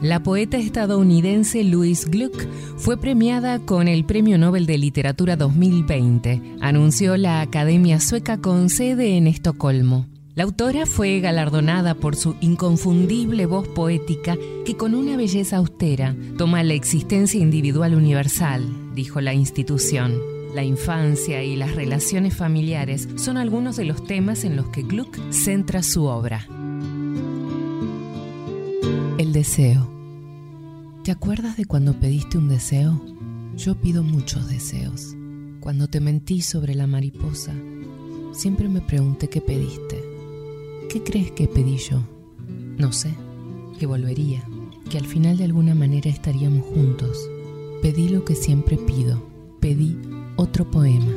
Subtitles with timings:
[0.00, 7.16] La poeta estadounidense Louise Gluck fue premiada con el Premio Nobel de Literatura 2020, anunció
[7.16, 10.06] la Academia Sueca con sede en Estocolmo.
[10.36, 16.62] La autora fue galardonada por su inconfundible voz poética que con una belleza austera toma
[16.62, 20.14] la existencia individual universal, dijo la institución.
[20.54, 25.18] La infancia y las relaciones familiares son algunos de los temas en los que Gluck
[25.32, 26.46] centra su obra.
[29.28, 29.86] El deseo.
[31.04, 32.98] ¿Te acuerdas de cuando pediste un deseo?
[33.58, 35.14] Yo pido muchos deseos.
[35.60, 37.52] Cuando te mentí sobre la mariposa,
[38.32, 40.02] siempre me pregunté qué pediste.
[40.88, 42.02] ¿Qué crees que pedí yo?
[42.78, 43.10] No sé,
[43.78, 44.42] que volvería,
[44.88, 47.18] que al final de alguna manera estaríamos juntos.
[47.82, 49.22] Pedí lo que siempre pido,
[49.60, 49.98] pedí
[50.36, 51.12] otro poema.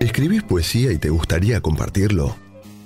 [0.00, 2.34] ¿Escribís poesía y te gustaría compartirlo?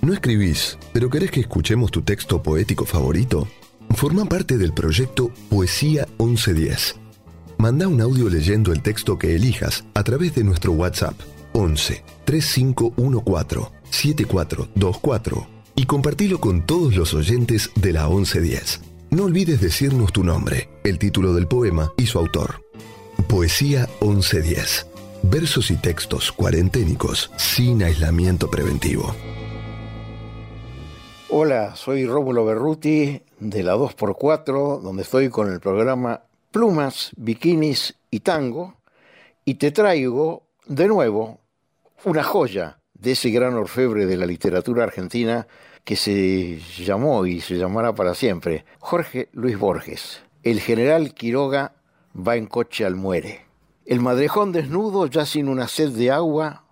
[0.07, 3.49] ¿No escribís, pero querés que escuchemos tu texto poético favorito?
[3.91, 6.95] Forma parte del proyecto Poesía 1110.
[7.59, 11.19] Manda un audio leyendo el texto que elijas a través de nuestro WhatsApp
[11.55, 18.83] 11 3514 7424 y compartilo con todos los oyentes de la 1110.
[19.11, 22.63] No olvides decirnos tu nombre, el título del poema y su autor.
[23.27, 24.87] Poesía 1110.
[25.25, 29.13] Versos y textos cuarenténicos sin aislamiento preventivo.
[31.29, 38.21] Hola, soy Rómulo Berruti de la 2x4, donde estoy con el programa Plumas, Bikinis y
[38.21, 38.77] Tango,
[39.45, 41.41] y te traigo de nuevo
[42.05, 45.49] una joya de ese gran orfebre de la literatura argentina
[45.83, 50.23] que se llamó y se llamará para siempre Jorge Luis Borges.
[50.45, 51.73] El general Quiroga
[52.17, 53.47] va en coche al muere.
[53.85, 56.67] El madrejón desnudo, ya sin una sed de agua,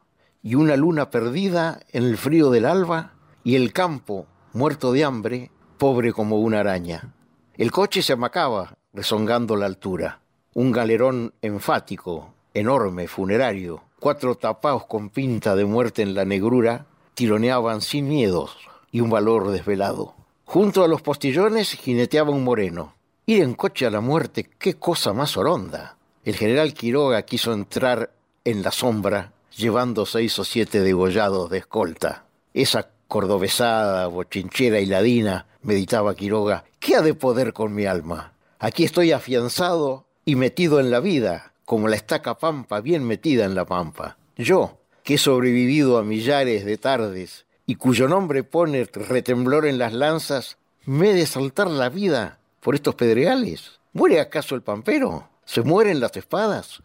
[0.45, 5.51] y una luna perdida en el frío del alba, y el campo, muerto de hambre,
[5.79, 7.13] pobre como una araña.
[7.57, 10.21] El coche se amacaba, rezongando la altura.
[10.55, 17.81] Un galerón enfático, enorme, funerario, cuatro tapaos con pinta de muerte en la negrura, tironeaban
[17.81, 18.57] sin miedos
[18.93, 20.15] y un valor desvelado.
[20.45, 22.95] Junto a los postillones jineteaba un moreno.
[23.27, 25.97] Ir en coche a la muerte, qué cosa más horonda.
[26.25, 28.13] El general Quiroga quiso entrar
[28.45, 32.27] en la sombra llevando seis o siete degollados de escolta.
[32.53, 38.33] Esa cordobesada, bochinchera y ladina, meditaba Quiroga, ¿qué ha de poder con mi alma?
[38.59, 43.55] Aquí estoy afianzado y metido en la vida, como la estaca pampa bien metida en
[43.55, 44.17] la pampa.
[44.37, 49.93] Yo, que he sobrevivido a millares de tardes y cuyo nombre pone retemblor en las
[49.93, 53.81] lanzas, ¿me he de saltar la vida por estos pedregales?
[53.93, 55.29] ¿Muere acaso el pampero?
[55.45, 56.83] ¿Se mueren las espadas?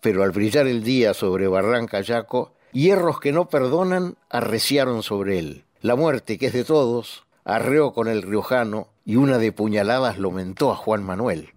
[0.00, 5.64] Pero al brillar el día sobre Barranca Yaco, hierros que no perdonan arreciaron sobre él.
[5.80, 10.30] La muerte, que es de todos, arreó con el riojano y una de puñaladas lo
[10.30, 11.54] mentó a Juan Manuel.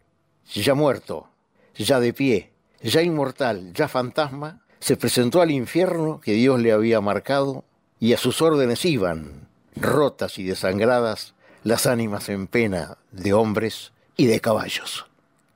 [0.54, 1.27] Ya muerto,
[1.75, 2.51] ya de pie,
[2.81, 7.63] ya inmortal, ya fantasma, se presentó al infierno que Dios le había marcado
[8.00, 11.33] y a sus órdenes iban, rotas y desangradas,
[11.63, 15.06] las ánimas en pena de hombres y de caballos.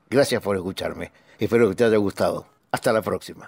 [0.10, 1.12] Gracias por escucharme.
[1.40, 2.48] Espero que te haya gustado.
[2.72, 3.46] Hasta la próxima.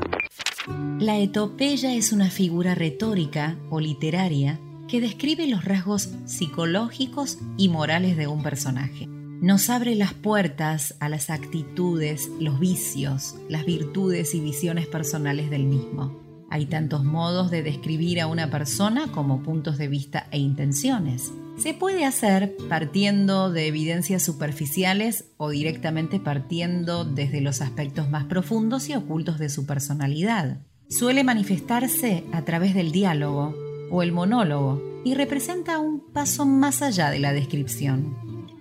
[0.99, 8.17] La etopeya es una figura retórica o literaria que describe los rasgos psicológicos y morales
[8.17, 9.07] de un personaje
[9.41, 15.63] nos abre las puertas a las actitudes, los vicios, las virtudes y visiones personales del
[15.63, 16.19] mismo.
[16.49, 21.31] Hay tantos modos de describir a una persona como puntos de vista e intenciones.
[21.59, 28.87] Se puede hacer partiendo de evidencias superficiales o directamente partiendo desde los aspectos más profundos
[28.87, 30.61] y ocultos de su personalidad.
[30.89, 33.53] Suele manifestarse a través del diálogo
[33.91, 38.15] o el monólogo y representa un paso más allá de la descripción.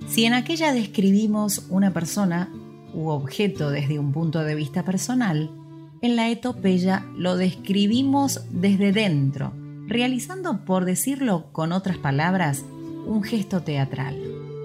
[0.09, 2.53] Si en aquella describimos una persona
[2.95, 5.53] u objeto desde un punto de vista personal,
[6.03, 9.53] en la etopeya lo describimos desde dentro,
[9.87, 12.65] realizando, por decirlo con otras palabras,
[13.09, 14.17] un gesto teatral.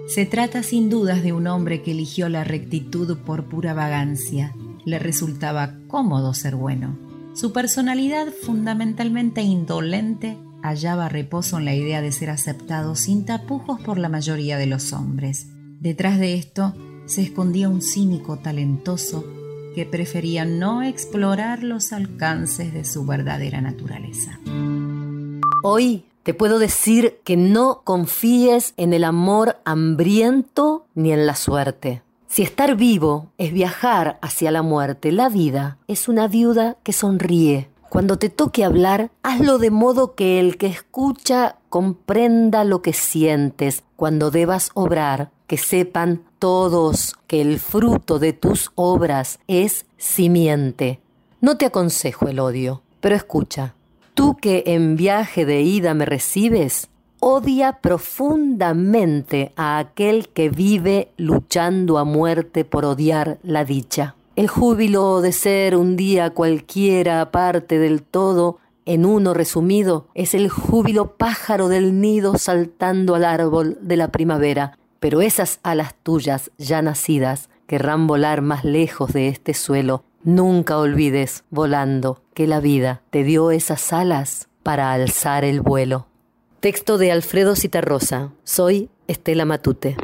[0.07, 4.53] Se trata sin dudas de un hombre que eligió la rectitud por pura vagancia.
[4.85, 6.97] Le resultaba cómodo ser bueno.
[7.33, 13.97] Su personalidad fundamentalmente indolente hallaba reposo en la idea de ser aceptado sin tapujos por
[13.97, 15.47] la mayoría de los hombres.
[15.79, 16.75] Detrás de esto
[17.05, 19.25] se escondía un cínico talentoso
[19.73, 24.39] que prefería no explorar los alcances de su verdadera naturaleza.
[25.63, 32.01] Hoy te puedo decir que no confíes en el amor hambriento ni en la suerte.
[32.27, 37.69] Si estar vivo es viajar hacia la muerte, la vida es una viuda que sonríe
[37.93, 43.83] cuando te toque hablar, hazlo de modo que el que escucha comprenda lo que sientes.
[43.97, 51.01] Cuando debas obrar, que sepan todos que el fruto de tus obras es simiente.
[51.39, 53.75] No te aconsejo el odio, pero escucha.
[54.13, 56.89] Tú que en viaje de ida me recibes,
[57.19, 64.15] odia profundamente a aquel que vive luchando a muerte por odiar la dicha.
[64.35, 70.49] El júbilo de ser un día cualquiera aparte del todo, en uno resumido, es el
[70.49, 74.77] júbilo pájaro del nido saltando al árbol de la primavera.
[74.99, 80.03] Pero esas alas tuyas ya nacidas querrán volar más lejos de este suelo.
[80.25, 86.07] Nunca olvides, volando, que la vida te dio esas alas para alzar el vuelo.
[86.61, 88.31] Texto de Alfredo Citarrosa.
[88.45, 89.97] Soy Estela Matute.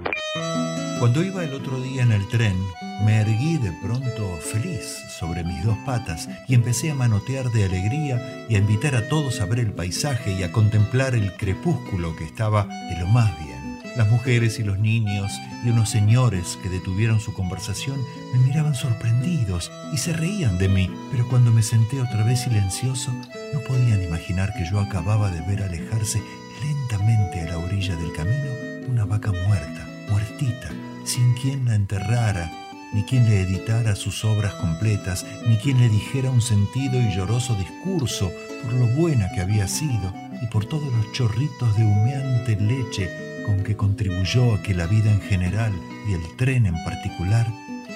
[0.99, 2.57] Cuando iba el otro día en el tren,
[3.05, 8.45] me erguí de pronto feliz sobre mis dos patas y empecé a manotear de alegría
[8.49, 12.25] y a invitar a todos a ver el paisaje y a contemplar el crepúsculo que
[12.25, 13.58] estaba de lo más bien.
[13.95, 15.31] Las mujeres y los niños
[15.65, 17.97] y unos señores que detuvieron su conversación
[18.33, 23.11] me miraban sorprendidos y se reían de mí, pero cuando me senté otra vez silencioso
[23.53, 26.21] no podían imaginar que yo acababa de ver alejarse
[26.63, 28.51] lentamente a la orilla del camino
[28.87, 30.69] una vaca muerta, muertita,
[31.03, 32.51] sin quien la enterrara
[32.93, 37.55] ni quien le editara sus obras completas, ni quien le dijera un sentido y lloroso
[37.55, 38.31] discurso
[38.63, 43.63] por lo buena que había sido y por todos los chorritos de humeante leche con
[43.63, 45.73] que contribuyó a que la vida en general
[46.07, 47.47] y el tren en particular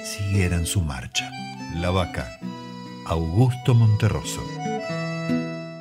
[0.04, 1.30] siguieran su marcha.
[1.76, 2.40] La vaca,
[3.06, 4.42] Augusto Monterroso.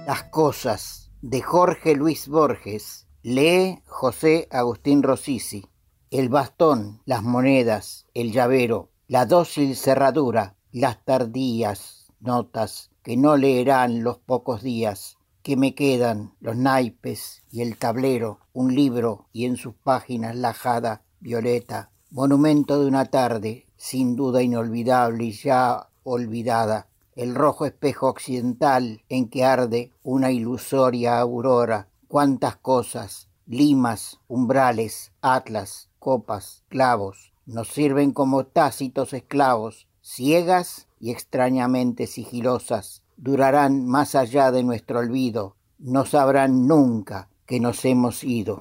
[0.07, 5.65] Las cosas de Jorge Luis Borges Lee José Agustín Rosisi.
[6.11, 14.03] El bastón, las monedas, el llavero, la dócil cerradura, las tardías notas que no leerán
[14.03, 19.57] los pocos días que me quedan, los naipes y el tablero, un libro y en
[19.57, 26.87] sus páginas la jada violeta, monumento de una tarde, sin duda inolvidable y ya olvidada,
[27.17, 35.89] el rojo espejo occidental en que arde una ilusoria aurora, cuántas cosas, limas, umbrales, atlas,
[35.99, 44.63] copas, clavos, nos sirven como tácitos esclavos, ciegas y extrañamente sigilosas, durarán más allá de
[44.63, 48.59] nuestro olvido, no sabrán nunca que nos hemos ido.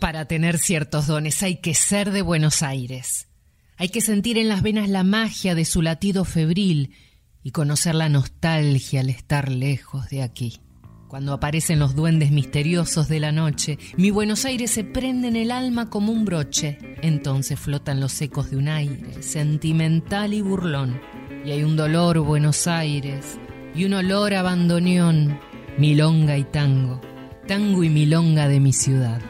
[0.00, 3.28] Para tener ciertos dones hay que ser de Buenos Aires.
[3.76, 6.94] Hay que sentir en las venas la magia de su latido febril
[7.42, 10.60] y conocer la nostalgia al estar lejos de aquí.
[11.08, 15.50] Cuando aparecen los duendes misteriosos de la noche, mi Buenos Aires se prende en el
[15.50, 16.78] alma como un broche.
[17.00, 21.00] Entonces flotan los ecos de un aire sentimental y burlón.
[21.44, 23.38] Y hay un dolor Buenos Aires
[23.74, 25.38] y un olor a bandoneón,
[25.78, 27.00] milonga y tango,
[27.46, 29.20] tango y milonga de mi ciudad.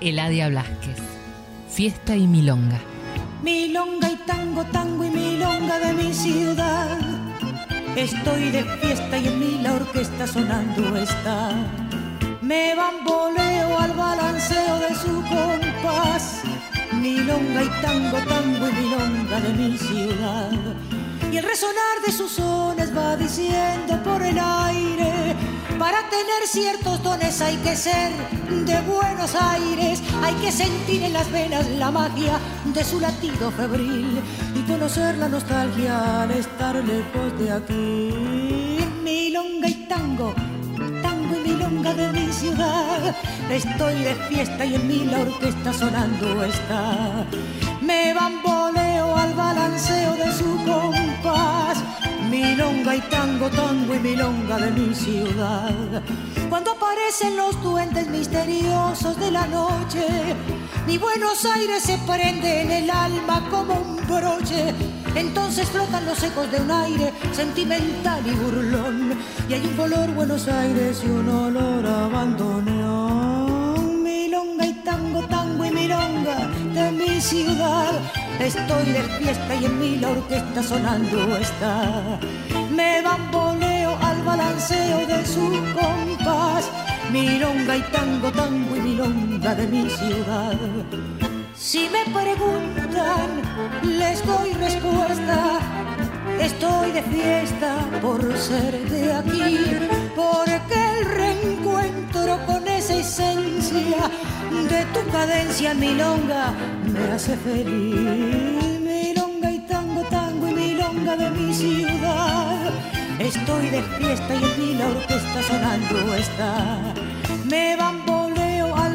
[0.00, 0.98] Eladia Blasquez,
[1.68, 2.80] fiesta y milonga.
[3.42, 7.18] Milonga y tango, tango y milonga de mi ciudad
[7.98, 11.50] Estoy de fiesta y en mí la orquesta sonando está.
[12.40, 16.42] Me bamboleo al balanceo de su compás.
[16.92, 20.50] Milonga y tango, tango y milonga de mi ciudad.
[21.30, 25.36] Y el resonar de sus sones va diciendo por el aire.
[25.78, 28.10] Para tener ciertos dones hay que ser
[28.66, 34.20] de Buenos Aires, hay que sentir en las venas la magia de su latido febril
[34.68, 38.78] conocer la nostalgia al estar lejos de aquí.
[39.02, 40.47] Milonga y tango, y
[41.98, 43.14] de mi ciudad.
[43.50, 47.26] Estoy de fiesta y en mí la orquesta sonando está.
[47.80, 51.82] Me bamboleo al balanceo de su compás.
[52.30, 56.02] Milonga y tango, tango y milonga de mi ciudad.
[56.48, 60.06] Cuando aparecen los duendes misteriosos de la noche,
[60.86, 64.74] mi Buenos Aires se prende en el alma como un broche.
[65.18, 69.18] Entonces flotan los ecos de un aire sentimental y burlón.
[69.48, 74.02] Y hay un color Buenos Aires y un olor a abandoneón.
[74.04, 78.00] Milonga y tango, tango y milonga de mi ciudad.
[78.38, 82.20] Estoy de fiesta y en mí la orquesta sonando está.
[82.70, 86.70] Me bamboleo al balanceo de su compás
[87.12, 90.56] milonga y tango, tango y milonga de mi ciudad.
[91.58, 93.42] Si me preguntan,
[93.82, 95.58] les doy respuesta.
[96.40, 99.58] Estoy de fiesta por ser de aquí,
[100.14, 104.08] porque el reencuentro con esa esencia
[104.50, 108.80] de tu cadencia milonga me hace feliz.
[108.80, 112.72] Milonga y tango, tango y milonga de mi ciudad
[113.18, 116.94] Estoy de fiesta y mí la orquesta sonando está.
[117.50, 118.37] Me bamboleo al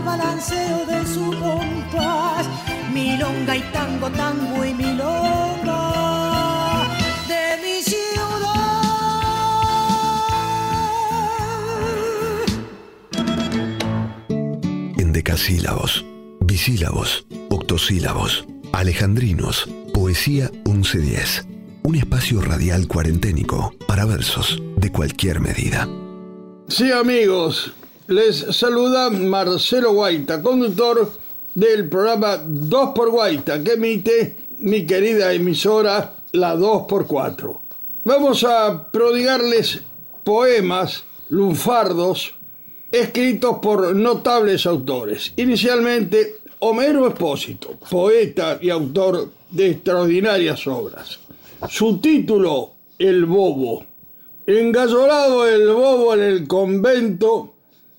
[0.03, 2.47] balanceo de su compás.
[2.93, 5.81] Milonga y tango, tango y milonga
[7.27, 8.83] de mi ciudad.
[14.97, 16.05] En decasílabos,
[16.41, 21.47] bisílabos, octosílabos, alejandrinos, poesía 1110
[21.83, 25.87] un espacio radial cuarenténico para versos de cualquier medida.
[26.69, 27.73] Sí, amigos,
[28.07, 31.11] les saluda Marcelo Guaita, conductor
[31.55, 37.61] del programa 2 por Guaita, que emite mi querida emisora La 2 por 4
[38.05, 39.81] Vamos a prodigarles
[40.23, 42.35] poemas lunfardos
[42.91, 45.31] escritos por notables autores.
[45.37, 51.19] Inicialmente, Homero Espósito, poeta y autor de extraordinarias obras.
[51.69, 53.85] Su título, El Bobo.
[54.45, 57.52] Engallolado el bobo en el convento,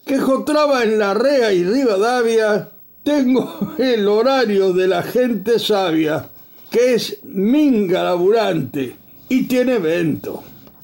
[0.05, 2.71] que jotraba en la rea y Rivadavia,
[3.03, 6.31] tengo el horario de la gente sabia,
[6.71, 8.97] que es minga laburante
[9.29, 10.43] y tiene vento.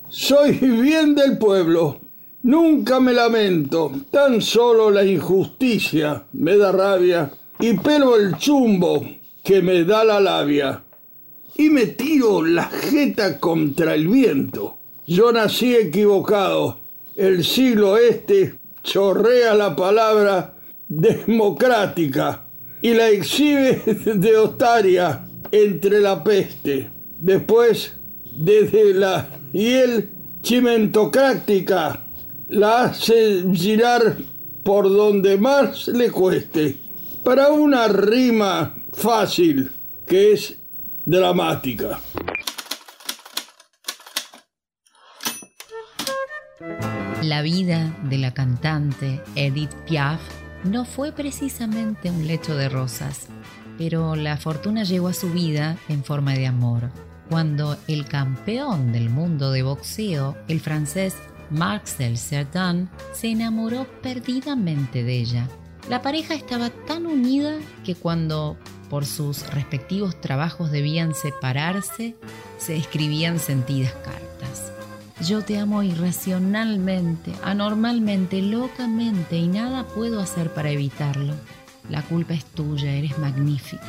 [0.08, 2.00] Soy bien del pueblo,
[2.42, 9.06] nunca me lamento, tan solo la injusticia me da rabia y pelo el chumbo
[9.44, 10.82] que me da la labia
[11.56, 14.78] y me tiro la jeta contra el viento.
[15.06, 16.80] Yo nací equivocado.
[17.16, 20.54] El siglo este chorrea la palabra
[20.88, 22.46] democrática
[22.82, 23.82] y la exhibe
[24.16, 26.90] de otaria entre la peste.
[27.18, 27.96] Después,
[28.36, 30.10] desde la hiel
[30.42, 32.06] chimentocrática,
[32.48, 34.16] la hace girar
[34.64, 36.76] por donde más le cueste,
[37.24, 39.70] para una rima fácil
[40.06, 40.58] que es
[41.04, 42.00] dramática.
[47.22, 50.22] La vida de la cantante Edith Piaf
[50.64, 53.26] no fue precisamente un lecho de rosas,
[53.76, 56.90] pero la fortuna llegó a su vida en forma de amor,
[57.28, 61.14] cuando el campeón del mundo de boxeo, el francés
[61.50, 65.46] Marcel Cerdan, se enamoró perdidamente de ella.
[65.90, 68.56] La pareja estaba tan unida que cuando
[68.88, 72.16] por sus respectivos trabajos debían separarse,
[72.56, 74.72] se escribían sentidas cartas.
[75.26, 81.34] Yo te amo irracionalmente, anormalmente, locamente y nada puedo hacer para evitarlo.
[81.90, 83.82] La culpa es tuya, eres magnífico.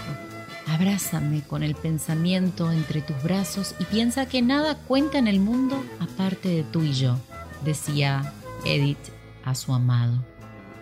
[0.67, 5.83] Abrázame con el pensamiento entre tus brazos y piensa que nada cuenta en el mundo
[5.99, 7.17] aparte de tú y yo,
[7.63, 8.33] decía
[8.65, 8.97] Edith
[9.45, 10.23] a su amado.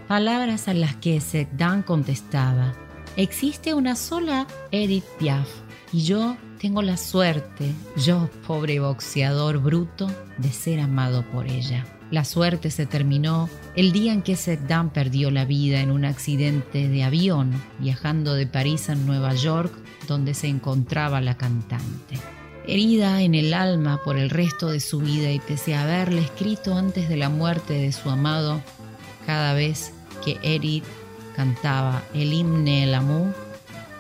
[0.08, 2.74] Palabras a las que Segdan contestaba,
[3.15, 5.48] existe una sola Edith Piaf
[5.94, 11.85] y yo tengo la suerte, yo, pobre boxeador bruto, de ser amado por ella.
[12.11, 16.89] La suerte se terminó el día en que Seddam perdió la vida en un accidente
[16.89, 19.71] de avión viajando de París a Nueva York,
[20.07, 22.17] donde se encontraba la cantante.
[22.67, 26.75] Herida en el alma por el resto de su vida y pese a haberle escrito
[26.75, 28.61] antes de la muerte de su amado,
[29.25, 29.93] cada vez
[30.25, 30.83] que Edith
[31.35, 33.33] cantaba el himne El Amour,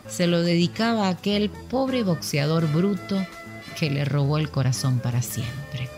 [0.09, 3.25] se lo dedicaba aquel pobre boxeador bruto
[3.77, 5.89] que le robó el corazón para siempre.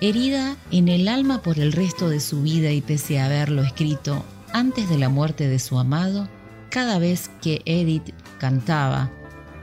[0.00, 4.24] Herida en el alma por el resto de su vida y pese a haberlo escrito
[4.52, 6.28] antes de la muerte de su amado,
[6.70, 9.10] cada vez que Edith cantaba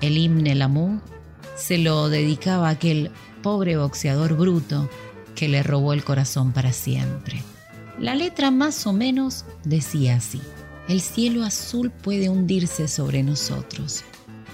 [0.01, 1.01] el himne L'amour,
[1.55, 4.89] se lo dedicaba aquel pobre boxeador bruto
[5.35, 7.41] que le robó el corazón para siempre.
[7.99, 10.41] La letra más o menos decía así.
[10.87, 14.03] El cielo azul puede hundirse sobre nosotros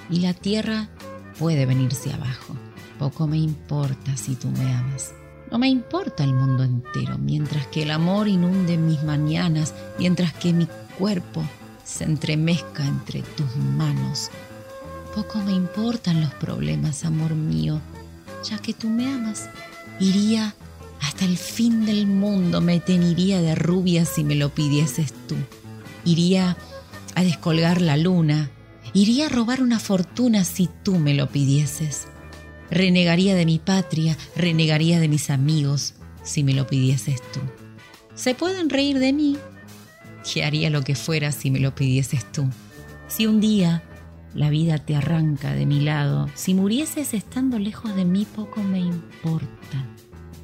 [0.10, 0.90] y la tierra
[1.38, 2.56] puede venirse abajo.
[2.98, 5.14] Poco me importa si tú me amas.
[5.52, 10.54] No me importa el mundo entero, mientras que el amor inunde mis mañanas, mientras que
[10.54, 11.44] mi cuerpo
[11.84, 14.30] se entremezca entre tus manos.
[15.14, 17.82] Poco me importan los problemas, amor mío,
[18.50, 19.50] ya que tú me amas.
[20.00, 20.56] Iría
[21.02, 25.36] hasta el fin del mundo, me teniría de rubia si me lo pidieses tú.
[26.06, 26.58] Iría
[27.16, 28.50] a descolgar la luna.
[28.94, 32.08] Iría a robar una fortuna si tú me lo pidieses.
[32.70, 37.40] Renegaría de mi patria, renegaría de mis amigos si me lo pidieses tú.
[38.16, 39.38] Se pueden reír de mí,
[40.32, 42.50] que haría lo que fuera si me lo pidieses tú.
[43.08, 43.84] Si un día
[44.34, 48.80] la vida te arranca de mi lado, si murieses estando lejos de mí, poco me
[48.80, 49.86] importa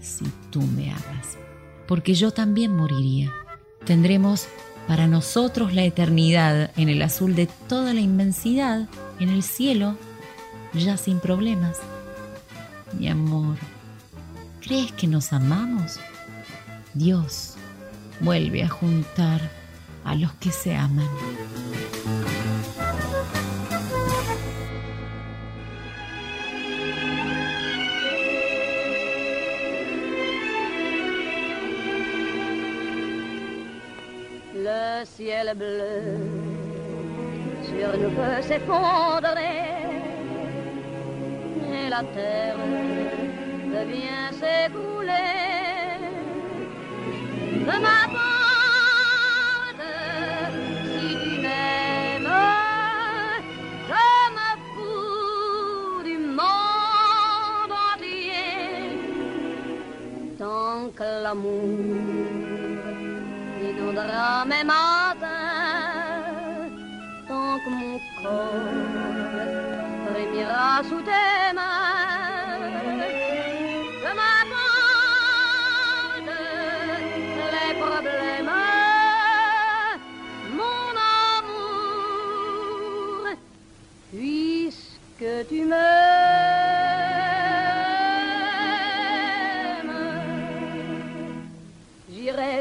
[0.02, 1.38] si tú me amas,
[1.88, 3.32] porque yo también moriría.
[3.86, 4.48] Tendremos
[4.88, 8.88] para nosotros la eternidad en el azul de toda la inmensidad,
[9.20, 9.98] en el cielo,
[10.74, 11.78] ya sin problemas.
[12.98, 13.58] Mi amor,
[14.62, 16.00] ¿crees que nos amamos?
[16.94, 17.56] Dios
[18.22, 19.42] vuelve a juntar
[20.06, 21.08] a los que se aman.
[35.00, 36.18] Le ciel bleu.
[37.68, 39.66] Sur nous peut s'effondrer.
[41.74, 42.58] Et la terre
[43.76, 45.34] devient s'écouler.
[47.68, 49.80] De ma part
[50.92, 52.32] si tu m'aimes
[53.90, 54.08] je
[54.38, 59.00] me fous du monde entier.
[60.40, 62.17] Tant que l'amour
[64.48, 65.28] inondera mes matins
[67.28, 68.54] tant que mon corps
[70.12, 72.60] frémira sous tes mains.
[74.02, 75.22] Je m'apporte
[77.54, 78.54] les problèmes,
[80.56, 80.90] mon
[81.44, 82.18] amour,
[84.12, 85.88] puisque tu me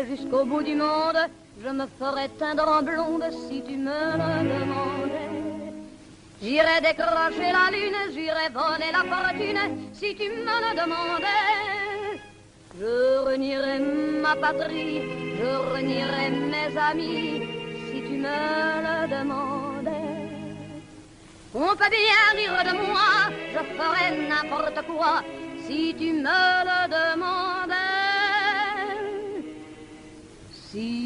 [0.09, 1.19] jusqu'au bout du monde.
[1.67, 5.33] Je me ferais teindre en blonde si tu me le demandais.
[6.41, 12.23] J'irais décrocher la lune, j'irais voler la fortune si tu me le demandais.
[12.79, 15.03] Je renierais ma patrie,
[15.41, 17.43] je renierais mes amis
[17.91, 18.39] si tu me
[18.87, 20.71] le demandais.
[21.53, 23.13] On peut bien rire de moi,
[23.55, 25.15] je ferais n'importe quoi
[25.67, 27.77] si tu me le demandais.
[30.71, 31.06] Si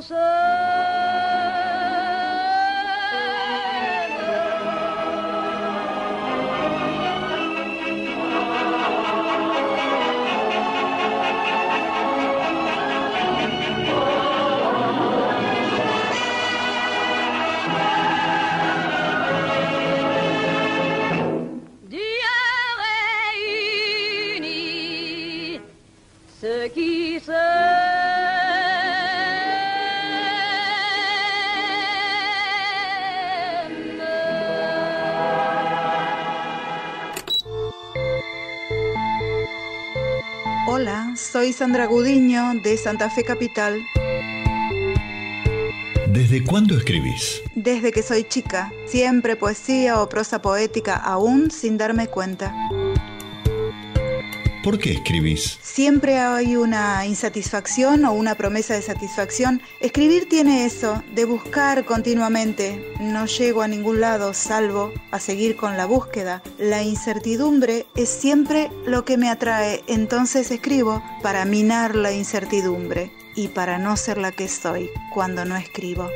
[0.00, 0.39] closer
[41.50, 43.82] soy Sandra Gudiño de Santa Fe Capital.
[46.06, 47.42] ¿Desde cuándo escribís?
[47.56, 52.54] Desde que soy chica, siempre poesía o prosa poética, aún sin darme cuenta.
[54.62, 55.58] ¿Por qué escribís?
[55.62, 59.62] Siempre hay una insatisfacción o una promesa de satisfacción.
[59.80, 62.92] Escribir tiene eso, de buscar continuamente.
[63.00, 66.42] No llego a ningún lado salvo a seguir con la búsqueda.
[66.58, 73.48] La incertidumbre es siempre lo que me atrae, entonces escribo para minar la incertidumbre y
[73.48, 76.10] para no ser la que soy cuando no escribo.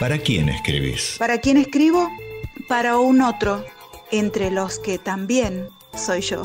[0.00, 1.16] ¿Para quién escribís?
[1.18, 2.10] ¿Para quién escribo?
[2.66, 3.62] Para un otro,
[4.10, 6.42] entre los que también soy yo.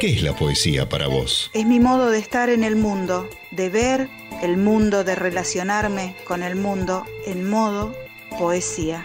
[0.00, 1.50] ¿Qué es la poesía para vos?
[1.54, 4.10] Es mi modo de estar en el mundo, de ver
[4.42, 7.94] el mundo, de relacionarme con el mundo en modo
[8.38, 9.04] poesía.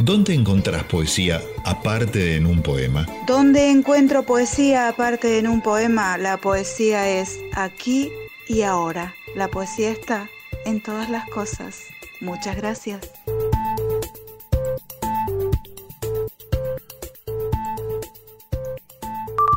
[0.00, 3.06] ¿Dónde encontrás poesía aparte de en un poema?
[3.26, 6.18] ¿Dónde encuentro poesía aparte de en un poema?
[6.18, 8.10] La poesía es aquí
[8.48, 9.14] y ahora.
[9.36, 10.28] La poesía está
[10.64, 11.84] en todas las cosas.
[12.22, 13.00] Muchas gracias.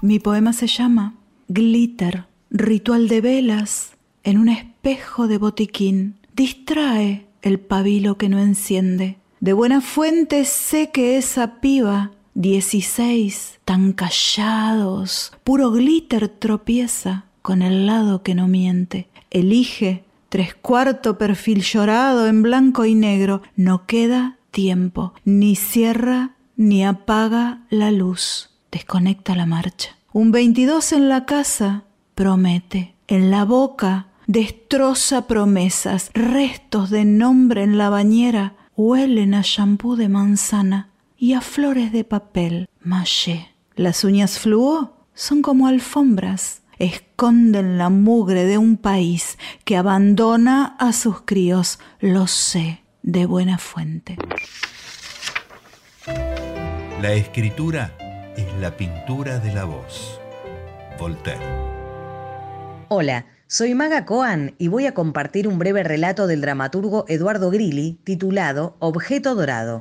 [0.02, 1.16] Mi poema se llama
[1.48, 3.92] Glitter, ritual de velas
[4.24, 6.16] en un espejo de botiquín.
[6.36, 9.18] Distrae el pabilo que no enciende.
[9.40, 17.86] De buena fuente sé que esa piba, dieciséis, tan callados, puro glitter tropieza con el
[17.86, 19.08] lado que no miente.
[19.30, 20.05] Elige
[20.36, 23.42] tres cuarto perfil llorado en blanco y negro.
[23.56, 28.50] No queda tiempo, ni cierra ni apaga la luz.
[28.70, 29.96] Desconecta la marcha.
[30.12, 32.96] Un 22 en la casa promete.
[33.08, 36.12] En la boca destroza promesas.
[36.14, 42.04] Restos de nombre en la bañera huelen a champú de manzana y a flores de
[42.04, 43.54] papel maché.
[43.78, 46.62] Las uñas fluo son como alfombras.
[46.78, 51.80] Esconden la mugre de un país que abandona a sus críos.
[52.00, 54.18] Lo sé de buena fuente.
[57.02, 57.96] La escritura
[58.36, 60.20] es la pintura de la voz.
[61.00, 61.46] Voltaire.
[62.90, 68.00] Hola, soy Maga Coan y voy a compartir un breve relato del dramaturgo Eduardo Grilli
[68.04, 69.80] titulado Objeto Dorado.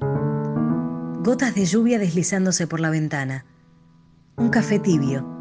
[1.22, 3.46] Gotas de lluvia deslizándose por la ventana.
[4.36, 5.33] Un café tibio.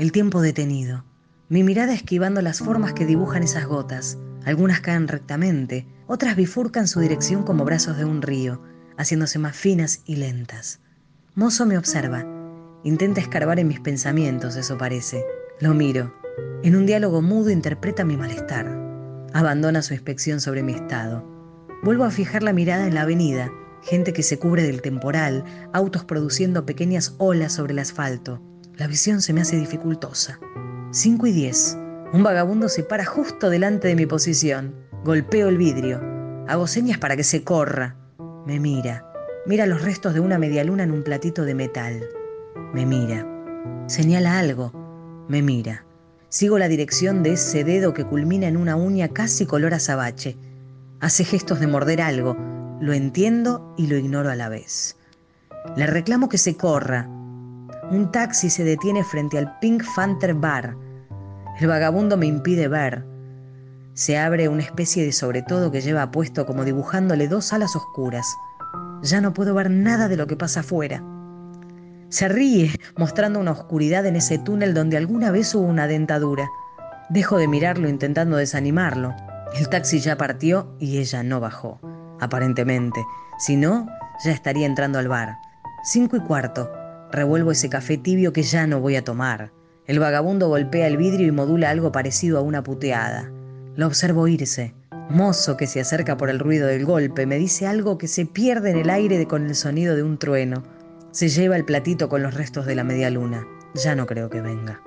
[0.00, 1.04] El tiempo detenido.
[1.50, 4.16] Mi mirada esquivando las formas que dibujan esas gotas.
[4.46, 8.62] Algunas caen rectamente, otras bifurcan su dirección como brazos de un río,
[8.96, 10.80] haciéndose más finas y lentas.
[11.34, 12.24] Mozo me observa.
[12.82, 15.22] Intenta escarbar en mis pensamientos, eso parece.
[15.60, 16.14] Lo miro.
[16.62, 18.74] En un diálogo mudo interpreta mi malestar.
[19.34, 21.26] Abandona su inspección sobre mi estado.
[21.82, 23.50] Vuelvo a fijar la mirada en la avenida,
[23.82, 28.40] gente que se cubre del temporal, autos produciendo pequeñas olas sobre el asfalto.
[28.80, 30.40] La visión se me hace dificultosa.
[30.92, 31.76] 5 y 10.
[32.14, 34.74] Un vagabundo se para justo delante de mi posición.
[35.04, 36.00] Golpeo el vidrio.
[36.48, 37.94] Hago señas para que se corra.
[38.46, 39.04] Me mira.
[39.44, 42.00] Mira los restos de una medialuna en un platito de metal.
[42.72, 43.26] Me mira.
[43.86, 44.72] Señala algo.
[45.28, 45.84] Me mira.
[46.30, 50.38] Sigo la dirección de ese dedo que culmina en una uña casi color azabache.
[51.00, 52.34] Hace gestos de morder algo.
[52.80, 54.96] Lo entiendo y lo ignoro a la vez.
[55.76, 57.10] Le reclamo que se corra.
[57.90, 60.76] Un taxi se detiene frente al Pink Panther Bar.
[61.58, 63.04] El vagabundo me impide ver.
[63.94, 68.36] Se abre una especie de sobre todo que lleva puesto como dibujándole dos alas oscuras.
[69.02, 71.02] Ya no puedo ver nada de lo que pasa afuera.
[72.10, 76.48] Se ríe, mostrando una oscuridad en ese túnel donde alguna vez hubo una dentadura.
[77.08, 79.16] Dejo de mirarlo intentando desanimarlo.
[79.58, 81.80] El taxi ya partió y ella no bajó,
[82.20, 83.04] aparentemente.
[83.38, 83.88] Si no,
[84.24, 85.38] ya estaría entrando al bar.
[85.82, 86.70] Cinco y cuarto.
[87.12, 89.52] Revuelvo ese café tibio que ya no voy a tomar.
[89.86, 93.32] El vagabundo golpea el vidrio y modula algo parecido a una puteada.
[93.74, 94.74] Lo observo irse.
[95.08, 98.70] Mozo que se acerca por el ruido del golpe me dice algo que se pierde
[98.70, 100.62] en el aire con el sonido de un trueno.
[101.10, 103.44] Se lleva el platito con los restos de la media luna.
[103.74, 104.80] Ya no creo que venga.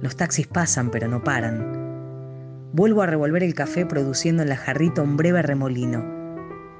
[0.00, 2.70] Los taxis pasan pero no paran.
[2.72, 6.02] Vuelvo a revolver el café produciendo en la jarrita un breve remolino.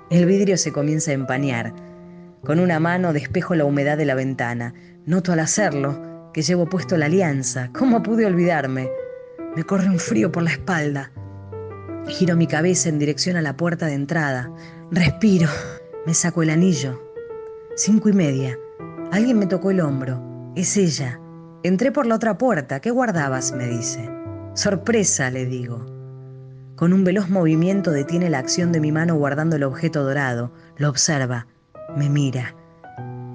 [0.09, 1.75] El vidrio se comienza a empañar.
[2.45, 4.75] Con una mano despejo la humedad de la ventana.
[5.07, 7.71] Noto al hacerlo que llevo puesto la alianza.
[7.73, 8.91] ¿Cómo pude olvidarme?
[9.55, 11.13] Me corre un frío por la espalda.
[12.09, 14.51] Giro mi cabeza en dirección a la puerta de entrada.
[14.91, 15.49] Respiro.
[16.05, 17.01] Me saco el anillo.
[17.77, 18.59] Cinco y media.
[19.13, 20.53] Alguien me tocó el hombro.
[20.57, 21.21] Es ella.
[21.63, 22.81] Entré por la otra puerta.
[22.81, 23.53] ¿Qué guardabas?
[23.53, 24.11] me dice.
[24.55, 25.87] Sorpresa, le digo.
[26.75, 30.53] Con un veloz movimiento detiene la acción de mi mano guardando el objeto dorado.
[30.77, 31.47] Lo observa.
[31.97, 32.55] Me mira.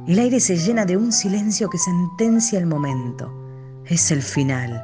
[0.08, 3.32] El aire se llena de un silencio que sentencia el momento.
[3.86, 4.84] Es el final.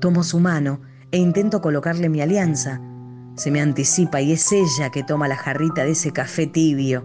[0.00, 2.80] Tomo su mano e intento colocarle mi alianza.
[3.36, 7.04] Se me anticipa y es ella que toma la jarrita de ese café tibio.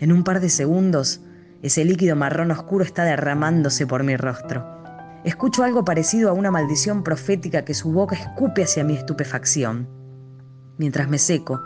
[0.00, 1.22] En un par de segundos,
[1.62, 4.66] ese líquido marrón oscuro está derramándose por mi rostro.
[5.24, 9.88] Escucho algo parecido a una maldición profética que su boca escupe hacia mi estupefacción.
[10.76, 11.62] Mientras me seco,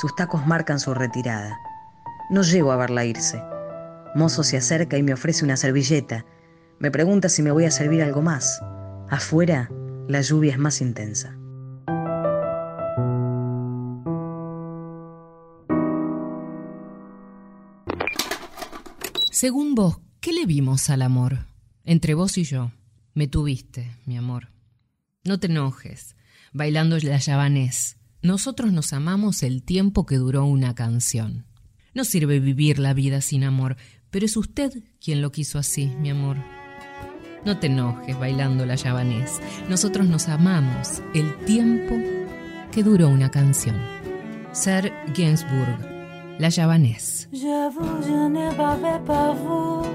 [0.00, 1.58] sus tacos marcan su retirada.
[2.30, 3.42] No llego a verla irse.
[4.14, 6.24] Mozo se acerca y me ofrece una servilleta.
[6.78, 8.62] Me pregunta si me voy a servir algo más.
[9.10, 9.70] Afuera,
[10.08, 11.36] la lluvia es más intensa.
[19.30, 21.46] Según vos, ¿qué le vimos al amor?
[21.84, 22.72] Entre vos y yo.
[23.14, 24.48] Me tuviste, mi amor.
[25.24, 26.16] No te enojes,
[26.52, 27.98] bailando la llavanés.
[28.22, 31.44] Nosotros nos amamos el tiempo que duró una canción.
[31.94, 33.76] No sirve vivir la vida sin amor,
[34.10, 36.36] pero es usted quien lo quiso así, mi amor.
[37.44, 39.40] No te enojes bailando la llavanés.
[39.68, 41.94] Nosotros nos amamos el tiempo
[42.72, 43.76] que duró una canción.
[44.52, 45.78] Ser Gainsbourg,
[46.38, 46.48] la
[49.34, 49.86] vous,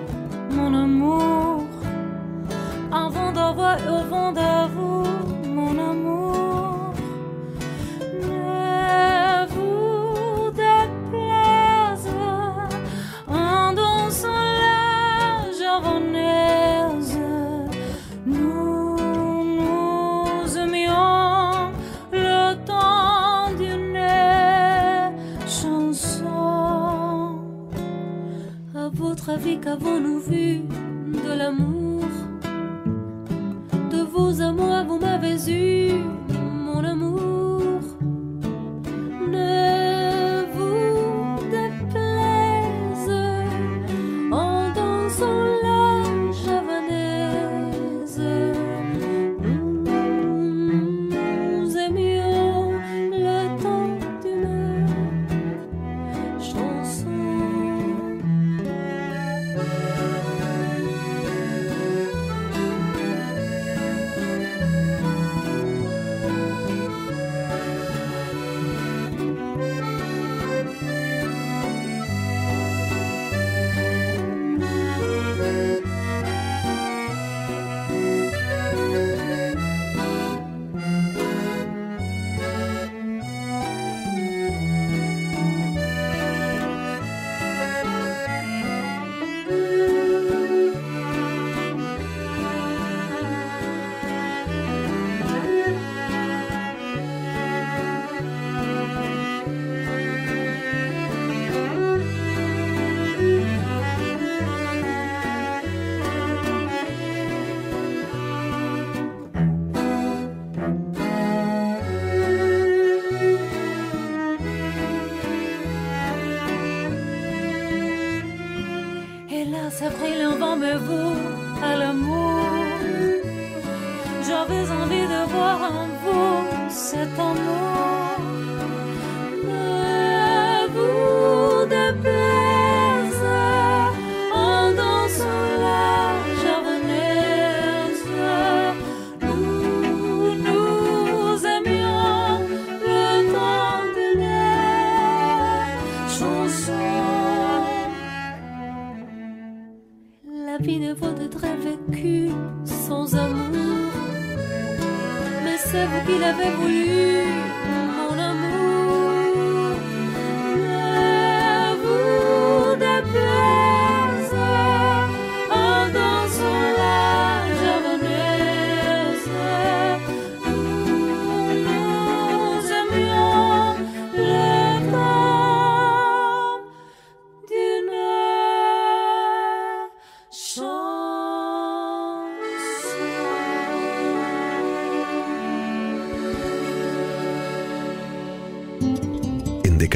[0.51, 1.63] mon amour.
[2.91, 3.33] Avant
[5.45, 6.38] mon amour.
[29.61, 32.03] Qu'avons-nous vu de l'amour?
[33.91, 35.91] De vos amours, vous m'avez eu,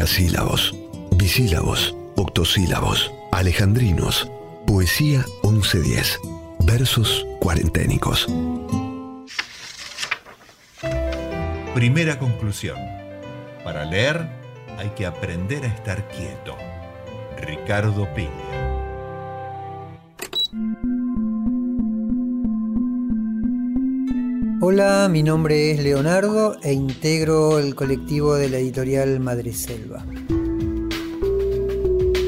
[0.03, 0.75] Endecasílabos,
[1.15, 4.29] bisílabos, octosílabos, alejandrinos,
[4.67, 6.19] poesía 1110,
[6.59, 8.27] versos cuarenténicos.
[11.73, 12.75] Primera conclusión.
[13.63, 14.27] Para leer
[14.77, 16.57] hay que aprender a estar quieto.
[17.39, 18.42] Ricardo Peña.
[24.73, 30.03] Hola, mi nombre es Leonardo e integro el colectivo de la editorial Madreselva.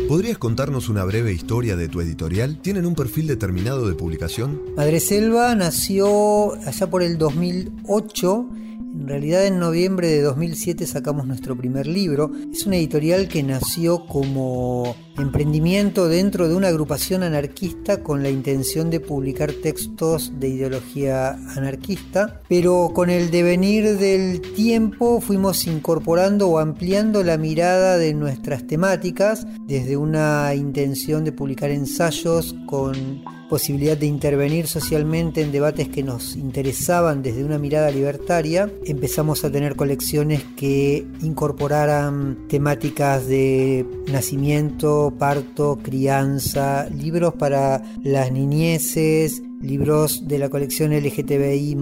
[0.07, 2.59] ¿Podrías contarnos una breve historia de tu editorial?
[2.61, 4.61] ¿Tienen un perfil determinado de publicación?
[4.77, 8.49] Madreselva nació allá por el 2008.
[8.93, 12.29] En realidad en noviembre de 2007 sacamos nuestro primer libro.
[12.53, 18.89] Es una editorial que nació como emprendimiento dentro de una agrupación anarquista con la intención
[18.89, 26.59] de publicar textos de ideología anarquista, pero con el devenir del tiempo fuimos incorporando o
[26.59, 34.07] ampliando la mirada de nuestras temáticas desde una intención de publicar ensayos con posibilidad de
[34.07, 40.43] intervenir socialmente en debates que nos interesaban desde una mirada libertaria, empezamos a tener colecciones
[40.57, 50.91] que incorporaran temáticas de nacimiento, parto, crianza, libros para las niñeces, libros de la colección
[50.91, 51.75] LGTBI,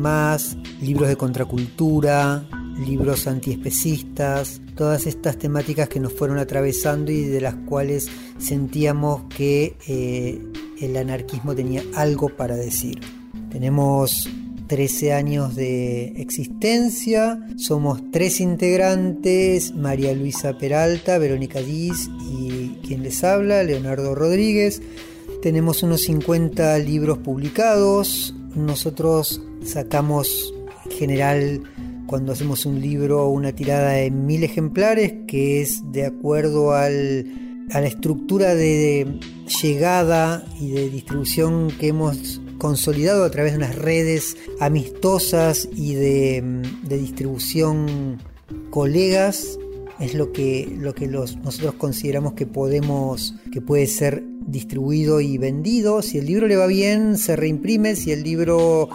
[0.81, 2.47] libros de contracultura,
[2.86, 9.75] libros antiespecistas, todas estas temáticas que nos fueron atravesando y de las cuales sentíamos que
[9.88, 10.41] eh,
[10.81, 12.99] el anarquismo tenía algo para decir.
[13.49, 14.29] Tenemos
[14.67, 23.23] 13 años de existencia, somos tres integrantes, María Luisa Peralta, Verónica Diz y quien les
[23.23, 24.82] habla, Leonardo Rodríguez.
[25.41, 30.54] Tenemos unos 50 libros publicados, nosotros sacamos
[30.86, 31.63] en general
[32.06, 37.26] cuando hacemos un libro una tirada de mil ejemplares, que es de acuerdo al,
[37.71, 39.19] a la estructura de
[39.62, 46.41] llegada y de distribución que hemos consolidado a través de unas redes amistosas y de,
[46.84, 48.21] de distribución
[48.69, 49.60] colegas
[49.99, 56.02] es lo que, lo que nosotros consideramos que podemos, que puede ser distribuido y vendido.
[56.02, 57.97] Si el libro le va bien, se reimprime.
[57.97, 58.88] Si el libro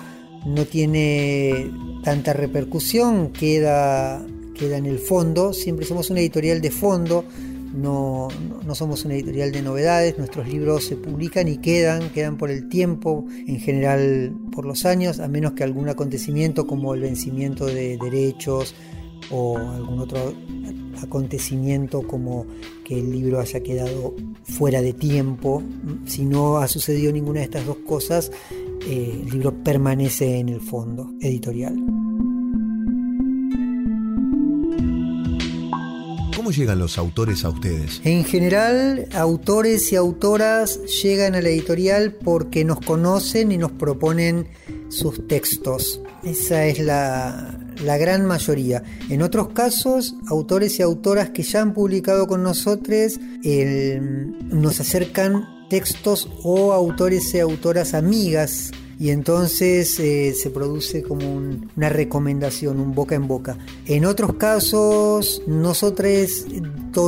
[0.46, 1.70] no tiene
[2.02, 5.52] tanta repercusión, queda, queda en el fondo.
[5.52, 7.26] Siempre somos una editorial de fondo,
[7.74, 8.28] no,
[8.64, 10.18] no, somos una editorial de novedades.
[10.18, 15.20] Nuestros libros se publican y quedan, quedan por el tiempo, en general por los años,
[15.20, 18.74] a menos que algún acontecimiento como el vencimiento de derechos
[19.30, 20.34] o algún otro
[21.02, 22.46] acontecimiento como
[22.84, 25.62] que el libro haya quedado fuera de tiempo.
[26.06, 28.30] Si no ha sucedido ninguna de estas dos cosas,
[28.86, 31.76] eh, el libro permanece en el fondo editorial.
[36.48, 38.00] ¿Cómo llegan los autores a ustedes?
[38.04, 44.48] En general, autores y autoras llegan a la editorial porque nos conocen y nos proponen
[44.88, 46.00] sus textos.
[46.24, 48.82] Esa es la, la gran mayoría.
[49.10, 53.20] En otros casos, autores y autoras que ya han publicado con nosotros
[54.50, 61.88] nos acercan textos o autores y autoras amigas y entonces eh, se produce como una
[61.88, 63.56] recomendación, un boca en boca.
[63.86, 66.46] En otros casos, nosotros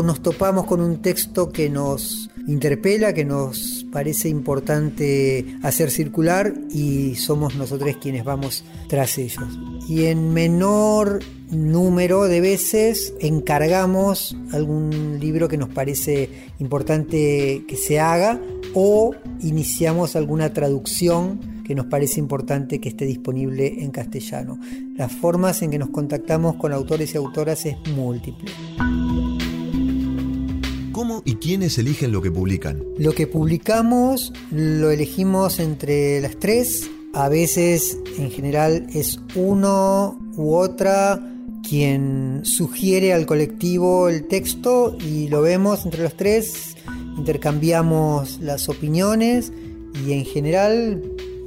[0.04, 7.16] nos topamos con un texto que nos interpela, que nos parece importante hacer circular y
[7.16, 9.44] somos nosotros quienes vamos tras ellos.
[9.88, 11.20] Y en menor
[11.50, 16.30] número de veces encargamos algún libro que nos parece
[16.60, 18.40] importante que se haga
[18.74, 24.58] o iniciamos alguna traducción que nos parece importante que esté disponible en castellano.
[24.96, 28.50] Las formas en que nos contactamos con autores y autoras es múltiple.
[30.90, 32.82] ¿Cómo y quiénes eligen lo que publican?
[32.98, 36.90] Lo que publicamos lo elegimos entre las tres.
[37.12, 41.24] A veces, en general, es uno u otra
[41.62, 46.74] quien sugiere al colectivo el texto y lo vemos entre los tres,
[47.16, 49.52] intercambiamos las opiniones
[50.04, 51.00] y en general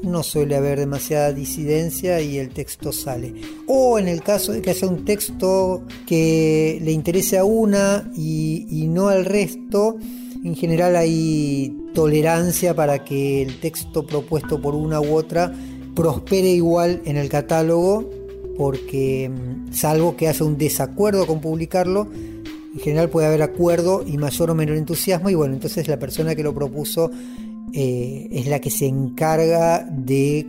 [0.04, 3.34] no suele haber demasiada disidencia y el texto sale.
[3.68, 8.86] O en el caso de que haya un texto que le interese a una y,
[8.90, 9.98] no al resto,
[10.44, 15.54] en general hay tolerancia para que el texto propuesto por una u otra
[15.96, 18.10] prospere igual en el catálogo,
[18.58, 22.10] porque mm, salvo que haya un desacuerdo con publicarlo,
[22.74, 26.36] en general puede haber acuerdo y mayor o menor entusiasmo y bueno, entonces la persona
[26.36, 27.12] que lo propuso
[27.74, 30.48] eh, es la que se encarga de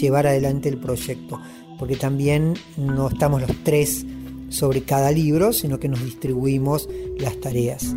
[0.00, 1.40] llevar adelante el proyecto,
[1.78, 4.06] porque también no estamos los tres
[4.48, 6.88] sobre cada libro, sino que nos distribuimos
[7.18, 7.94] las tareas.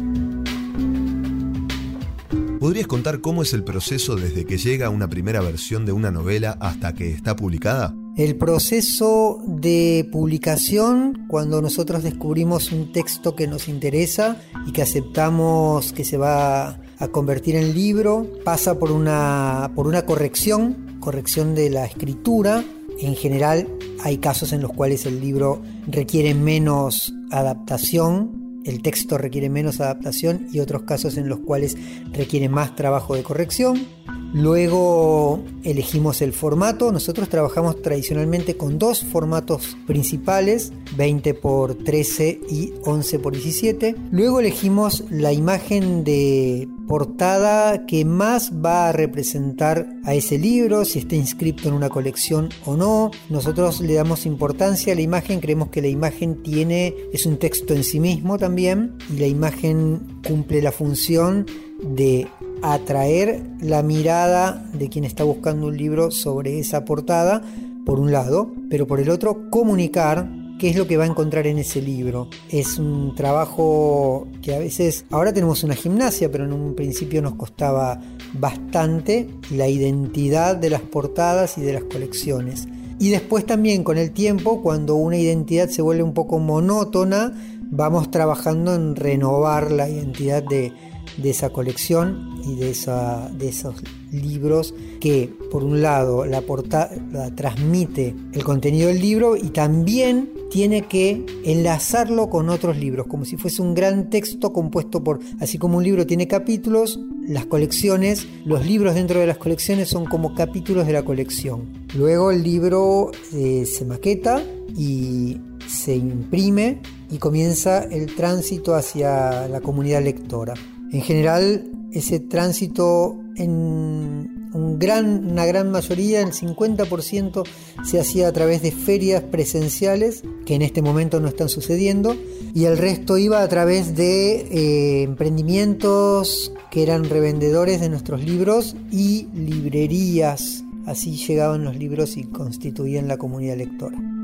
[2.60, 6.58] ¿Podrías contar cómo es el proceso desde que llega una primera versión de una novela
[6.60, 7.96] hasta que está publicada?
[8.18, 15.94] El proceso de publicación, cuando nosotros descubrimos un texto que nos interesa y que aceptamos
[15.94, 21.70] que se va a convertir en libro, pasa por una, por una corrección, corrección de
[21.70, 22.64] la escritura.
[23.00, 23.68] En general
[24.04, 30.48] hay casos en los cuales el libro requiere menos adaptación, el texto requiere menos adaptación
[30.52, 31.78] y otros casos en los cuales
[32.12, 33.88] requiere más trabajo de corrección.
[34.34, 36.92] Luego elegimos el formato.
[36.92, 43.96] Nosotros trabajamos tradicionalmente con dos formatos principales, 20 por 13 y 11 por 17.
[44.12, 51.00] Luego elegimos la imagen de portada que más va a representar a ese libro, si
[51.00, 53.12] está inscrito en una colección o no.
[53.30, 57.74] Nosotros le damos importancia a la imagen, creemos que la imagen tiene es un texto
[57.74, 61.46] en sí mismo también y la imagen cumple la función
[61.82, 62.28] de
[62.62, 67.42] atraer la mirada de quien está buscando un libro sobre esa portada,
[67.86, 70.30] por un lado, pero por el otro comunicar
[70.60, 72.28] qué es lo que va a encontrar en ese libro.
[72.50, 77.36] Es un trabajo que a veces, ahora tenemos una gimnasia, pero en un principio nos
[77.36, 78.00] costaba
[78.34, 82.68] bastante la identidad de las portadas y de las colecciones.
[83.00, 87.34] Y después también con el tiempo, cuando una identidad se vuelve un poco monótona,
[87.72, 90.74] vamos trabajando en renovar la identidad de,
[91.18, 93.76] de esa colección y de, esa, de esos
[94.12, 96.90] libros que por un lado la portada
[97.36, 103.38] transmite el contenido del libro y también tiene que enlazarlo con otros libros, como si
[103.38, 108.66] fuese un gran texto compuesto por, así como un libro tiene capítulos, las colecciones, los
[108.66, 111.66] libros dentro de las colecciones son como capítulos de la colección.
[111.96, 114.42] Luego el libro eh, se maqueta
[114.76, 115.38] y
[115.68, 116.82] se imprime
[117.12, 120.56] y comienza el tránsito hacia la comunidad lectora.
[120.92, 124.40] En general, ese tránsito en
[124.80, 127.44] gran, una gran mayoría, el 50%,
[127.84, 132.16] se hacía a través de ferias presenciales, que en este momento no están sucediendo,
[132.54, 138.76] y el resto iba a través de eh, emprendimientos que eran revendedores de nuestros libros
[138.92, 140.64] y librerías.
[140.86, 144.19] Así llegaban los libros y constituían la comunidad lectora.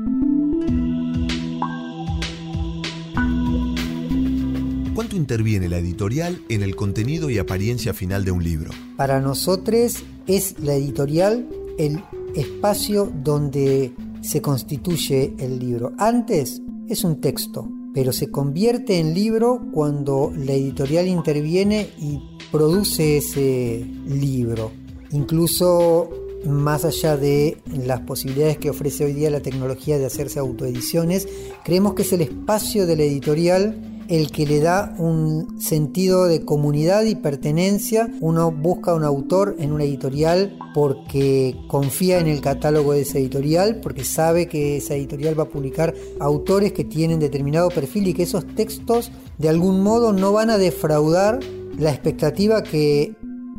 [4.96, 8.70] ¿Cuánto interviene la editorial en el contenido y apariencia final de un libro?
[8.96, 12.02] Para nosotros es la editorial el
[12.34, 13.92] espacio donde
[14.22, 15.92] se constituye el libro.
[15.98, 22.18] Antes es un texto, pero se convierte en libro cuando la editorial interviene y
[22.50, 24.72] produce ese libro.
[25.10, 26.08] Incluso
[26.46, 31.28] más allá de las posibilidades que ofrece hoy día la tecnología de hacerse autoediciones,
[31.66, 36.44] creemos que es el espacio de la editorial el que le da un sentido de
[36.44, 38.08] comunidad y pertenencia.
[38.20, 43.80] Uno busca un autor en una editorial porque confía en el catálogo de esa editorial,
[43.80, 48.24] porque sabe que esa editorial va a publicar autores que tienen determinado perfil y que
[48.24, 51.40] esos textos de algún modo no van a defraudar
[51.78, 53.14] la expectativa que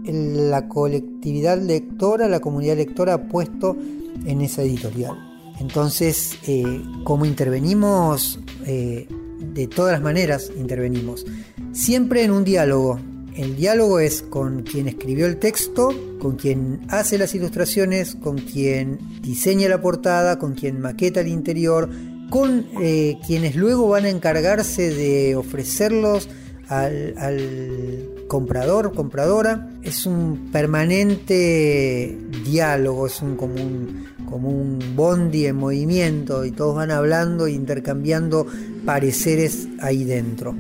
[0.06, 3.76] la colectividad lectora, la comunidad lectora ha puesto
[4.26, 5.16] en esa editorial.
[5.60, 8.40] Entonces, eh, ¿cómo intervenimos?
[8.66, 9.08] Eh,
[9.40, 11.26] de todas las maneras intervenimos.
[11.74, 13.00] Siempre en un diálogo.
[13.36, 18.98] El diálogo es con quien escribió el texto, con quien hace las ilustraciones, con quien
[19.22, 21.88] diseña la portada, con quien maqueta el interior,
[22.32, 26.28] con eh, quienes luego van a encargarse de ofrecerlos
[26.70, 29.70] al, comprador, compradora.
[29.84, 36.76] Es un permanente diálogo, es un, como, un, como un bondi en movimiento y todos
[36.76, 38.46] van hablando e intercambiando
[38.86, 40.56] pareceres ahí dentro.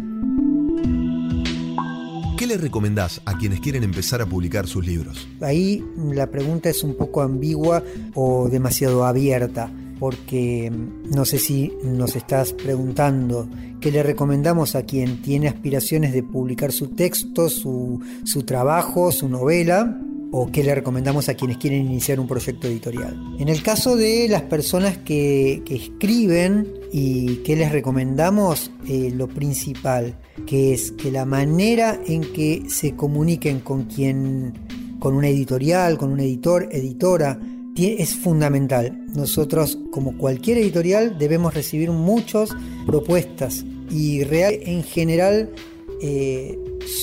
[2.37, 5.27] ¿Qué le recomendás a quienes quieren empezar a publicar sus libros?
[5.41, 7.83] Ahí la pregunta es un poco ambigua
[8.13, 15.21] o demasiado abierta porque no sé si nos estás preguntando qué le recomendamos a quien
[15.21, 18.01] tiene aspiraciones de publicar su texto, su,
[18.45, 19.99] trabajo, su novela,
[20.31, 23.17] o qué le recomendamos a quienes quieren iniciar un proyecto editorial.
[23.39, 30.17] En el caso de las personas que, escriben y qué les recomendamos, eh, lo principal,
[30.45, 34.53] que es que la manera en que se comuniquen con quien,
[34.99, 37.39] con una editorial, con un editor, editora,
[37.85, 39.05] es fundamental.
[39.13, 42.49] Nosotros, como cualquier editorial, debemos recibir muchas
[42.85, 45.51] propuestas y real, en general
[46.01, 46.57] eh,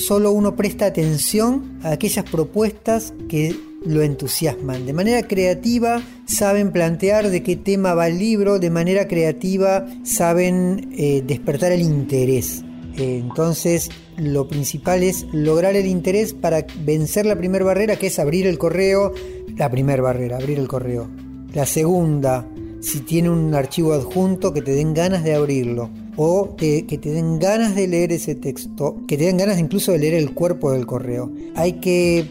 [0.07, 3.55] solo uno presta atención a aquellas propuestas que
[3.85, 4.85] lo entusiasman.
[4.85, 10.89] De manera creativa saben plantear de qué tema va el libro, de manera creativa saben
[10.97, 12.63] eh, despertar el interés.
[12.97, 18.19] Eh, entonces, lo principal es lograr el interés para vencer la primera barrera, que es
[18.19, 19.13] abrir el correo.
[19.57, 21.07] La primera barrera, abrir el correo.
[21.53, 22.47] La segunda,
[22.81, 25.89] si tiene un archivo adjunto, que te den ganas de abrirlo.
[26.17, 29.99] O que te den ganas de leer ese texto, que te den ganas incluso de
[29.99, 31.31] leer el cuerpo del correo.
[31.55, 32.25] Hay que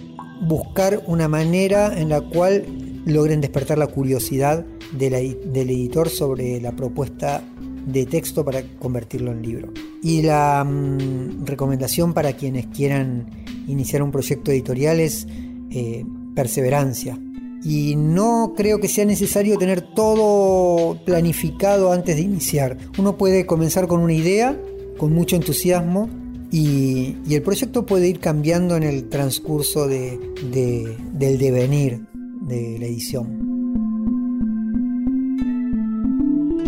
[0.47, 2.65] buscar una manera en la cual
[3.05, 7.43] logren despertar la curiosidad del editor sobre la propuesta
[7.87, 9.73] de texto para convertirlo en libro.
[10.03, 13.27] Y la mm, recomendación para quienes quieran
[13.67, 15.27] iniciar un proyecto editorial es
[15.71, 16.05] eh,
[16.35, 17.19] perseverancia.
[17.65, 22.77] Y no creo que sea necesario tener todo planificado antes de iniciar.
[22.99, 24.61] Uno puede comenzar con una idea,
[24.99, 26.11] con mucho entusiasmo,
[26.51, 30.21] y, el proyecto puede ir cambiando en el transcurso del
[30.53, 32.07] devenir
[32.43, 33.54] de la edición.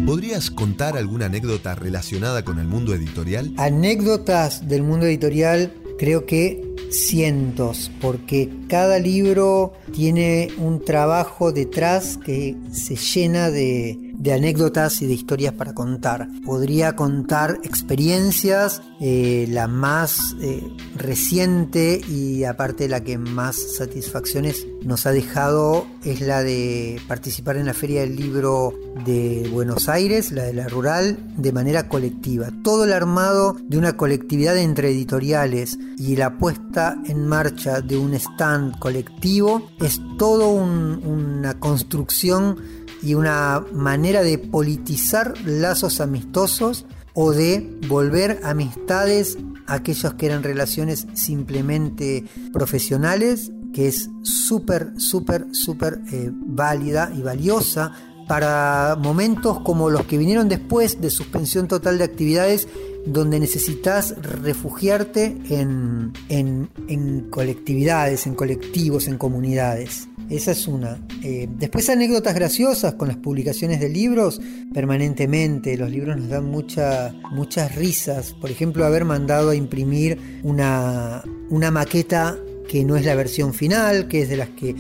[0.07, 3.52] ¿Podrías contar alguna anécdota relacionada con el mundo editorial?
[3.57, 12.54] Anécdotas del mundo editorial creo que cientos, porque cada libro tiene un trabajo detrás que
[12.70, 16.29] se llena de, de anécdotas y de historias para contar.
[16.45, 20.62] Podría contar experiencias, eh, la más eh,
[20.97, 27.67] reciente y aparte la que más satisfacciones nos ha dejado es la de participar en
[27.67, 28.73] la Feria del Libro
[29.05, 32.51] de Buenos Aires, la de la Rural, de manera colectiva.
[32.62, 38.14] Todo el armado de una colectividad entre editoriales y la puesta en marcha de un
[38.14, 42.59] stand colectivo es todo una construcción
[43.07, 49.38] y una manera de politizar lazos amistosos o de volver amistades
[49.68, 57.92] aquellos que eran relaciones simplemente profesionales, que es súper, súper, súper eh, válida y valiosa
[58.26, 62.66] para momentos como los que vinieron después de suspensión total de actividades
[63.07, 70.09] donde necesitas refugiarte en, en colectividades, en colectivos, en comunidades.
[70.29, 70.99] Esa es una.
[71.22, 74.41] Eh, después anécdotas graciosas con las publicaciones de libros
[74.74, 75.77] permanentemente.
[75.77, 78.33] Los libros nos dan mucha, muchas risas.
[78.33, 82.37] Por ejemplo, haber mandado a imprimir una, una maqueta
[82.68, 84.74] que no es la versión final, que es de las que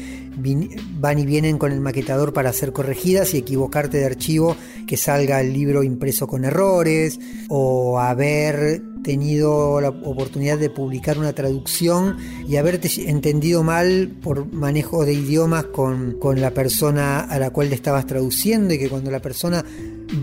[0.98, 5.40] van y vienen con el maquetador para ser corregidas y equivocarte de archivo, que salga
[5.40, 7.18] el libro impreso con errores,
[7.48, 12.16] o haber tenido la oportunidad de publicar una traducción
[12.48, 17.68] y haberte entendido mal por manejo de idiomas con, con la persona a la cual
[17.68, 19.64] le estabas traduciendo y que cuando la persona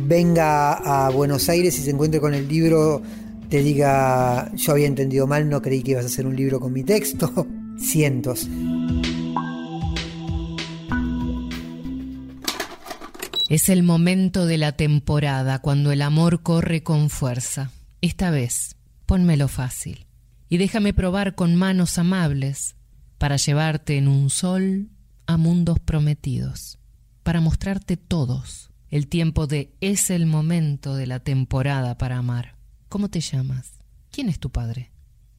[0.05, 3.01] venga a Buenos Aires y se encuentre con el libro
[3.49, 6.73] te diga yo había entendido mal, no creí que ibas a hacer un libro con
[6.73, 7.47] mi texto.
[7.79, 8.49] Cientos.
[13.49, 17.71] Es el momento de la temporada cuando el amor corre con fuerza.
[18.03, 18.75] Esta vez,
[19.05, 20.07] pónmelo fácil
[20.49, 22.75] y déjame probar con manos amables
[23.17, 24.89] para llevarte en un sol
[25.25, 26.79] a mundos prometidos,
[27.23, 32.57] para mostrarte todos el tiempo de es el momento de la temporada para amar.
[32.89, 33.71] ¿Cómo te llamas?
[34.11, 34.91] ¿Quién es tu padre?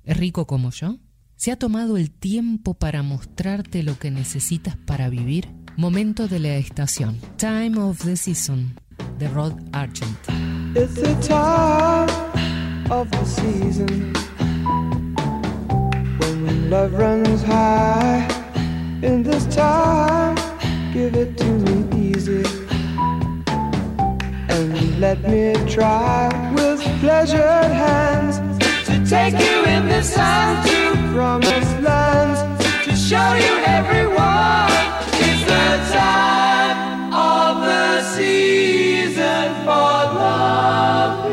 [0.02, 0.96] ¿Es rico como yo?
[1.36, 5.50] ¿Se ha tomado el tiempo para mostrarte lo que necesitas para vivir?
[5.76, 7.20] Momento de la estación.
[7.36, 8.74] Time of the Season,
[9.18, 10.16] de Rod Argent.
[12.91, 14.12] Of the season
[16.18, 18.28] when love runs high.
[19.03, 20.37] In this time,
[20.93, 22.45] give it to me easy
[24.49, 28.39] and let me try with pleasured hands
[28.87, 32.41] to take you in the sun to promised lands
[32.85, 34.70] to show you everyone.
[35.26, 41.24] It's the time of the season for loving.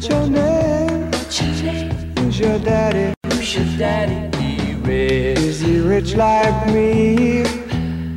[0.00, 1.12] What's your name?
[2.16, 3.12] Who's your daddy?
[3.26, 4.34] Who's your daddy?
[4.38, 5.38] He rich.
[5.38, 7.44] Is he rich like me?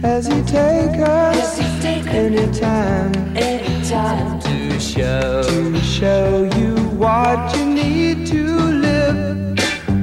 [0.01, 1.35] Has he take us?
[1.35, 3.13] Has he take anytime?
[3.35, 8.45] Anytime to show to show you what you need to
[8.87, 9.57] live.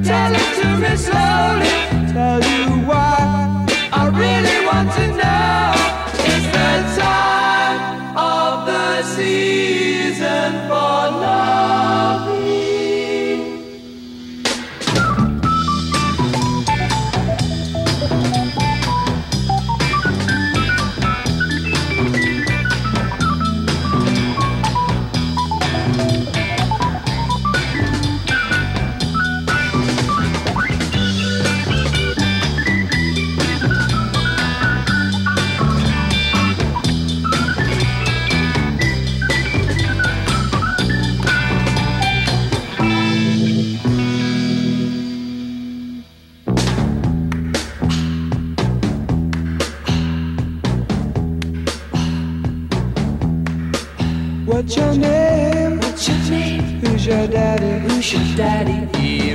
[0.05, 2.13] Tell it to me slowly.
[2.13, 3.40] Tell you why
[57.21, 57.87] your daddy?
[57.87, 58.99] Who's your daddy?
[58.99, 59.31] He.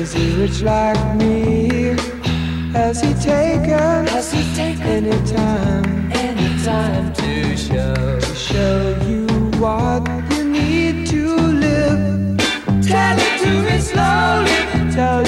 [0.00, 1.96] Is he rich like me?
[2.72, 4.06] Has he taken?
[4.14, 6.12] Has he taken anytime?
[6.12, 9.26] Anytime to show to show you
[9.60, 10.02] what
[10.32, 12.38] you need to live.
[12.82, 14.92] Tell it to me slowly.
[14.92, 15.20] Tell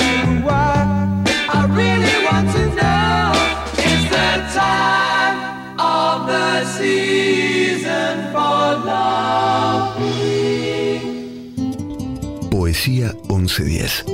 [12.85, 14.05] Poesía 1110.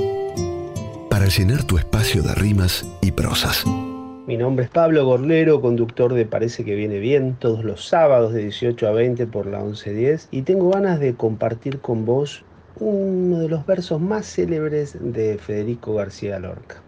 [1.09, 3.65] Para llenar tu espacio de rimas y prosas.
[4.27, 8.43] Mi nombre es Pablo Gorlero, conductor de Parece que viene bien, todos los sábados de
[8.43, 12.45] 18 a 20 por la 1110, y tengo ganas de compartir con vos
[12.79, 16.81] uno de los versos más célebres de Federico García Lorca.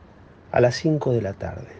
[0.53, 1.73] A las 5 de la tarde.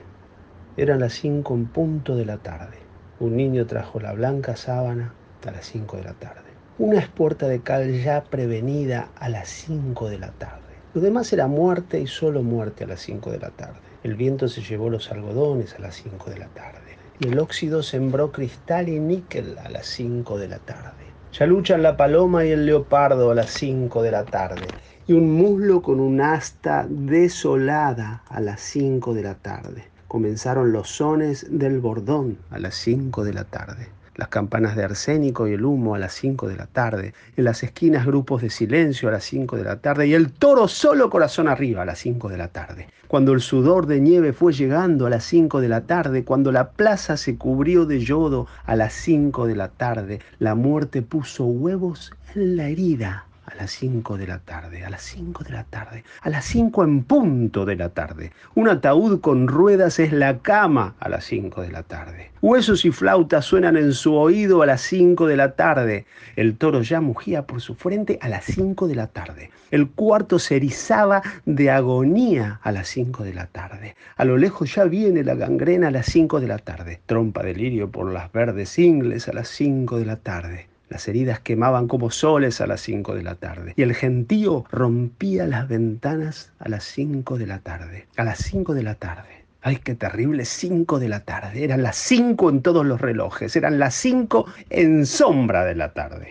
[0.76, 2.76] Eran las 5 en punto de la tarde.
[3.22, 5.14] Un niño trajo la blanca sábana
[5.48, 6.53] a las 5 de la tarde.
[6.80, 10.74] Una espuerta de cal ya prevenida a las 5 de la tarde.
[10.96, 13.78] Lo demás era muerte y solo muerte a las 5 de la tarde.
[14.02, 16.98] El viento se llevó los algodones a las 5 de la tarde.
[17.20, 21.04] Y el óxido sembró cristal y níquel a las 5 de la tarde.
[21.32, 24.66] Ya luchan la paloma y el leopardo a las 5 de la tarde.
[25.06, 29.84] Y un muslo con un asta desolada a las 5 de la tarde.
[30.08, 33.90] Comenzaron los sones del bordón a las 5 de la tarde.
[34.16, 37.14] Las campanas de arsénico y el humo a las 5 de la tarde.
[37.36, 40.08] En las esquinas grupos de silencio a las 5 de la tarde.
[40.08, 42.88] Y el toro solo corazón arriba a las 5 de la tarde.
[43.08, 46.24] Cuando el sudor de nieve fue llegando a las 5 de la tarde.
[46.24, 50.20] Cuando la plaza se cubrió de yodo a las 5 de la tarde.
[50.40, 55.02] La muerte puso huevos en la herida a las 5 de la tarde, a las
[55.04, 58.32] 5 de la tarde, a las 5 en punto de la tarde.
[58.56, 62.32] Un ataúd con ruedas es la cama a las 5 de la tarde.
[62.42, 66.06] Huesos y flautas suenan en su oído a las 5 de la tarde.
[66.36, 69.52] El toro ya mugía por su frente a las 5 de la tarde.
[69.72, 73.96] El cuarto se erizaba de agonía a las 5 de la tarde.
[74.16, 77.02] A lo lejos ya viene la gangrena a las 5 de la tarde.
[77.06, 80.73] Trompa de lirio por las verdes ingles a las 5 de la tarde.
[80.94, 83.74] Las heridas quemaban como soles a las 5 de la tarde.
[83.76, 88.06] Y el gentío rompía las ventanas a las 5 de la tarde.
[88.16, 89.44] A las 5 de la tarde.
[89.64, 91.64] Ay, qué terrible, 5 de la tarde.
[91.64, 93.56] Eran las 5 en todos los relojes.
[93.56, 96.30] Eran las 5 en sombra de la tarde.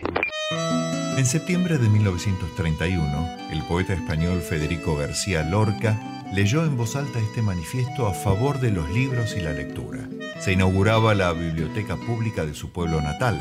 [1.17, 5.99] En septiembre de 1931, el poeta español Federico García Lorca
[6.33, 10.07] leyó en voz alta este manifiesto a favor de los libros y la lectura.
[10.39, 13.37] Se inauguraba la biblioteca pública de su pueblo natal,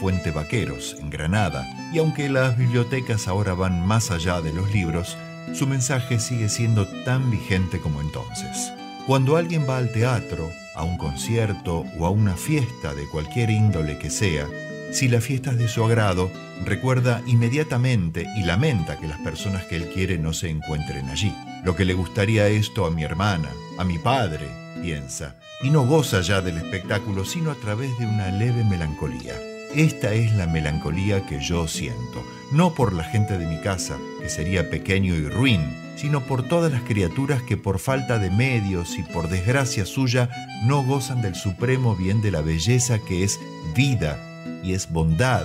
[0.00, 5.16] Fuente Vaqueros, en Granada, y aunque las bibliotecas ahora van más allá de los libros,
[5.52, 8.72] su mensaje sigue siendo tan vigente como entonces.
[9.06, 13.98] Cuando alguien va al teatro, a un concierto o a una fiesta de cualquier índole
[13.98, 14.48] que sea,
[14.92, 16.30] si la fiesta es de su agrado,
[16.64, 21.34] recuerda inmediatamente y lamenta que las personas que él quiere no se encuentren allí.
[21.64, 24.46] Lo que le gustaría esto a mi hermana, a mi padre,
[24.80, 29.34] piensa, y no goza ya del espectáculo sino a través de una leve melancolía.
[29.76, 34.28] Esta es la melancolía que yo siento, no por la gente de mi casa, que
[34.28, 35.60] sería pequeño y ruin,
[35.96, 40.30] sino por todas las criaturas que por falta de medios y por desgracia suya
[40.62, 43.40] no gozan del supremo bien de la belleza que es
[43.74, 44.16] vida
[44.62, 45.44] y es bondad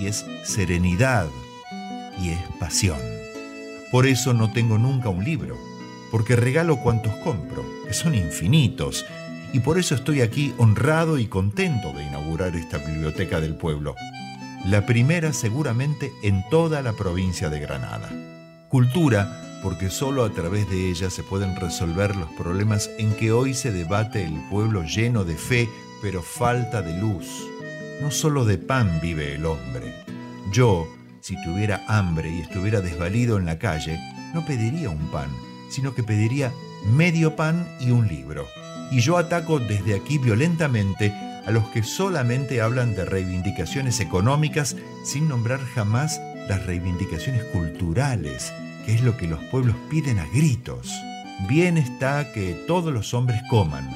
[0.00, 1.28] y es serenidad
[2.20, 2.98] y es pasión.
[3.92, 5.56] Por eso no tengo nunca un libro,
[6.10, 9.06] porque regalo cuantos compro, que son infinitos,
[9.52, 13.94] y por eso estoy aquí honrado y contento de inaugurar esta biblioteca del pueblo,
[14.64, 18.10] la primera seguramente en toda la provincia de Granada.
[18.68, 23.54] Cultura, porque solo a través de ella se pueden resolver los problemas en que hoy
[23.54, 25.68] se debate el pueblo lleno de fe,
[26.02, 27.26] pero falta de luz.
[28.00, 29.94] No solo de pan vive el hombre.
[30.52, 30.86] Yo,
[31.20, 33.98] si tuviera hambre y estuviera desvalido en la calle,
[34.34, 35.28] no pediría un pan,
[35.68, 36.52] sino que pediría
[36.96, 38.46] medio pan y un libro.
[38.90, 41.14] Y yo ataco desde aquí violentamente
[41.46, 48.52] a los que solamente hablan de reivindicaciones económicas sin nombrar jamás las reivindicaciones culturales,
[48.84, 50.92] que es lo que los pueblos piden a gritos.
[51.48, 53.88] Bien está que todos los hombres coman,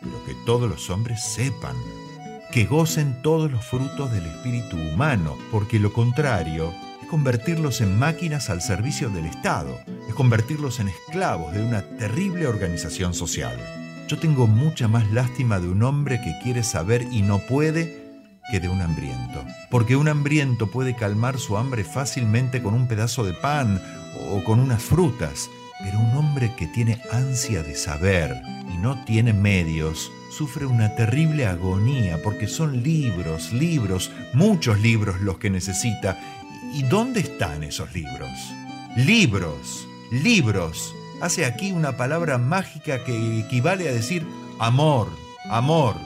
[0.00, 1.76] pero que todos los hombres sepan,
[2.52, 6.72] que gocen todos los frutos del espíritu humano, porque lo contrario
[7.02, 9.78] es convertirlos en máquinas al servicio del Estado,
[10.08, 13.77] es convertirlos en esclavos de una terrible organización social.
[14.08, 18.08] Yo tengo mucha más lástima de un hombre que quiere saber y no puede
[18.50, 19.44] que de un hambriento.
[19.70, 23.82] Porque un hambriento puede calmar su hambre fácilmente con un pedazo de pan
[24.30, 25.50] o con unas frutas,
[25.80, 28.34] pero un hombre que tiene ansia de saber
[28.72, 35.36] y no tiene medios, sufre una terrible agonía porque son libros, libros, muchos libros los
[35.36, 36.18] que necesita.
[36.72, 38.30] ¿Y dónde están esos libros?
[38.96, 40.94] Libros, libros.
[41.20, 44.24] Hace aquí una palabra mágica que equivale a decir
[44.60, 45.08] amor,
[45.50, 45.96] amor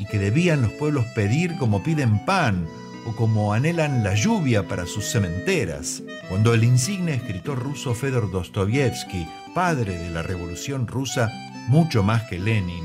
[0.00, 2.66] y que debían los pueblos pedir como piden pan
[3.06, 6.02] o como anhelan la lluvia para sus cementeras.
[6.28, 11.30] Cuando el insigne escritor ruso Fedor Dostoyevsky, padre de la revolución rusa,
[11.68, 12.84] mucho más que Lenin,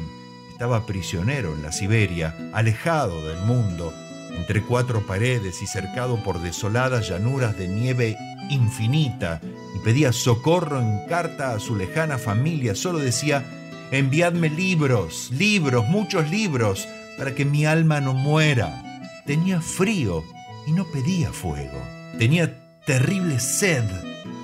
[0.52, 3.92] estaba prisionero en la Siberia, alejado del mundo,
[4.38, 8.16] entre cuatro paredes y cercado por desoladas llanuras de nieve
[8.50, 9.42] infinita,
[9.84, 13.44] pedía socorro en carta a su lejana familia, solo decía,
[13.92, 18.84] enviadme libros, libros, muchos libros, para que mi alma no muera.
[19.26, 20.24] Tenía frío
[20.66, 21.80] y no pedía fuego.
[22.18, 23.84] Tenía terrible sed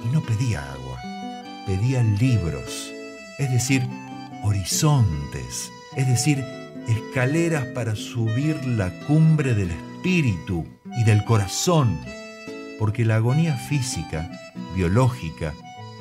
[0.05, 1.01] y no pedía agua.
[1.65, 2.91] Pedía libros,
[3.37, 3.83] es decir,
[4.43, 6.43] horizontes, es decir,
[6.87, 10.65] escaleras para subir la cumbre del espíritu
[10.97, 11.99] y del corazón,
[12.79, 14.31] porque la agonía física,
[14.75, 15.53] biológica,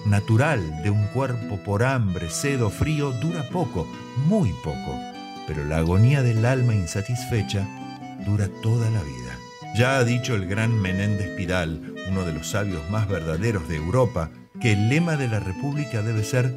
[0.07, 3.87] natural de un cuerpo por hambre, sed o frío dura poco,
[4.29, 5.09] muy poco
[5.49, 7.67] pero la agonía del alma insatisfecha
[8.27, 9.39] dura toda la vida.
[9.75, 14.31] Ya ha dicho el gran Menéndez Pidal, uno de los sabios más verdaderos de Europa,
[14.61, 16.55] que el lema de la República debe ser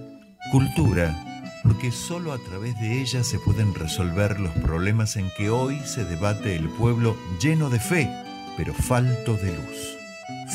[0.51, 1.15] cultura,
[1.63, 6.03] porque sólo a través de ella se pueden resolver los problemas en que hoy se
[6.03, 8.09] debate el pueblo lleno de fe,
[8.57, 10.00] pero falto de luz.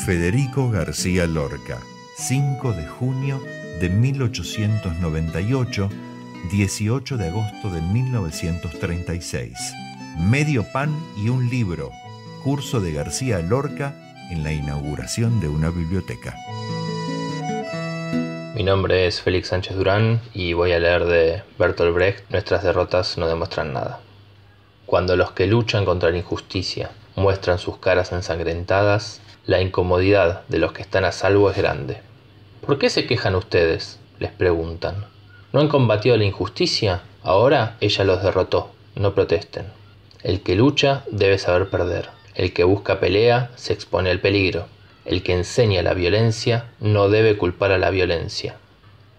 [0.05, 1.81] Federico García Lorca,
[2.15, 3.41] 5 de junio
[3.81, 5.89] de 1898,
[6.49, 9.73] 18 de agosto de 1936.
[10.17, 11.91] Medio pan y un libro.
[12.43, 13.93] Curso de García Lorca
[14.29, 16.33] en la inauguración de una biblioteca.
[18.55, 23.17] Mi nombre es Félix Sánchez Durán y voy a leer de Bertolt Brecht Nuestras derrotas
[23.17, 23.99] no demuestran nada.
[24.85, 30.73] Cuando los que luchan contra la injusticia muestran sus caras ensangrentadas, la incomodidad de los
[30.73, 32.01] que están a salvo es grande.
[32.65, 33.97] ¿Por qué se quejan ustedes?
[34.19, 35.05] les preguntan.
[35.53, 37.01] ¿No han combatido la injusticia?
[37.23, 38.71] Ahora ella los derrotó.
[38.95, 39.67] No protesten.
[40.21, 42.09] El que lucha debe saber perder.
[42.35, 44.65] El que busca pelea se expone al peligro.
[45.05, 48.57] El que enseña la violencia no debe culpar a la violencia.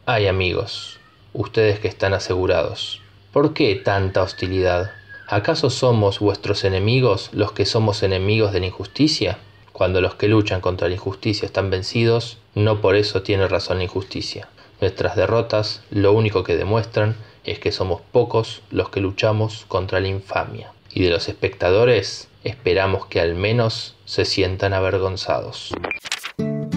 [0.05, 1.01] Ay amigos,
[1.33, 3.01] ustedes que están asegurados,
[3.33, 4.91] ¿por qué tanta hostilidad?
[5.27, 9.39] ¿Acaso somos vuestros enemigos los que somos enemigos de la injusticia?
[9.79, 13.85] Cuando los que luchan contra la injusticia están vencidos, no por eso tiene razón la
[13.85, 14.49] injusticia.
[14.81, 17.15] Nuestras derrotas lo único que demuestran
[17.45, 20.73] es que somos pocos los que luchamos contra la infamia.
[20.93, 25.73] Y de los espectadores esperamos que al menos se sientan avergonzados.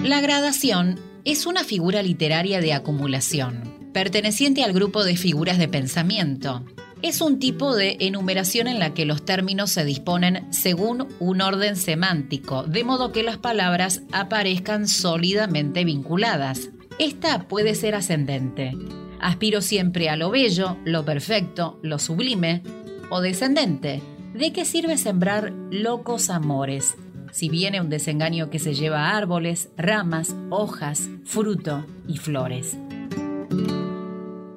[0.03, 6.63] La gradación es una figura literaria de acumulación, perteneciente al grupo de figuras de pensamiento.
[7.03, 11.75] Es un tipo de enumeración en la que los términos se disponen según un orden
[11.75, 18.73] semántico, de modo que las palabras aparezcan sólidamente vinculadas, esta puede ser ascendente.
[19.19, 22.61] Aspiro siempre a lo bello, lo perfecto, lo sublime,
[23.09, 24.03] o descendente.
[24.35, 26.95] ¿De qué sirve sembrar locos amores
[27.31, 32.77] si viene un desengaño que se lleva árboles, ramas, hojas, fruto y flores?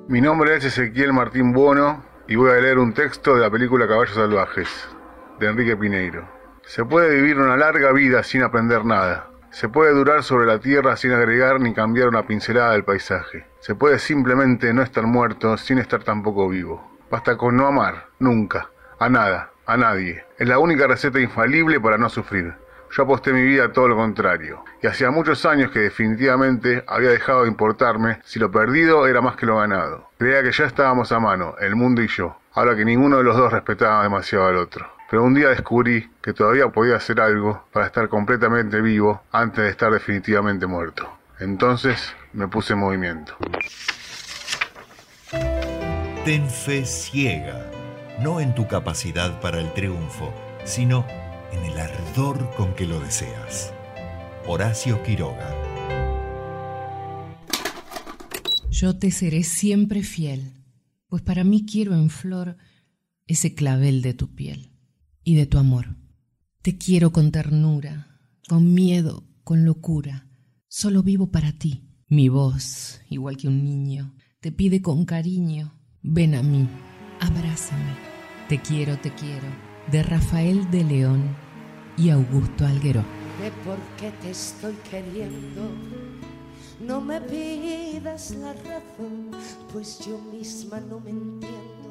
[0.09, 3.87] Mi nombre es Ezequiel Martín Bono y voy a leer un texto de la película
[3.87, 4.69] Caballos Salvajes,
[5.39, 6.27] de Enrique Pineiro.
[6.65, 9.29] Se puede vivir una larga vida sin aprender nada.
[9.51, 13.47] Se puede durar sobre la tierra sin agregar ni cambiar una pincelada del paisaje.
[13.61, 16.91] Se puede simplemente no estar muerto sin estar tampoco vivo.
[17.11, 20.25] Basta con no amar, nunca, a nada, a nadie.
[20.39, 22.55] Es la única receta infalible para no sufrir.
[22.97, 27.11] Yo aposté mi vida a todo lo contrario, y hacía muchos años que definitivamente había
[27.11, 30.11] dejado de importarme si lo perdido era más que lo ganado.
[30.17, 33.37] Creía que ya estábamos a mano, el mundo y yo, ahora que ninguno de los
[33.37, 34.87] dos respetaba demasiado al otro.
[35.11, 39.71] Pero un día descubrí que todavía podía hacer algo para estar completamente vivo antes de
[39.71, 41.11] estar definitivamente muerto.
[41.41, 43.37] Entonces me puse en movimiento.
[46.25, 47.71] Ten fe ciega,
[48.21, 50.33] no en tu capacidad para el triunfo,
[50.65, 53.73] sino en el ardor con que lo deseas.
[54.47, 55.55] Horacio Quiroga.
[58.71, 60.53] Yo te seré siempre fiel,
[61.09, 62.57] pues para mí quiero en flor
[63.27, 64.73] ese clavel de tu piel
[65.23, 65.97] y de tu amor.
[66.63, 68.19] Te quiero con ternura,
[68.49, 70.29] con miedo, con locura.
[70.69, 71.83] Solo vivo para ti.
[72.09, 76.69] Mi voz, igual que un niño, te pide con cariño, ven a mí,
[77.21, 77.95] abrázame.
[78.49, 79.64] Te quiero, te quiero.
[79.91, 81.37] De Rafael de León
[81.97, 83.03] y Augusto Alguero.
[83.41, 85.71] De por qué te estoy queriendo.
[86.81, 89.31] No me pidas la razón,
[89.73, 91.85] pues yo misma no me entiendo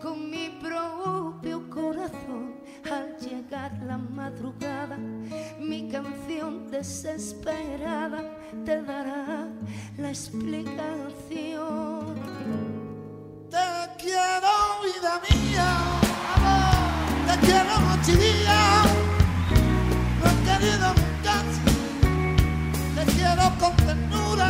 [0.00, 2.54] con mi propio corazón.
[2.90, 4.96] Al llegar la madrugada,
[5.58, 8.22] mi canción desesperada
[8.64, 9.48] te dará
[9.98, 12.14] la explicación.
[13.50, 13.66] Te
[13.98, 15.66] quiero, vida mía,
[17.40, 18.82] te quiero noche día.
[20.44, 20.94] Querido.
[22.94, 24.48] Te quiero con ternura,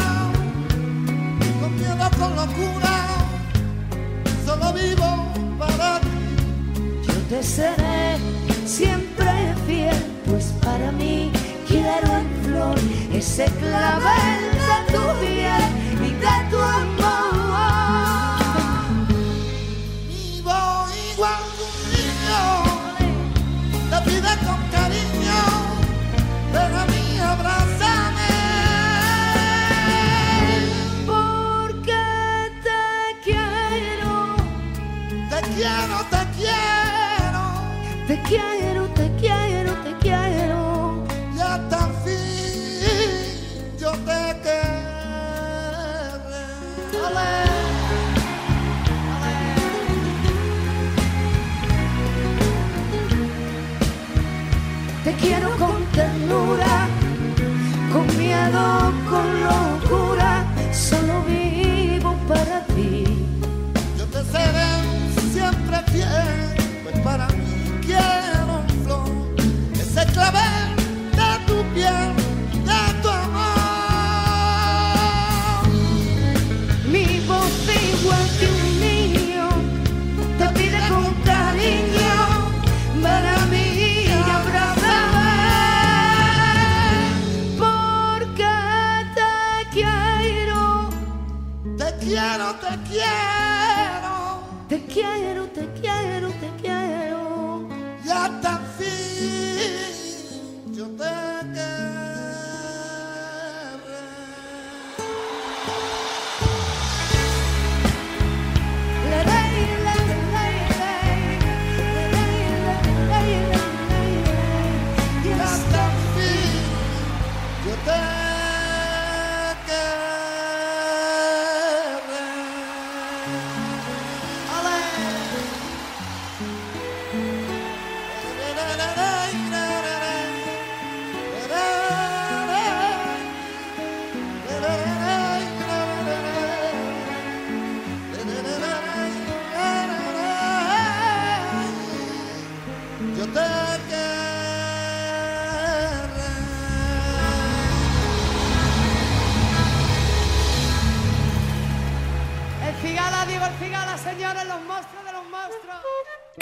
[1.61, 2.95] con miedo, con locura.
[4.45, 7.07] Solo vivo para ti.
[7.07, 8.19] Yo te seré
[8.65, 11.33] siempre fiel, pues para mí
[11.67, 12.79] quiero en flor
[13.13, 15.65] ese clavel de tu piel
[16.05, 17.46] y de tu amor.
[24.35, 25.39] Con cariño,
[26.53, 27.06] ven a mí,
[55.27, 56.87] quiero con ternura,
[57.93, 60.26] con miedo, con locura.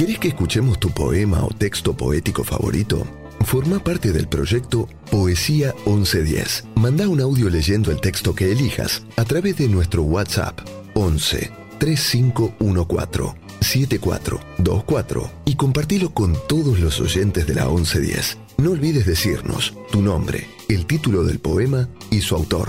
[0.05, 3.07] ¿Querés que escuchemos tu poema o texto poético favorito?
[3.41, 6.65] Forma parte del proyecto Poesía 1110.
[6.75, 10.61] Manda un audio leyendo el texto que elijas a través de nuestro WhatsApp
[10.93, 13.33] 11 3514
[13.63, 18.37] 7424 y compartilo con todos los oyentes de la 1110.
[18.59, 22.69] No olvides decirnos tu nombre, el título del poema y su autor.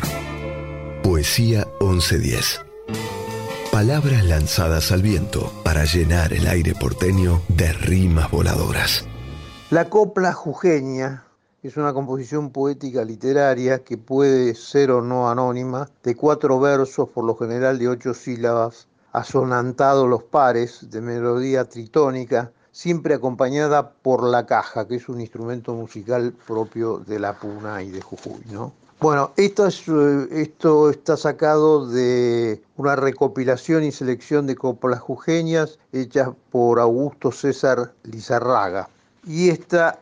[1.03, 2.64] Poesía 1110.
[3.75, 9.05] Palabras lanzadas al viento para llenar el aire porteño de rimas voladoras.
[9.69, 11.25] La copla jujeña
[11.61, 17.25] es una composición poética literaria que puede ser o no anónima, de cuatro versos, por
[17.25, 24.45] lo general de ocho sílabas, asonantados los pares, de melodía tritónica, siempre acompañada por la
[24.45, 28.41] caja, que es un instrumento musical propio de la Puna y de Jujuy.
[28.49, 28.71] ¿no?
[29.01, 29.53] Bueno, eh,
[30.31, 37.93] esto está sacado de una recopilación y selección de coplas jujeñas hechas por Augusto César
[38.03, 38.89] Lizarraga.
[39.27, 39.99] Y esta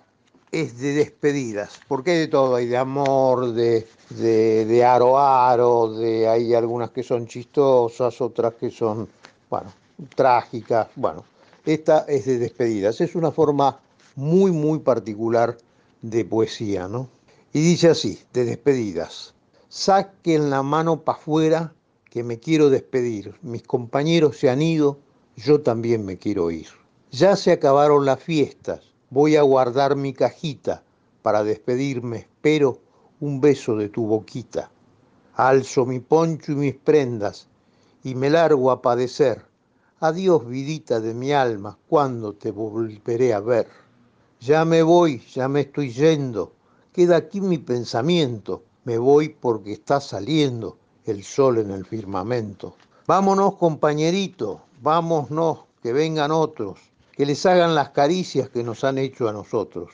[0.52, 5.94] es de despedidas, porque hay de todo, hay de amor, de, de, de aro aro,
[5.94, 9.10] de, hay algunas que son chistosas, otras que son,
[9.50, 9.74] bueno,
[10.16, 11.26] trágicas, bueno,
[11.66, 13.80] esta es de despedidas, es una forma
[14.16, 15.58] muy, muy particular
[16.04, 17.10] de poesía, ¿no?
[17.56, 19.36] Y dice así, de despedidas,
[19.70, 21.76] saquen la mano para afuera
[22.10, 24.98] que me quiero despedir, mis compañeros se han ido,
[25.36, 26.66] yo también me quiero ir.
[27.12, 28.82] Ya se acabaron las fiestas,
[29.12, 30.82] voy a guardar mi cajita
[31.22, 32.80] para despedirme, espero
[33.20, 34.72] un beso de tu boquita.
[35.36, 37.48] Alzo mi poncho y mis prendas
[38.04, 39.46] y me largo a padecer.
[40.00, 43.68] Adiós, vidita de mi alma, ¿cuándo te volveré a ver?
[44.40, 46.53] Ya me voy, ya me estoy yendo,
[46.94, 52.76] queda aquí mi pensamiento, me voy porque está saliendo el sol en el firmamento.
[53.08, 56.80] Vámonos, compañerito, vámonos, que vengan otros,
[57.12, 59.92] que les hagan las caricias que nos han hecho a nosotros.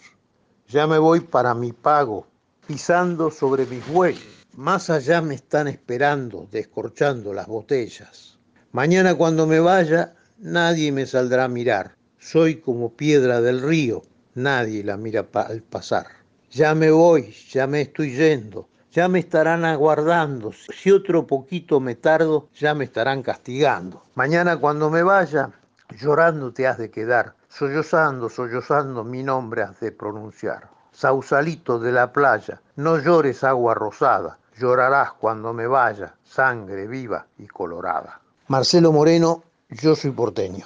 [0.67, 2.27] Ya me voy para mi pago,
[2.67, 4.45] pisando sobre mis bueyes.
[4.55, 8.37] Más allá me están esperando, descorchando las botellas.
[8.71, 11.95] Mañana cuando me vaya, nadie me saldrá a mirar.
[12.19, 14.03] Soy como piedra del río,
[14.35, 16.18] nadie la mira al pasar.
[16.51, 20.51] Ya me voy, ya me estoy yendo, ya me estarán aguardando.
[20.51, 24.03] Si otro poquito me tardo, ya me estarán castigando.
[24.15, 25.51] Mañana cuando me vaya,
[25.91, 30.67] llorando te has de quedar, sollozando, sollozando mi nombre has de pronunciar.
[30.91, 37.45] Sausalito de la playa, no llores agua rosada, llorarás cuando me vaya, sangre viva y
[37.45, 38.19] colorada.
[38.47, 40.65] Marcelo Moreno, yo soy porteño.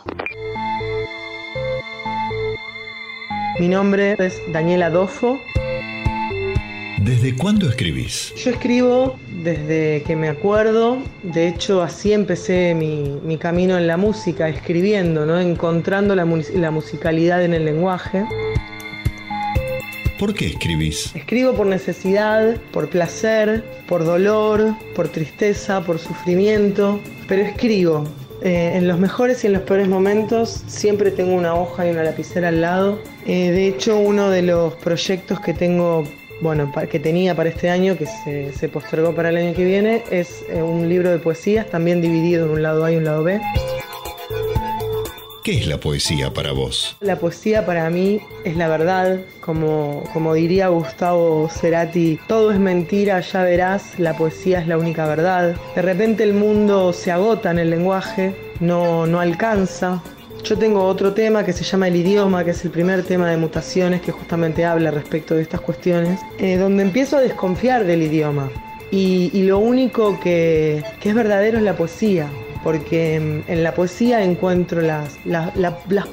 [3.60, 5.38] Mi nombre es Daniela Dofo.
[7.04, 8.34] ¿Desde cuándo escribís?
[8.36, 13.97] Yo escribo desde que me acuerdo, de hecho así empecé mi, mi camino en la
[13.97, 15.38] música, escribiendo, ¿no?
[15.38, 16.26] encontrando la,
[16.56, 18.24] la musicalidad en el lenguaje.
[20.18, 21.14] ¿Por qué escribís?
[21.14, 28.06] Escribo por necesidad, por placer, por dolor, por tristeza, por sufrimiento, pero escribo.
[28.41, 32.04] Eh, en los mejores y en los peores momentos siempre tengo una hoja y una
[32.04, 32.99] lapicera al lado.
[33.26, 36.06] Eh, de hecho, uno de los proyectos que tengo
[36.42, 40.04] bueno, que tenía para este año, que se, se postergó para el año que viene,
[40.12, 43.24] es eh, un libro de poesías, también dividido en un lado A y un lado
[43.24, 43.40] B.
[45.44, 46.96] ¿Qué es la poesía para vos?
[47.02, 53.20] La poesía para mí es la verdad, como, como diría Gustavo Cerati, todo es mentira,
[53.20, 55.58] ya verás, la poesía es la única verdad.
[55.76, 60.02] De repente el mundo se agota en el lenguaje, no, no alcanza,
[60.44, 63.38] yo tengo otro tema que se llama El idioma, que es el primer tema de
[63.38, 68.50] mutaciones que justamente habla respecto de estas cuestiones, eh, donde empiezo a desconfiar del idioma.
[68.91, 72.30] Y, lo único que, es verdadero es la poesía,
[72.64, 75.18] porque en, la poesía encuentro las,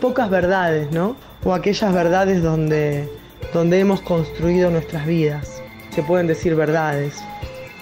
[0.01, 1.15] pocas verdades, ¿no?
[1.45, 3.07] O aquellas verdades donde,
[3.53, 5.61] donde hemos construido nuestras vidas.
[5.91, 7.23] Se pueden decir verdades.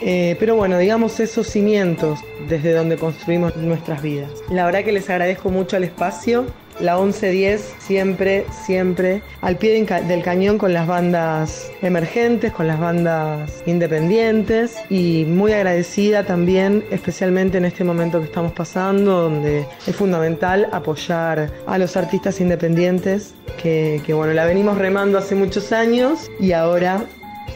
[0.01, 4.30] Eh, pero bueno, digamos esos cimientos desde donde construimos nuestras vidas.
[4.51, 6.46] La verdad que les agradezco mucho al espacio.
[6.80, 13.64] La 1110 siempre, siempre al pie del cañón con las bandas emergentes, con las bandas
[13.66, 20.68] independientes y muy agradecida también, especialmente en este momento que estamos pasando, donde es fundamental
[20.70, 26.53] apoyar a los artistas independientes que, que bueno, la venimos remando hace muchos años y
[26.53, 27.05] ahora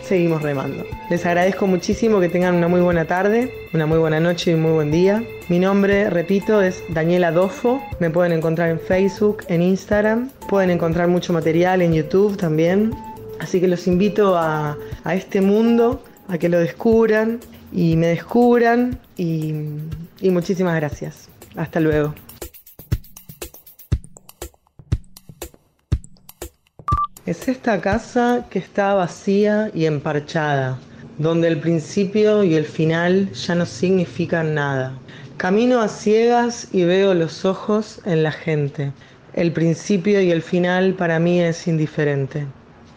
[0.03, 0.85] seguimos remando.
[1.11, 4.63] Les agradezco muchísimo que tengan una muy buena tarde, una muy buena noche y un
[4.63, 5.23] muy buen día.
[5.49, 7.83] Mi nombre, repito, es Daniela Dofo.
[8.01, 10.31] Me pueden encontrar en Facebook, en Instagram.
[10.49, 12.95] Pueden encontrar mucho material en YouTube también.
[13.41, 17.41] Así que los invito a, a este mundo, a que lo descubran
[17.73, 18.99] y me descubran.
[19.17, 19.55] Y,
[20.21, 21.29] y muchísimas gracias.
[21.57, 22.15] Hasta luego.
[27.25, 30.77] Es esta casa que está vacía y emparchada,
[31.19, 34.99] donde el principio y el final ya no significan nada.
[35.37, 38.91] Camino a ciegas y veo los ojos en la gente.
[39.35, 42.45] El principio y el final para mí es indiferente.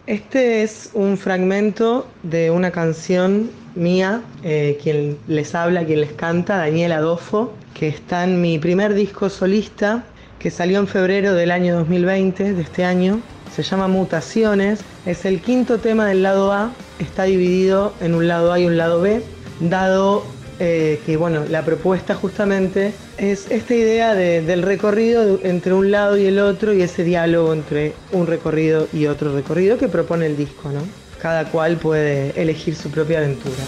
[0.08, 6.56] Este es un fragmento de una canción mía, eh, quien les habla, quien les canta,
[6.56, 10.04] Daniela Adolfo, que está en mi primer disco solista,
[10.40, 13.20] que salió en febrero del año 2020, de este año.
[13.56, 18.52] Se llama Mutaciones, es el quinto tema del lado A, está dividido en un lado
[18.52, 19.22] A y un lado B,
[19.60, 20.24] dado
[20.60, 26.26] eh, que bueno, la propuesta justamente es esta idea del recorrido entre un lado y
[26.26, 30.70] el otro y ese diálogo entre un recorrido y otro recorrido que propone el disco,
[30.70, 30.82] ¿no?
[31.22, 33.64] Cada cual puede elegir su propia aventura.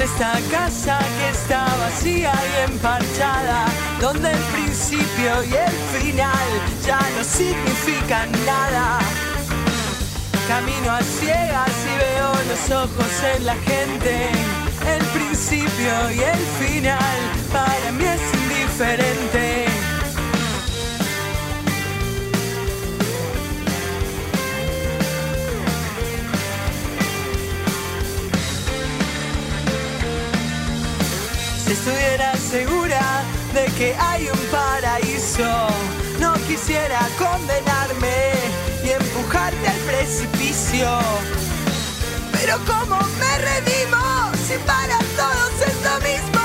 [0.00, 3.66] Es esta casa que está vacía y emparchada,
[4.00, 6.48] donde el principio y el final
[6.86, 8.98] ya no significan nada.
[10.48, 14.30] Camino a ciegas y veo los ojos en la gente
[14.86, 17.20] el principio y el final
[17.52, 19.49] para mí es indiferente.
[31.72, 33.22] Estuviera segura
[33.54, 35.68] de que hay un paraíso,
[36.18, 38.32] no quisiera condenarme
[38.84, 40.88] y empujarte al precipicio.
[42.32, 46.39] Pero como me redimo si para todos es lo mismo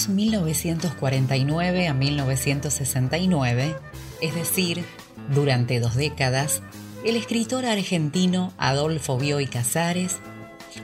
[0.00, 3.76] años 1949 a 1969,
[4.22, 4.84] es decir,
[5.34, 6.62] durante dos décadas,
[7.04, 10.18] el escritor argentino Adolfo Bioy Casares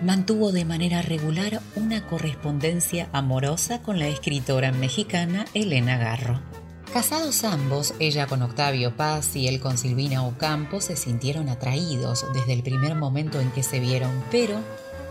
[0.02, 6.40] mantuvo de manera regular una correspondencia amorosa con la escritora mexicana Elena Garro.
[6.92, 12.52] Casados ambos, ella con Octavio Paz y él con Silvina Ocampo, se sintieron atraídos desde
[12.52, 14.60] el primer momento en que se vieron, pero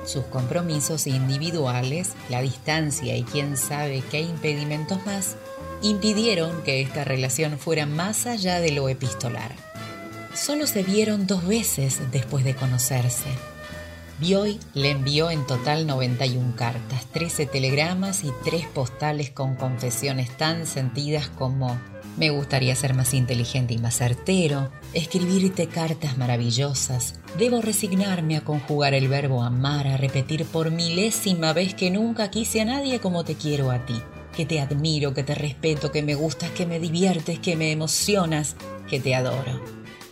[0.05, 5.35] sus compromisos individuales, la distancia y quién sabe qué impedimentos más,
[5.81, 9.51] impidieron que esta relación fuera más allá de lo epistolar.
[10.33, 13.29] Solo se vieron dos veces después de conocerse.
[14.19, 20.65] Bioy le envió en total 91 cartas, 13 telegramas y 3 postales con confesiones tan
[20.65, 21.77] sentidas como
[22.17, 28.93] me gustaría ser más inteligente y más certero, escribirte cartas maravillosas, debo resignarme a conjugar
[28.93, 33.35] el verbo amar, a repetir por milésima vez que nunca quise a nadie como te
[33.35, 34.01] quiero a ti,
[34.35, 38.55] que te admiro, que te respeto, que me gustas, que me diviertes, que me emocionas,
[38.89, 39.61] que te adoro.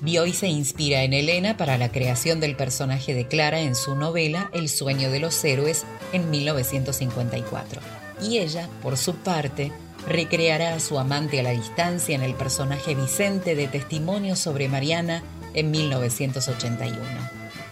[0.01, 4.49] Bioy se inspira en Elena para la creación del personaje de Clara en su novela
[4.53, 7.79] El sueño de los héroes en 1954.
[8.21, 9.71] Y ella, por su parte,
[10.07, 15.23] recreará a su amante a la distancia en el personaje Vicente de Testimonio sobre Mariana
[15.53, 16.97] en 1981.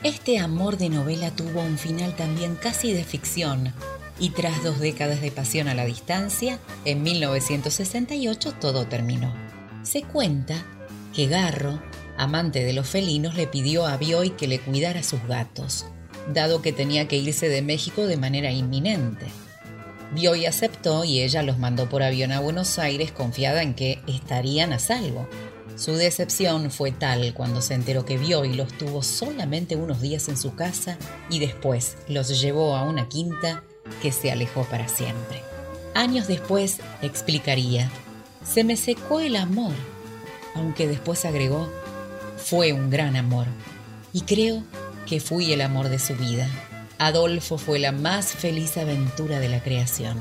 [0.03, 3.73] Este amor de novela tuvo un final también casi de ficción
[4.19, 9.33] y tras dos décadas de pasión a la distancia, en 1968 todo terminó.
[9.83, 10.63] Se cuenta
[11.13, 11.81] que Garro,
[12.17, 15.85] amante de los felinos, le pidió a Bioy que le cuidara sus gatos,
[16.33, 19.25] dado que tenía que irse de México de manera inminente.
[20.13, 24.73] Bioy aceptó y ella los mandó por avión a Buenos Aires confiada en que estarían
[24.73, 25.27] a salvo.
[25.77, 30.27] Su decepción fue tal cuando se enteró que vio y los tuvo solamente unos días
[30.27, 30.97] en su casa
[31.29, 33.63] y después los llevó a una quinta
[34.01, 35.41] que se alejó para siempre.
[35.93, 37.89] Años después explicaría,
[38.45, 39.73] se me secó el amor,
[40.55, 41.71] aunque después agregó,
[42.37, 43.45] fue un gran amor
[44.11, 44.63] y creo
[45.05, 46.49] que fui el amor de su vida.
[47.01, 50.19] Adolfo fue la más feliz aventura de la creación.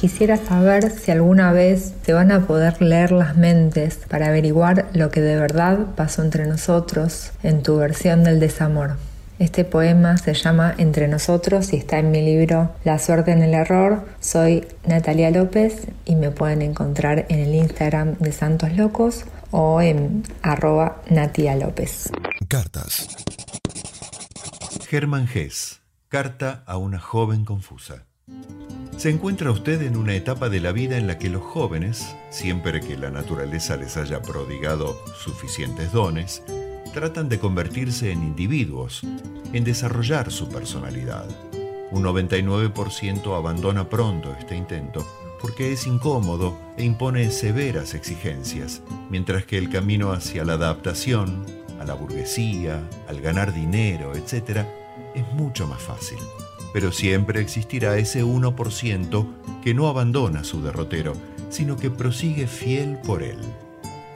[0.00, 5.10] Quisiera saber si alguna vez se van a poder leer las mentes para averiguar lo
[5.10, 8.96] que de verdad pasó entre nosotros en tu versión del desamor.
[9.38, 13.52] Este poema se llama Entre nosotros y está en mi libro La suerte en el
[13.52, 14.06] error.
[14.18, 20.22] Soy Natalia López y me pueden encontrar en el Instagram de Santos Locos o en
[20.40, 22.10] arroba Natia López.
[22.48, 23.06] Cartas.
[24.90, 25.82] Germán Gess.
[26.08, 28.06] Carta a una joven confusa.
[28.96, 32.80] Se encuentra usted en una etapa de la vida en la que los jóvenes, siempre
[32.80, 36.42] que la naturaleza les haya prodigado suficientes dones,
[36.92, 39.02] tratan de convertirse en individuos,
[39.52, 41.28] en desarrollar su personalidad.
[41.92, 45.06] Un 99% abandona pronto este intento
[45.40, 51.46] porque es incómodo e impone severas exigencias, mientras que el camino hacia la adaptación,
[51.78, 54.66] a la burguesía, al ganar dinero, etc.,
[55.14, 56.18] es mucho más fácil.
[56.72, 59.26] Pero siempre existirá ese 1%
[59.62, 61.14] que no abandona su derrotero,
[61.48, 63.38] sino que prosigue fiel por él.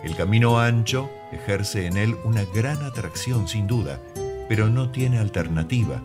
[0.04, 4.00] El camino ancho ejerce en él una gran atracción sin duda,
[4.48, 6.02] pero no tiene alternativa,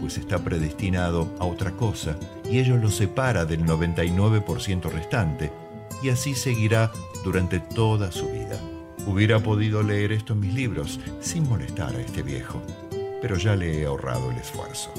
[0.00, 2.16] pues está predestinado a otra cosa
[2.50, 5.52] y ello lo separa del 99% restante,
[6.02, 6.90] y así seguirá
[7.22, 8.58] durante toda su vida.
[9.06, 12.62] Hubiera podido leer esto en mis libros sin molestar a este viejo,
[13.22, 14.92] pero ya le he ahorrado el esfuerzo.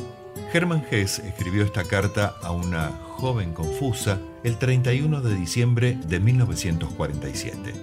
[0.51, 7.73] Hermann Hesse escribió esta carta a una joven confusa el 31 de diciembre de 1947.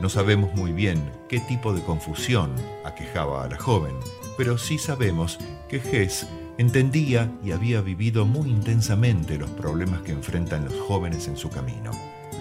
[0.00, 2.54] No sabemos muy bien qué tipo de confusión
[2.84, 3.94] aquejaba a la joven,
[4.38, 10.64] pero sí sabemos que Hess entendía y había vivido muy intensamente los problemas que enfrentan
[10.64, 11.90] los jóvenes en su camino.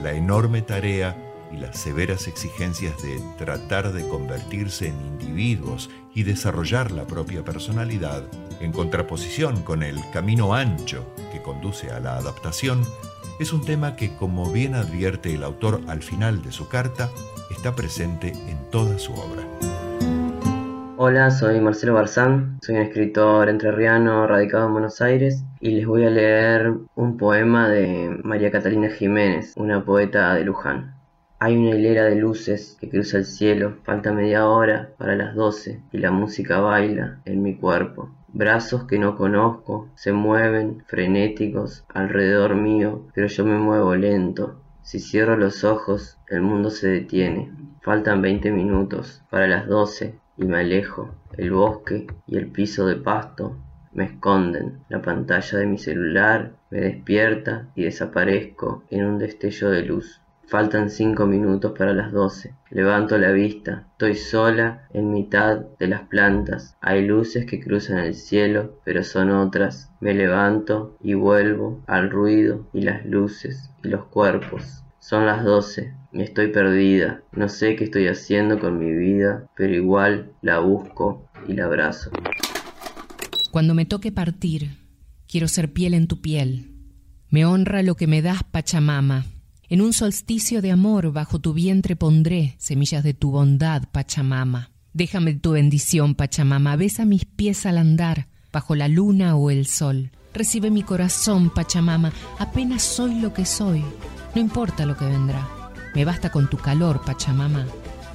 [0.02, 6.92] La enorme tarea y las severas exigencias de tratar de convertirse en individuos y desarrollar
[6.92, 8.24] la propia personalidad,
[8.60, 12.84] en contraposición con el camino ancho que conduce a la adaptación,
[13.40, 17.10] es un tema que, como bien advierte el autor al final de su carta,
[17.50, 19.44] está presente en toda su obra.
[20.98, 26.04] Hola, soy Marcelo Barzán, soy un escritor entrerriano radicado en Buenos Aires y les voy
[26.04, 30.99] a leer un poema de María Catalina Jiménez, una poeta de Luján.
[31.42, 35.82] Hay una hilera de luces que cruza el cielo, falta media hora para las doce
[35.94, 38.10] y la música baila en mi cuerpo.
[38.28, 44.60] Brazos que no conozco se mueven frenéticos alrededor mío, pero yo me muevo lento.
[44.82, 47.54] Si cierro los ojos, el mundo se detiene.
[47.84, 51.16] Faltan veinte minutos para las doce y me alejo.
[51.38, 53.56] El bosque y el piso de pasto
[53.94, 54.80] me esconden.
[54.90, 60.22] La pantalla de mi celular me despierta y desaparezco en un destello de luz.
[60.50, 62.56] Faltan cinco minutos para las doce.
[62.72, 63.86] Levanto la vista.
[63.92, 66.76] Estoy sola en mitad de las plantas.
[66.82, 69.92] Hay luces que cruzan el cielo, pero son otras.
[70.02, 74.84] Me levanto y vuelvo al ruido y las luces y los cuerpos.
[74.98, 77.22] Son las doce y estoy perdida.
[77.32, 82.10] No sé qué estoy haciendo con mi vida, pero igual la busco y la abrazo.
[83.52, 84.80] Cuando me toque partir,
[85.28, 86.72] quiero ser piel en tu piel.
[87.30, 89.26] Me honra lo que me das, Pachamama.
[89.72, 94.72] En un solsticio de amor bajo tu vientre pondré semillas de tu bondad, Pachamama.
[94.94, 96.76] Déjame tu bendición, Pachamama.
[96.76, 100.10] Besa mis pies al andar, bajo la luna o el sol.
[100.34, 102.12] Recibe mi corazón, Pachamama.
[102.40, 103.84] Apenas soy lo que soy.
[104.34, 105.48] No importa lo que vendrá.
[105.94, 107.68] Me basta con tu calor, Pachamama.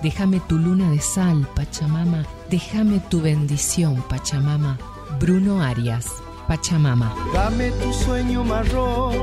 [0.02, 2.26] Déjame tu luna de sal, Pachamama.
[2.50, 4.76] Déjame tu bendición, Pachamama.
[5.20, 6.06] Bruno Arias,
[6.46, 7.14] Pachamama.
[7.32, 9.14] Dame tu sueño marrón,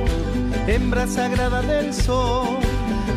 [0.67, 2.57] hembra sagrada del sol.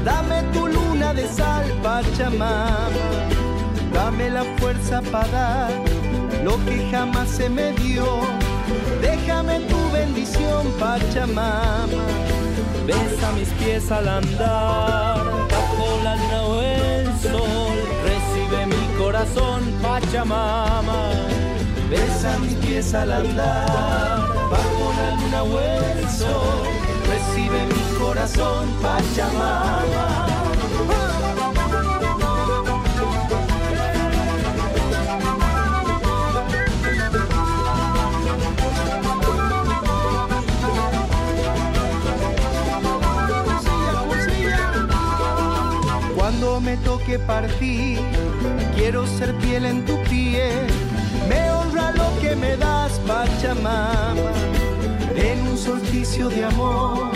[0.04, 2.88] Dame tu luna de sal, Pachamama.
[3.92, 5.70] Dame la fuerza para dar
[6.44, 8.04] lo que jamás se me dio.
[9.00, 11.86] Déjame tu bendición, Pachamama.
[12.86, 17.76] Besa mis pies al andar, bajo la luna o el sol.
[18.04, 21.53] Recibe mi corazón, Pachamama.
[21.90, 24.18] Besa mis pies al andar,
[24.50, 26.62] bajo la luna o.
[27.08, 30.34] Recibe mi corazón, Pachamama.
[46.24, 47.98] cuando me toque partir,
[48.74, 50.66] quiero ser piel en tu piel.
[51.28, 51.53] Me
[51.96, 54.14] lo que me das, Pachamama,
[55.16, 57.12] en un solsticio de amor.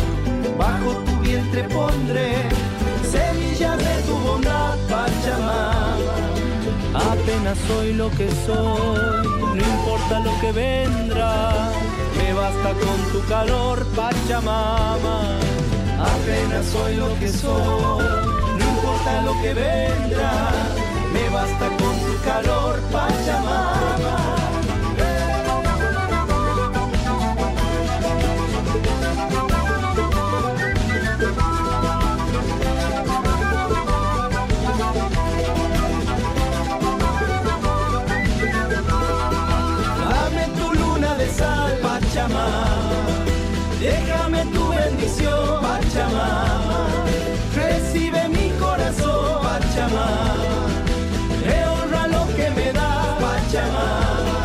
[0.59, 2.35] Bajo tu vientre pondré
[3.03, 6.17] semillas de tu bondad, Pachamama.
[6.95, 9.27] Apenas soy lo que soy,
[9.57, 11.71] no importa lo que vendrá,
[12.19, 15.39] me basta con tu calor, Pachamama.
[15.99, 18.05] Apenas soy lo que soy,
[18.59, 20.51] no importa lo que vendrá,
[21.13, 24.58] me basta con tu calor, Pachamama.
[49.79, 50.67] Pachamama.
[51.47, 54.43] Me honra lo que me da, Pachamama.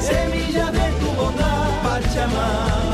[0.00, 2.93] Semilla de tu bondad, Pachamama.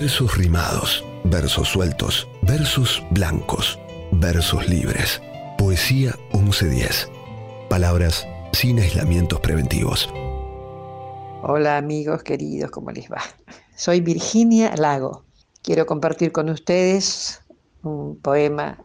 [0.00, 3.78] Versos rimados, versos sueltos, versos blancos,
[4.10, 5.22] versos libres.
[5.56, 7.08] Poesía 1110.
[7.70, 10.12] Palabras sin aislamientos preventivos.
[11.42, 13.22] Hola amigos queridos, ¿cómo les va?
[13.76, 15.22] Soy Virginia Lago.
[15.62, 17.40] Quiero compartir con ustedes
[17.84, 18.82] un poema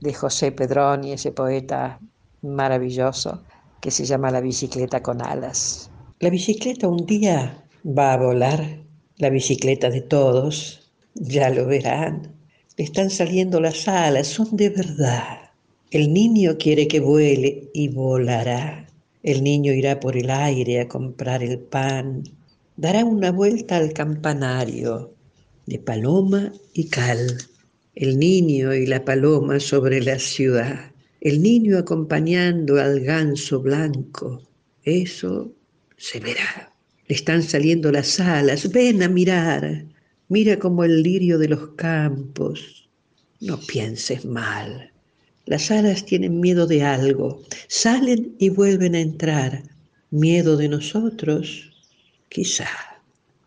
[0.00, 2.00] de José Pedroni, ese poeta
[2.40, 3.42] maravilloso
[3.82, 5.90] que se llama La bicicleta con alas.
[6.20, 8.85] La bicicleta un día va a volar,
[9.18, 12.34] la bicicleta de todos, ya lo verán.
[12.76, 15.50] Están saliendo las alas, son de verdad.
[15.90, 18.86] El niño quiere que vuele y volará.
[19.22, 22.24] El niño irá por el aire a comprar el pan.
[22.76, 25.14] Dará una vuelta al campanario
[25.64, 27.38] de paloma y cal.
[27.94, 30.92] El niño y la paloma sobre la ciudad.
[31.22, 34.42] El niño acompañando al ganso blanco.
[34.84, 35.52] Eso
[35.96, 36.75] se verá.
[37.08, 38.70] Le están saliendo las alas.
[38.72, 39.84] Ven a mirar.
[40.28, 42.88] Mira como el lirio de los campos.
[43.40, 44.90] No pienses mal.
[45.44, 47.42] Las alas tienen miedo de algo.
[47.68, 49.62] Salen y vuelven a entrar.
[50.10, 51.72] Miedo de nosotros,
[52.28, 52.68] quizá.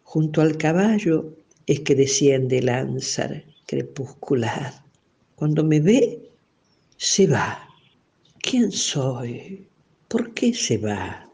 [0.03, 1.36] Junto al caballo
[1.68, 4.73] es que desciende el ánsar crepuscular.
[5.36, 6.31] Cuando me ve,
[6.98, 7.68] se va.
[8.41, 9.68] ¿Quién soy?
[10.07, 11.28] ¿Por qué se va?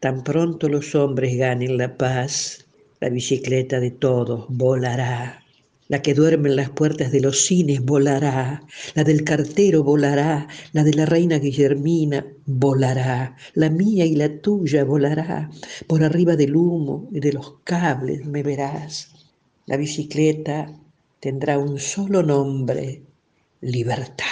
[0.00, 2.66] Tan pronto los hombres ganen la paz,
[3.00, 5.44] la bicicleta de todos volará.
[5.88, 8.62] La que duerme en las puertas de los cines volará,
[8.94, 14.84] la del cartero volará, la de la reina Guillermina volará, la mía y la tuya
[14.84, 15.50] volará,
[15.86, 19.10] por arriba del humo y de los cables me verás.
[19.66, 20.72] La bicicleta
[21.20, 23.02] tendrá un solo nombre,
[23.60, 24.24] libertad.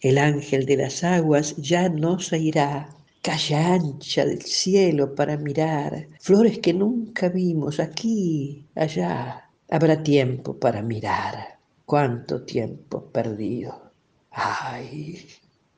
[0.00, 2.97] El ángel de las aguas ya no se irá,
[3.28, 9.50] calle ancha del cielo para mirar, flores que nunca vimos aquí, allá.
[9.68, 11.58] Habrá tiempo para mirar.
[11.84, 13.92] Cuánto tiempo perdido.
[14.30, 15.26] Ay,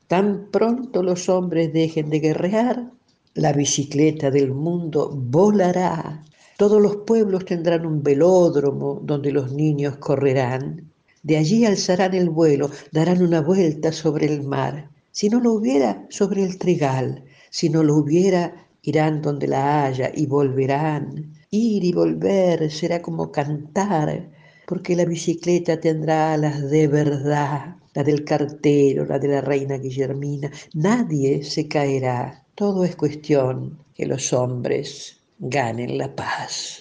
[0.07, 2.89] tan pronto los hombres dejen de guerrear,
[3.35, 6.23] la bicicleta del mundo volará.
[6.57, 10.89] Todos los pueblos tendrán un velódromo donde los niños correrán.
[11.25, 14.89] De allí alzarán el vuelo, darán una vuelta sobre el mar.
[15.11, 17.25] Si no lo hubiera, sobre el trigal.
[17.51, 21.35] Si no lo hubiera, irán donde la haya y volverán.
[21.51, 24.31] Ir y volver será como cantar,
[24.67, 30.51] porque la bicicleta tendrá alas de verdad, la del cartero, la de la reina Guillermina.
[30.75, 32.45] Nadie se caerá.
[32.55, 36.79] Todo es cuestión que los hombres ganen la paz.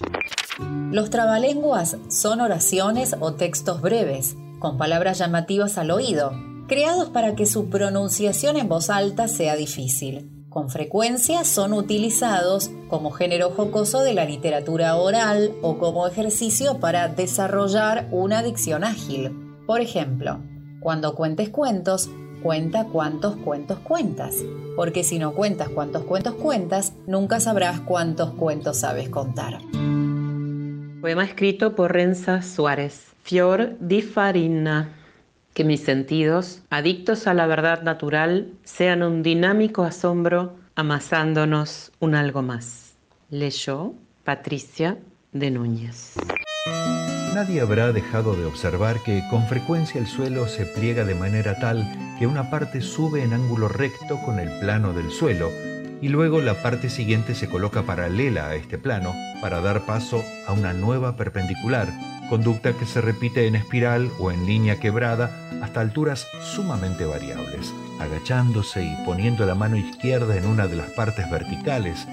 [0.92, 6.32] Los trabalenguas son oraciones o textos breves, con palabras llamativas al oído,
[6.68, 10.39] creados para que su pronunciación en voz alta sea difícil.
[10.50, 17.08] Con frecuencia son utilizados como género jocoso de la literatura oral o como ejercicio para
[17.08, 19.32] desarrollar una dicción ágil.
[19.68, 20.40] Por ejemplo,
[20.80, 22.10] cuando cuentes cuentos,
[22.42, 24.38] cuenta cuántos cuentos cuentas,
[24.76, 29.60] porque si no cuentas cuántos cuentos cuentas, nunca sabrás cuántos cuentos sabes contar.
[31.00, 33.06] Poema escrito por Renza Suárez.
[33.22, 34.99] Fior di farina.
[35.54, 42.42] Que mis sentidos, adictos a la verdad natural, sean un dinámico asombro amasándonos un algo
[42.42, 42.94] más.
[43.30, 43.94] Leyó
[44.24, 44.98] Patricia
[45.34, 46.14] de Núñez.
[47.34, 51.86] Nadie habrá dejado de observar que con frecuencia el suelo se pliega de manera tal
[52.18, 55.50] que una parte sube en ángulo recto con el plano del suelo
[56.02, 60.54] y luego la parte siguiente se coloca paralela a este plano para dar paso a
[60.54, 61.88] una nueva perpendicular,
[62.30, 68.84] conducta que se repite en espiral o en línea quebrada hasta alturas sumamente variables, agachándose
[68.84, 72.08] y poniendo la mano izquierda en una de las partes verticales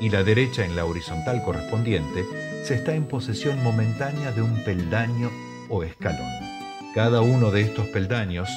[0.00, 2.24] y la derecha en la horizontal correspondiente,
[2.64, 5.30] se está en posesión momentánea de un peldaño
[5.68, 6.32] o escalón.
[6.94, 8.48] Cada uno de estos peldaños,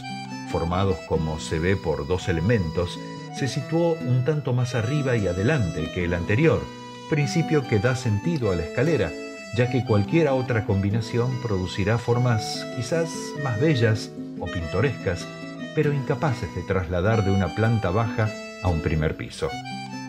[0.51, 2.97] formados como se ve por dos elementos,
[3.38, 6.61] se situó un tanto más arriba y adelante que el anterior,
[7.09, 9.11] principio que da sentido a la escalera,
[9.55, 13.09] ya que cualquier otra combinación producirá formas quizás
[13.43, 14.09] más bellas
[14.39, 15.27] o pintorescas,
[15.75, 18.29] pero incapaces de trasladar de una planta baja
[18.63, 19.49] a un primer piso.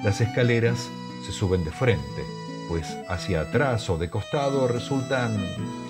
[0.05, 0.89] Las escaleras
[1.27, 2.25] se suben de frente,
[2.69, 5.37] pues hacia atrás o de costado resultan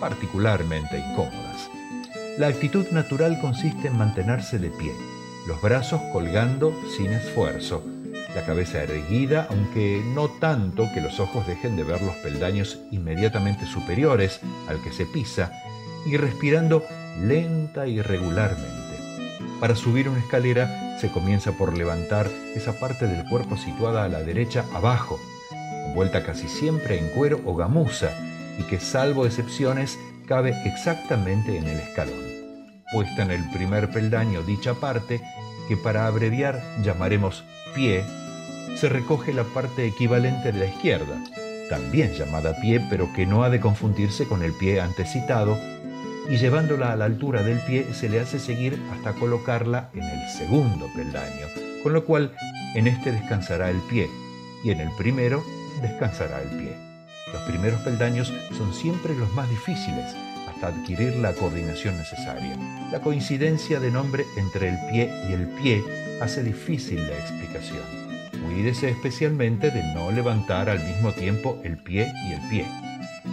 [0.00, 1.70] particularmente incómodas.
[2.38, 4.92] La actitud natural consiste en mantenerse de pie,
[5.46, 7.82] los brazos colgando sin esfuerzo,
[8.34, 13.66] la cabeza erguida, aunque no tanto que los ojos dejen de ver los peldaños inmediatamente
[13.66, 15.52] superiores al que se pisa,
[16.06, 16.84] y respirando
[17.20, 18.72] lenta y regularmente.
[19.60, 24.20] Para subir una escalera se comienza por levantar esa parte del cuerpo situada a la
[24.20, 25.18] derecha abajo,
[25.86, 28.10] envuelta casi siempre en cuero o gamuza,
[28.59, 32.32] y que salvo excepciones cabe exactamente en el escalón
[32.92, 35.22] puesta en el primer peldaño dicha parte,
[35.66, 37.42] que para abreviar llamaremos
[37.74, 38.04] pie,
[38.77, 41.23] se recoge la parte equivalente de la izquierda,
[41.69, 45.59] también llamada pie, pero que no ha de confundirse con el pie antecitado,
[46.28, 50.28] y llevándola a la altura del pie se le hace seguir hasta colocarla en el
[50.28, 51.47] segundo peldaño,
[51.82, 52.35] con lo cual
[52.74, 54.09] en este descansará el pie
[54.65, 55.43] y en el primero
[55.81, 56.77] descansará el pie.
[57.32, 60.15] Los primeros peldaños son siempre los más difíciles,
[60.66, 62.57] adquirir la coordinación necesaria.
[62.90, 65.85] La coincidencia de nombre entre el pie y el pie
[66.20, 68.01] hace difícil la explicación.
[68.44, 72.66] Cuídese especialmente de no levantar al mismo tiempo el pie y el pie.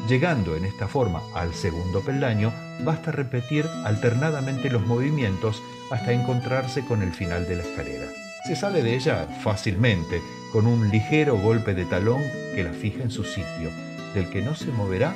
[0.08, 2.54] Llegando en esta forma al segundo peldaño,
[2.84, 5.62] basta repetir alternadamente los movimientos
[5.92, 8.06] hasta encontrarse con el final de la escalera.
[8.46, 10.22] Se sale de ella fácilmente,
[10.52, 12.22] con un ligero golpe de talón
[12.56, 13.70] que la fija en su sitio,
[14.14, 15.16] del que no se moverá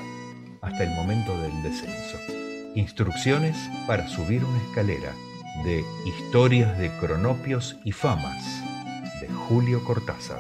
[0.62, 2.18] hasta el momento del descenso.
[2.76, 3.56] Instrucciones
[3.88, 5.14] para subir una escalera
[5.64, 8.63] de Historias de Cronopios y Famas
[9.50, 10.40] Julio Cortázar.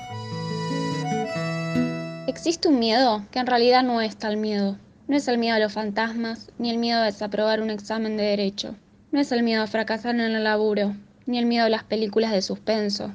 [2.25, 4.77] Existe un miedo que en realidad no es tal miedo.
[5.07, 8.23] No es el miedo a los fantasmas, ni el miedo a desaprobar un examen de
[8.23, 8.75] derecho.
[9.11, 12.31] No es el miedo a fracasar en el laburo, ni el miedo a las películas
[12.31, 13.11] de suspenso.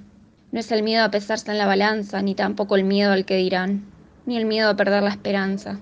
[0.53, 3.37] No es el miedo a pesarse en la balanza, ni tampoco el miedo al que
[3.37, 3.87] dirán,
[4.27, 5.81] ni el miedo a perder la esperanza.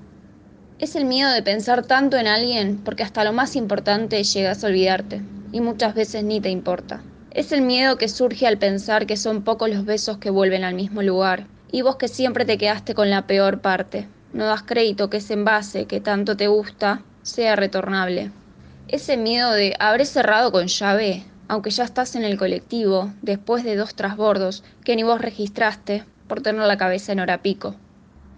[0.78, 4.68] Es el miedo de pensar tanto en alguien porque hasta lo más importante llegas a
[4.68, 5.20] olvidarte
[5.50, 7.02] y muchas veces ni te importa.
[7.36, 10.72] Es el miedo que surge al pensar que son pocos los besos que vuelven al
[10.72, 14.08] mismo lugar y vos que siempre te quedaste con la peor parte.
[14.32, 18.30] No das crédito que ese envase que tanto te gusta sea retornable.
[18.88, 23.76] Ese miedo de habré cerrado con llave, aunque ya estás en el colectivo, después de
[23.76, 27.74] dos trasbordos que ni vos registraste por tener la cabeza en hora pico.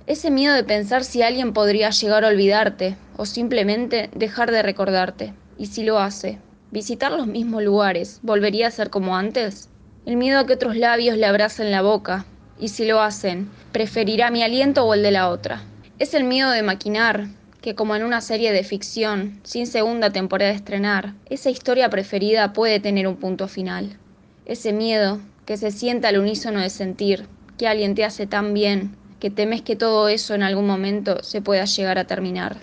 [0.09, 5.35] Ese miedo de pensar si alguien podría llegar a olvidarte o simplemente dejar de recordarte.
[5.57, 9.69] Y si lo hace, visitar los mismos lugares, ¿volvería a ser como antes?
[10.05, 12.27] El miedo a que otros labios le abracen la boca.
[12.61, 15.63] Y si lo hacen, ¿preferirá mi aliento o el de la otra?
[15.99, 17.29] Es el miedo de maquinar,
[17.61, 22.53] que como en una serie de ficción, sin segunda temporada de estrenar, esa historia preferida
[22.53, 23.97] puede tener un punto final.
[24.47, 27.27] Ese miedo que se sienta al unísono de sentir
[27.57, 31.43] que alguien te hace tan bien que temes que todo eso en algún momento se
[31.43, 32.57] pueda llegar a terminar.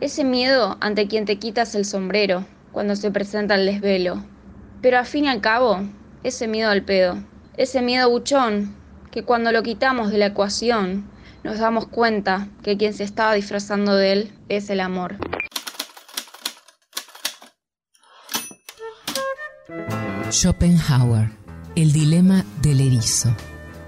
[0.00, 2.44] Ese miedo ante quien te quitas el sombrero
[2.76, 4.22] cuando se presenta el desvelo.
[4.82, 5.80] Pero al fin y al cabo,
[6.22, 7.16] ese miedo al pedo,
[7.56, 8.76] ese miedo buchón,
[9.10, 11.06] que cuando lo quitamos de la ecuación,
[11.42, 15.16] nos damos cuenta que quien se estaba disfrazando de él es el amor.
[20.30, 21.30] Schopenhauer,
[21.76, 23.34] el dilema del erizo.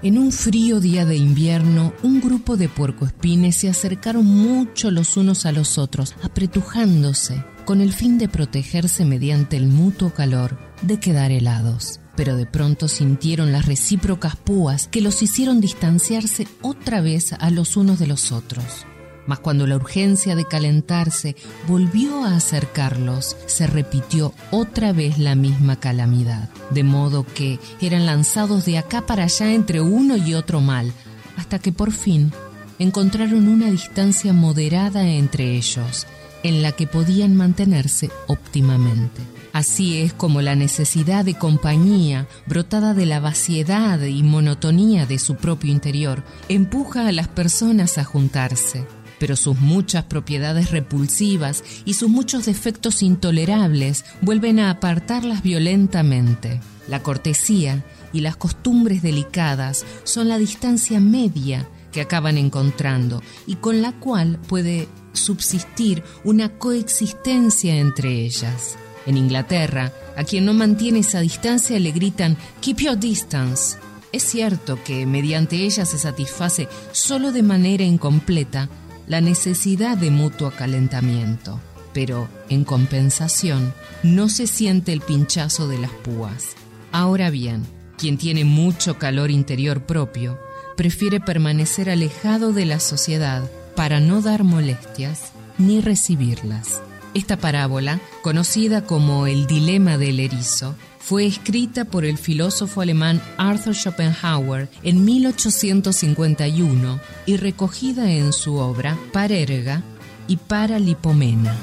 [0.01, 5.45] En un frío día de invierno, un grupo de puercoespines se acercaron mucho los unos
[5.45, 11.29] a los otros, apretujándose, con el fin de protegerse mediante el mutuo calor de quedar
[11.29, 11.99] helados.
[12.15, 17.77] Pero de pronto sintieron las recíprocas púas que los hicieron distanciarse otra vez a los
[17.77, 18.87] unos de los otros.
[19.27, 21.35] Mas cuando la urgencia de calentarse
[21.67, 28.65] volvió a acercarlos, se repitió otra vez la misma calamidad, de modo que eran lanzados
[28.65, 30.91] de acá para allá entre uno y otro mal,
[31.37, 32.33] hasta que por fin
[32.79, 36.07] encontraron una distancia moderada entre ellos,
[36.43, 39.21] en la que podían mantenerse óptimamente.
[39.51, 45.35] Así es como la necesidad de compañía, brotada de la vaciedad y monotonía de su
[45.35, 48.85] propio interior, empuja a las personas a juntarse.
[49.19, 56.61] Pero sus muchas propiedades repulsivas y sus muchos defectos intolerables vuelven a apartarlas violentamente.
[56.87, 57.83] La cortesía
[58.13, 64.39] y las costumbres delicadas son la distancia media que acaban encontrando y con la cual
[64.47, 68.77] puede subsistir una coexistencia entre ellas.
[69.05, 73.77] En Inglaterra, a quien no mantiene esa distancia le gritan Keep your distance.
[74.11, 78.69] Es cierto que mediante ella se satisface solo de manera incompleta
[79.07, 81.59] la necesidad de mutuo calentamiento,
[81.93, 86.55] pero en compensación no se siente el pinchazo de las púas.
[86.91, 87.65] Ahora bien,
[87.97, 90.39] quien tiene mucho calor interior propio,
[90.79, 93.43] prefiere permanecer alejado de la sociedad
[93.75, 96.81] para no dar molestias ni recibirlas.
[97.13, 103.75] Esta parábola, conocida como el dilema del erizo, fue escrita por el filósofo alemán Arthur
[103.75, 109.83] Schopenhauer en 1851 y recogida en su obra Parerga
[110.29, 111.57] y Paralipomena.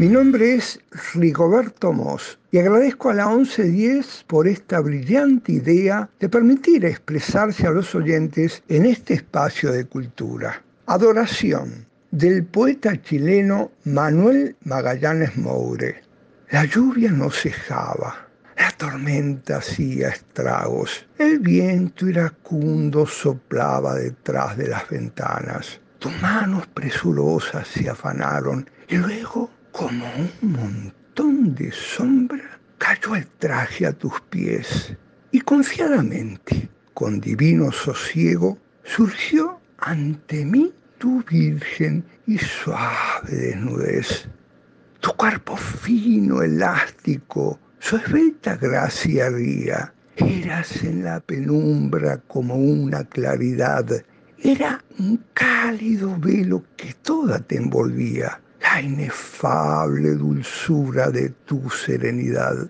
[0.00, 0.80] Mi nombre es
[1.12, 7.70] Rigoberto Moss y agradezco a la 1110 por esta brillante idea de permitir expresarse a
[7.70, 10.62] los oyentes en este espacio de cultura.
[10.86, 16.00] Adoración del poeta chileno Manuel Magallanes Moure.
[16.48, 24.88] La lluvia no cejaba, la tormenta hacía estragos, el viento iracundo soplaba detrás de las
[24.88, 25.78] ventanas.
[25.98, 33.86] Tus manos presurosas se afanaron y luego, como un montón de sombra, cayó el traje
[33.86, 34.96] a tus pies
[35.32, 44.28] y confiadamente, con divino sosiego, surgió ante mí tu virgen y suave desnudez.
[45.00, 49.94] Tu cuerpo fino, elástico, su esbelta gracia ría.
[50.16, 53.86] Eras en la penumbra como una claridad.
[54.38, 58.40] Era un cálido velo que toda te envolvía.
[58.60, 62.68] La inefable dulzura de tu serenidad.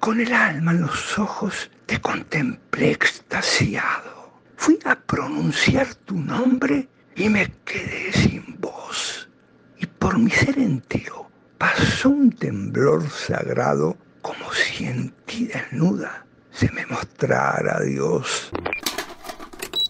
[0.00, 4.40] Con el alma en los ojos te contemplé extasiado.
[4.56, 9.28] Fui a pronunciar tu nombre y me quedé sin voz.
[9.78, 16.70] Y por mi ser entero pasó un temblor sagrado como si en ti desnuda se
[16.72, 18.50] me mostrara Dios.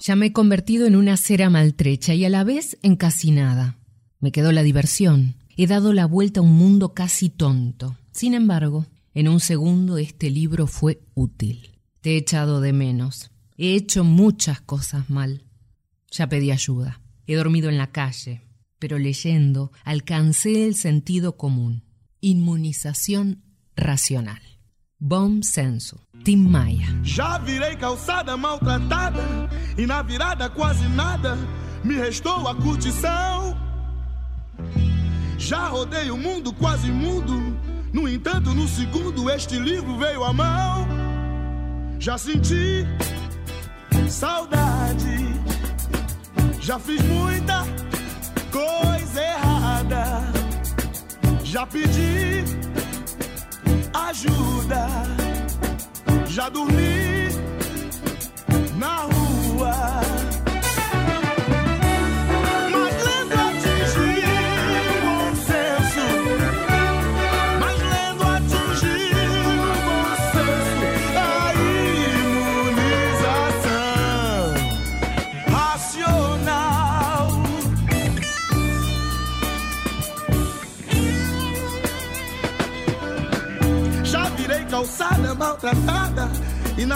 [0.01, 3.79] Ya me he convertido en una cera maltrecha y a la vez en casi nada.
[4.23, 5.35] Me quedó la diversión.
[5.57, 7.97] He dado la vuelta a un mundo casi tonto.
[8.13, 11.73] Sin embargo, en un segundo este libro fue útil.
[12.01, 13.33] Te he echado de menos.
[13.59, 15.43] He hecho muchas cosas mal.
[16.13, 17.01] Ya pedí ayuda.
[17.27, 18.43] He dormido en la calle,
[18.79, 21.83] pero leyendo alcancé el sentido común.
[22.21, 23.43] Inmunización
[23.75, 24.41] racional.
[25.01, 26.07] Bom senso.
[26.23, 26.97] Tim Maia.
[27.03, 31.37] Já virei calçada maltratada e na virada quase nada
[31.83, 33.62] me restou a curtição.
[35.39, 37.57] Já rodei o mundo quase mudo,
[37.93, 40.87] no entanto, no segundo este livro veio à mão.
[41.99, 42.87] Já senti
[44.09, 45.43] saudade
[46.63, 47.65] já fiz muita
[48.53, 50.23] coisa errada.
[51.43, 52.45] Já pedi
[53.93, 54.87] ajuda.
[56.29, 57.31] Já dormi
[58.79, 59.75] na rua.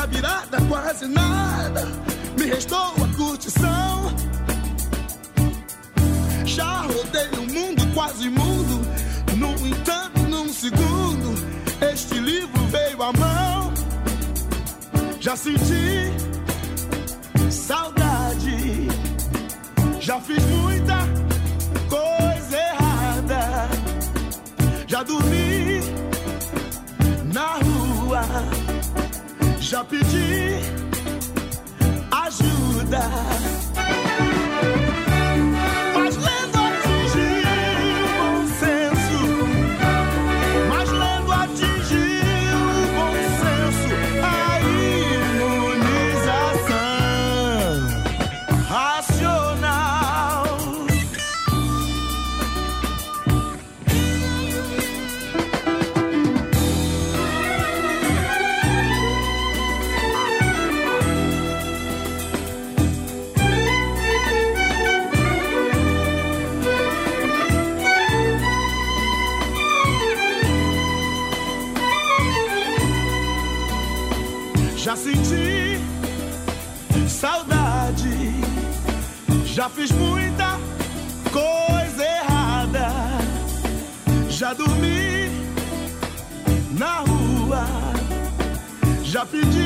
[0.06, 1.86] Virada quase nada.
[2.38, 4.14] Me restou a curtição.
[6.44, 8.80] Já rodei o mundo quase mundo,
[9.36, 11.34] no entanto, num segundo,
[11.92, 13.72] este livro veio à mão.
[15.20, 16.12] Já senti
[17.50, 18.88] saudade,
[20.00, 20.98] já fiz muita
[21.88, 23.68] coisa errada,
[24.86, 25.80] já dormi
[27.32, 28.22] na rua,
[29.76, 30.60] já pedi
[32.10, 33.75] ajuda.
[89.36, 89.65] Já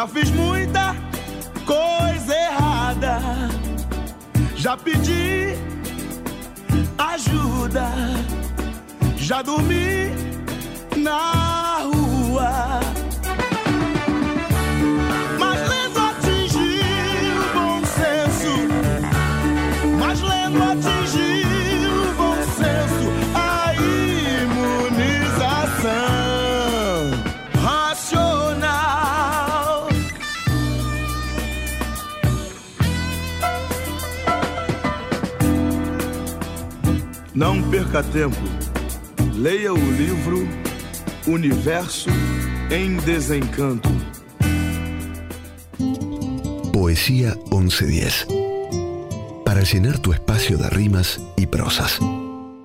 [0.00, 0.96] já fiz muita
[1.66, 3.20] coisa errada,
[4.56, 5.54] já pedi
[6.96, 7.92] ajuda,
[9.18, 10.10] já dormi
[10.96, 12.89] na rua.
[37.40, 38.36] Não perca tempo.
[39.34, 40.46] Leia o livro
[41.26, 42.10] Universo
[42.70, 43.88] em Desencanto.
[46.70, 48.26] Poesía 1110.
[49.42, 51.98] Para llenar tu espacio de rimas y prosas.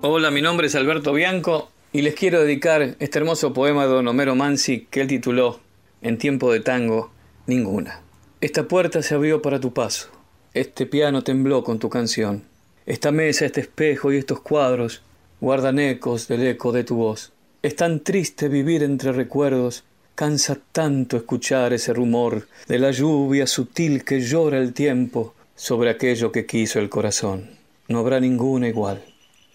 [0.02, 4.10] Hola, mi nombre es Alberto Bianco y les quiero dedicar este hermoso poema de don
[4.10, 5.61] Homero Mansi que él tituló
[6.02, 7.11] En tiempo de tango,
[7.47, 8.02] ninguna.
[8.41, 10.10] Esta puerta se abrió para tu paso,
[10.53, 12.43] este piano tembló con tu canción,
[12.86, 15.02] esta mesa, este espejo y estos cuadros
[15.41, 17.32] guardan ecos del eco de tu voz.
[17.64, 19.84] Es tan triste vivir entre recuerdos,
[20.14, 26.32] cansa tanto escuchar ese rumor de la lluvia sutil que llora el tiempo sobre aquello
[26.32, 27.49] que quiso el corazón.
[27.88, 29.03] No habrá ninguna igual,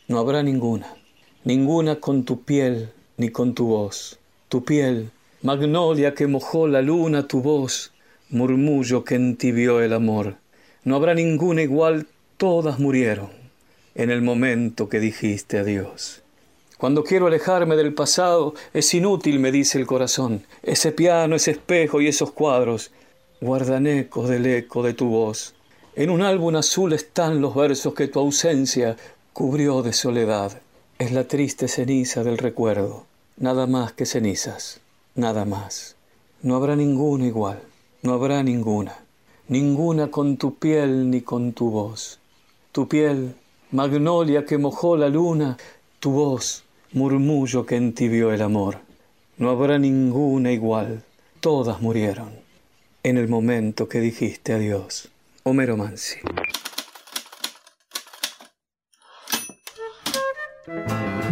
[0.08, 0.92] no habrá ninguna,
[1.44, 4.18] ninguna con tu piel ni con tu voz.
[4.48, 5.10] Tu piel,
[5.42, 7.92] magnolia que mojó la luna, tu voz,
[8.28, 10.36] murmullo que entibió el amor.
[10.82, 12.06] No habrá ninguna igual,
[12.40, 13.28] todas murieron
[13.94, 16.22] en el momento que dijiste adiós.
[16.78, 20.46] Cuando quiero alejarme del pasado, es inútil, me dice el corazón.
[20.62, 22.92] Ese piano, ese espejo y esos cuadros
[23.42, 25.54] guardan ecos del eco de tu voz.
[25.94, 28.96] En un álbum azul están los versos que tu ausencia
[29.34, 30.62] cubrió de soledad.
[30.98, 33.04] Es la triste ceniza del recuerdo,
[33.36, 34.80] nada más que cenizas,
[35.14, 35.94] nada más.
[36.40, 37.60] No habrá ninguna igual,
[38.00, 38.96] no habrá ninguna,
[39.46, 42.19] ninguna con tu piel ni con tu voz.
[42.72, 43.34] Tu piel,
[43.72, 45.56] magnolia que mojó la luna,
[45.98, 48.78] tu voz, murmullo que entibió el amor.
[49.38, 51.02] No habrá ninguna igual,
[51.40, 52.40] todas murieron
[53.02, 55.08] en el momento que dijiste adiós.
[55.42, 56.18] Homero Mansi.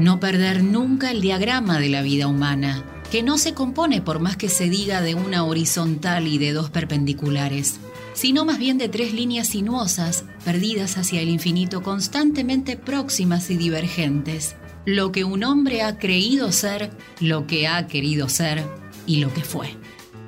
[0.00, 4.36] No perder nunca el diagrama de la vida humana, que no se compone por más
[4.36, 7.80] que se diga de una horizontal y de dos perpendiculares,
[8.18, 14.56] sino más bien de tres líneas sinuosas, perdidas hacia el infinito, constantemente próximas y divergentes.
[14.84, 16.90] Lo que un hombre ha creído ser,
[17.20, 18.64] lo que ha querido ser
[19.06, 19.68] y lo que fue.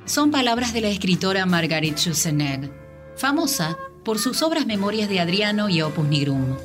[0.05, 2.71] Son palabras de la escritora Margaret Schussenegg,
[3.17, 6.59] famosa por sus obras Memorias de Adriano y Opus Nigrum,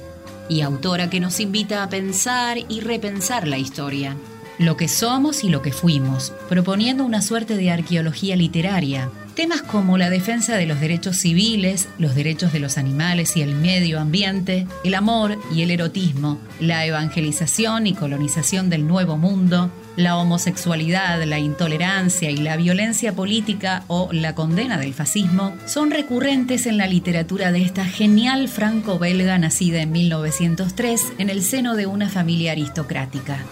[0.47, 4.15] y autora que nos invita a pensar y repensar la historia,
[4.59, 9.97] lo que somos y lo que fuimos, proponiendo una suerte de arqueología literaria, Temas como
[9.97, 14.65] la defensa de los derechos civiles, los derechos de los animales y el medio ambiente,
[14.85, 21.37] el amor y el erotismo, la evangelización y colonización del nuevo mundo, la homosexualidad, la
[21.37, 27.51] intolerancia y la violencia política o la condena del fascismo son recurrentes en la literatura
[27.51, 33.43] de esta genial franco-belga nacida en 1903 en el seno de una familia aristocrática.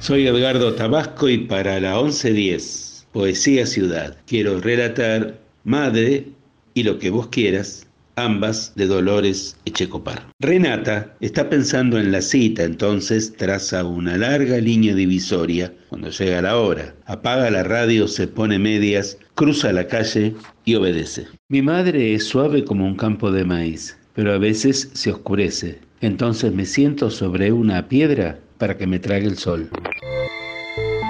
[0.00, 6.26] Soy Edgardo Tabasco y para la 1110, Poesía Ciudad, quiero relatar Madre
[6.74, 10.26] y lo que vos quieras ambas de Dolores Echecopar.
[10.40, 16.58] Renata está pensando en la cita, entonces traza una larga línea divisoria cuando llega la
[16.58, 16.94] hora.
[17.06, 21.26] Apaga la radio, se pone medias, cruza la calle y obedece.
[21.48, 25.78] Mi madre es suave como un campo de maíz, pero a veces se oscurece.
[26.00, 29.70] Entonces me siento sobre una piedra para que me trague el sol.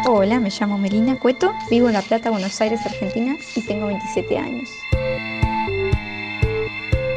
[0.06, 4.38] Hola, me llamo Melina Cueto, vivo en La Plata, Buenos Aires, Argentina y tengo 27
[4.38, 4.68] años.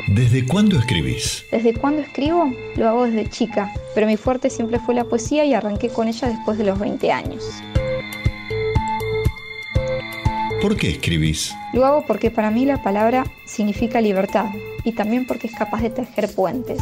[0.07, 1.45] ¿Desde cuándo escribís?
[1.51, 2.51] ¿Desde cuándo escribo?
[2.75, 6.27] Lo hago desde chica, pero mi fuerte siempre fue la poesía y arranqué con ella
[6.27, 7.43] después de los 20 años.
[10.61, 11.55] ¿Por qué escribís?
[11.73, 14.47] Lo hago porque para mí la palabra significa libertad
[14.83, 16.81] y también porque es capaz de tejer puentes.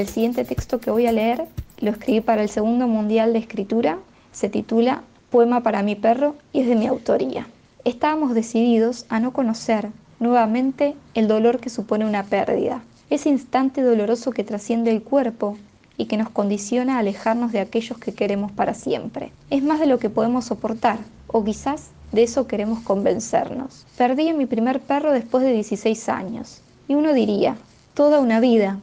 [0.00, 1.44] El siguiente texto que voy a leer
[1.78, 3.98] lo escribí para el segundo mundial de escritura.
[4.32, 7.46] Se titula Poema para mi perro y es de mi autoría.
[7.84, 14.30] Estábamos decididos a no conocer nuevamente el dolor que supone una pérdida, ese instante doloroso
[14.30, 15.58] que trasciende el cuerpo
[15.98, 19.32] y que nos condiciona a alejarnos de aquellos que queremos para siempre.
[19.50, 20.96] Es más de lo que podemos soportar,
[21.26, 23.84] o quizás de eso queremos convencernos.
[23.98, 27.58] Perdí a mi primer perro después de 16 años, y uno diría,
[27.92, 28.78] toda una vida,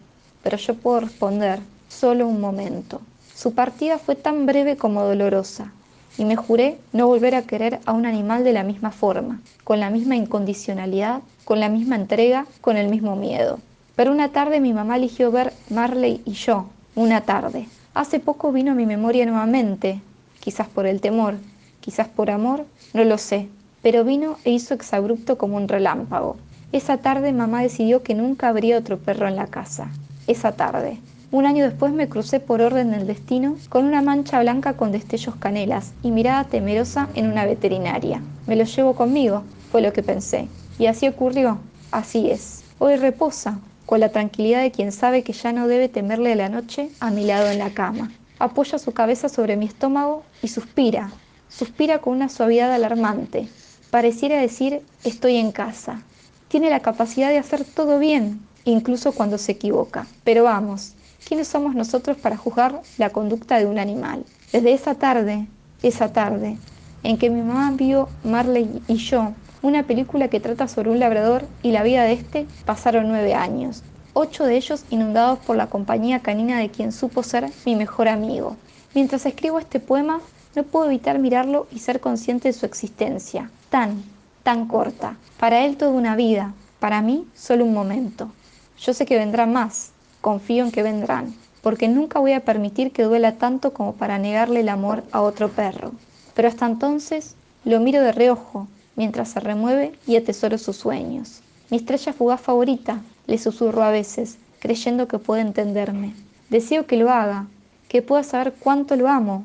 [0.48, 1.60] pero yo puedo responder,
[1.90, 3.02] solo un momento.
[3.36, 5.74] Su partida fue tan breve como dolorosa,
[6.18, 9.82] y me juré no volver a querer a un animal de la misma forma, con
[9.82, 13.60] la misma incondicionalidad, con la misma entrega, con el mismo miedo.
[13.98, 17.68] Pero una tarde mi mamá eligió ver Marley y yo, una tarde.
[17.94, 20.00] Hace poco vino a mi memoria nuevamente,
[20.40, 21.36] quizás por el temor,
[21.82, 23.50] quizás por amor, no lo sé,
[23.82, 26.38] pero vino e hizo exabrupto como un relámpago.
[26.72, 29.92] Esa tarde mamá decidió que nunca habría otro perro en la casa.
[30.28, 31.00] Esa tarde.
[31.30, 35.36] Un año después me crucé por orden del destino con una mancha blanca con destellos
[35.36, 38.22] canelas y mirada temerosa en una veterinaria.
[38.46, 40.48] Me lo llevo conmigo, fue lo que pensé.
[40.80, 41.60] Y así ocurrió.
[41.92, 42.64] Así es.
[42.80, 46.90] Hoy reposa, con la tranquilidad de quien sabe que ya no debe temerle la noche
[47.00, 48.12] a mi lado en la cama.
[48.40, 51.10] Apoya su cabeza sobre mi estómago y suspira.
[51.50, 53.48] Suspira con una suavidad alarmante.
[53.90, 56.02] Pareciera decir estoy en casa.
[56.48, 58.42] Tiene la capacidad de hacer todo bien,
[58.72, 60.08] incluso cuando se equivoca.
[60.24, 60.94] Pero vamos,
[61.28, 64.26] ¿quiénes somos nosotros para juzgar la conducta de un animal?
[64.52, 65.48] Desde esa tarde,
[65.82, 66.58] esa tarde,
[67.04, 71.46] en que mi mamá vio Marley y yo una película que trata sobre un labrador
[71.64, 73.84] y la vida de este, pasaron nueve años,
[74.14, 78.56] ocho de ellos inundados por la compañía canina de quien supo ser mi mejor amigo.
[78.94, 80.22] Mientras escribo este poema,
[80.56, 84.04] no puedo evitar mirarlo y ser consciente de su existencia, tan,
[84.44, 85.18] tan corta.
[85.40, 88.32] Para él toda una vida, para mí solo un momento.
[88.80, 89.92] Yo sé que vendrán más,
[90.22, 94.60] confío en que vendrán, porque nunca voy a permitir que duela tanto como para negarle
[94.60, 95.94] el amor a otro perro.
[96.36, 97.36] Pero hasta entonces
[97.66, 101.42] lo miro de reojo, mientras se remueve y atesoro sus sueños.
[101.70, 106.14] Mi estrella fugaz favorita, le susurro a veces, creyendo que puede entenderme.
[106.50, 107.48] Deseo que lo haga,
[107.90, 109.44] que pueda saber cuánto lo amo,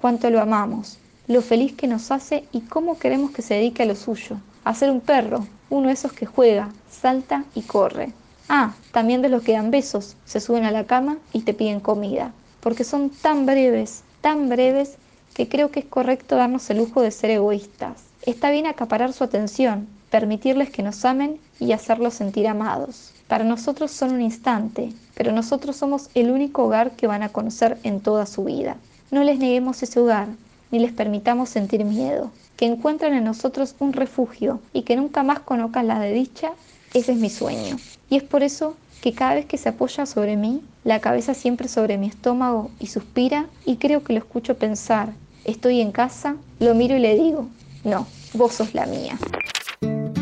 [0.00, 3.86] cuánto lo amamos, lo feliz que nos hace y cómo queremos que se dedique a
[3.86, 8.12] lo suyo, a ser un perro, uno de esos que juega, salta y corre.
[8.48, 11.80] Ah, también de los que dan besos, se suben a la cama y te piden
[11.80, 14.96] comida, porque son tan breves, tan breves,
[15.34, 18.04] que creo que es correcto darnos el lujo de ser egoístas.
[18.22, 23.12] Está bien acaparar su atención, permitirles que nos amen y hacerlos sentir amados.
[23.28, 27.78] Para nosotros son un instante, pero nosotros somos el único hogar que van a conocer
[27.82, 28.76] en toda su vida.
[29.10, 30.28] No les neguemos ese hogar,
[30.70, 32.30] ni les permitamos sentir miedo.
[32.56, 36.52] Que encuentren en nosotros un refugio y que nunca más conozcan la de dicha,
[36.94, 37.76] ese es mi sueño.
[38.10, 41.68] Y es por eso que cada vez que se apoya sobre mí, la cabeza siempre
[41.68, 45.12] sobre mi estómago y suspira y creo que lo escucho pensar,
[45.44, 47.48] estoy en casa, lo miro y le digo,
[47.84, 49.18] no, vos sos la mía.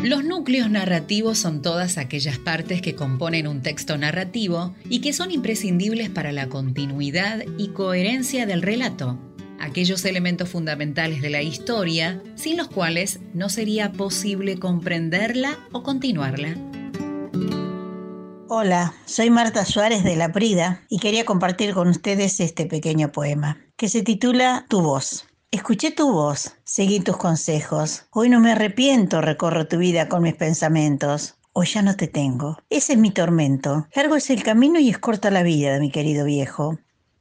[0.03, 5.31] Los núcleos narrativos son todas aquellas partes que componen un texto narrativo y que son
[5.31, 9.17] imprescindibles para la continuidad y coherencia del relato.
[9.59, 16.55] Aquellos elementos fundamentales de la historia sin los cuales no sería posible comprenderla o continuarla.
[18.49, 23.57] Hola, soy Marta Suárez de La Prida y quería compartir con ustedes este pequeño poema
[23.75, 25.27] que se titula Tu voz.
[25.51, 28.05] Escuché tu voz, seguí tus consejos.
[28.11, 31.35] Hoy no me arrepiento, recorro tu vida con mis pensamientos.
[31.53, 32.57] Hoy ya no te tengo.
[32.69, 33.87] Ese es mi tormento.
[33.95, 36.77] Largo es el camino y es corta la vida mi querido viejo.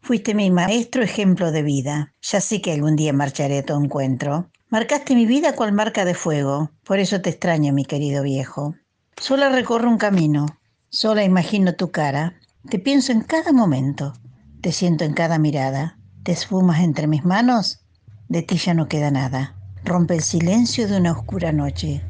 [0.07, 2.15] Fuiste mi maestro, ejemplo de vida.
[2.23, 4.53] Ya sé que algún día marcharé a tu encuentro.
[4.69, 6.71] Marcaste mi vida cual marca de fuego.
[6.85, 8.77] Por eso te extraño, mi querido viejo.
[9.21, 10.47] Sola recorro un camino,
[10.91, 12.39] Sola imagino tu cara,
[12.71, 14.13] te pienso en cada momento,
[14.61, 17.81] te siento en cada mirada, te esfumas entre mis manos,
[18.29, 19.57] de ti ya no queda nada.
[19.83, 22.05] Rompe el silencio de una oscura noche,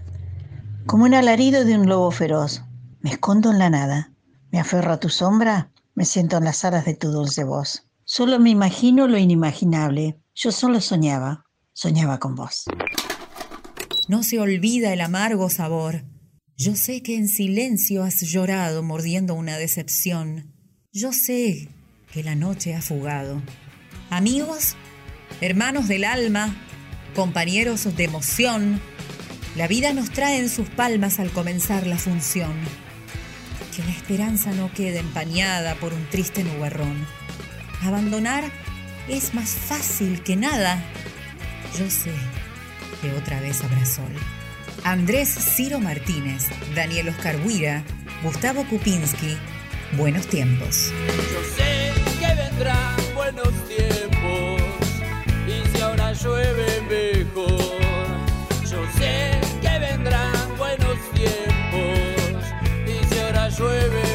[0.84, 2.62] como un alarido de un lobo feroz.
[3.00, 4.12] Me escondo en la nada,
[4.50, 7.85] me aferro a tu sombra, me siento en las alas de tu dulce voz.
[8.06, 12.64] Solo me imagino lo inimaginable, yo solo soñaba, soñaba con vos.
[14.08, 16.04] No se olvida el amargo sabor
[16.58, 20.54] yo sé que en silencio has llorado mordiendo una decepción.
[20.90, 21.68] Yo sé
[22.10, 23.42] que la noche ha fugado.
[24.08, 24.74] Amigos,
[25.42, 26.56] hermanos del alma,
[27.14, 28.80] compañeros de emoción,
[29.54, 32.54] la vida nos trae en sus palmas al comenzar la función.
[33.76, 37.06] Que la esperanza no quede empañada por un triste nubarrón.
[37.86, 38.44] Abandonar
[39.08, 40.82] es más fácil que nada.
[41.78, 42.10] Yo sé
[43.00, 44.10] que otra vez habrá sol.
[44.82, 47.84] Andrés Ciro Martínez, Daniel Oscar Huira,
[48.22, 49.36] Gustavo Kupinski,
[49.92, 50.90] Buenos Tiempos.
[51.06, 54.62] Yo sé que vendrán buenos tiempos
[55.46, 57.48] y si ahora llueve mejor.
[58.68, 62.44] Yo sé que vendrán buenos tiempos
[62.86, 64.05] y si ahora llueve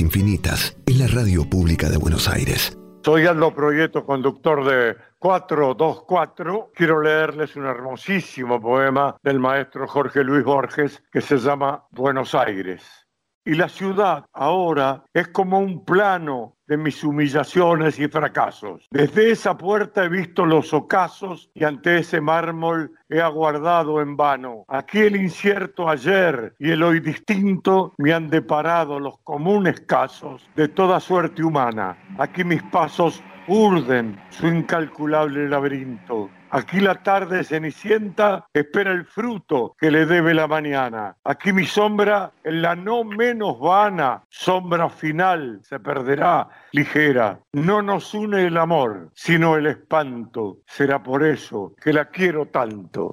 [0.00, 2.76] infinitas en la radio pública de Buenos Aires.
[3.04, 6.70] Soy Aldo Proyecto, conductor de 424.
[6.74, 13.03] Quiero leerles un hermosísimo poema del maestro Jorge Luis Borges que se llama Buenos Aires.
[13.44, 18.88] Y la ciudad ahora es como un plano de mis humillaciones y fracasos.
[18.90, 24.64] Desde esa puerta he visto los ocasos y ante ese mármol he aguardado en vano.
[24.68, 30.68] Aquí el incierto ayer y el hoy distinto me han deparado los comunes casos de
[30.68, 31.98] toda suerte humana.
[32.18, 36.30] Aquí mis pasos urden su incalculable laberinto.
[36.54, 41.16] Aquí la tarde cenicienta espera el fruto que le debe la mañana.
[41.24, 47.40] Aquí mi sombra, en la no menos vana sombra final, se perderá ligera.
[47.54, 50.58] No nos une el amor, sino el espanto.
[50.64, 53.10] Será por eso que la quiero tanto.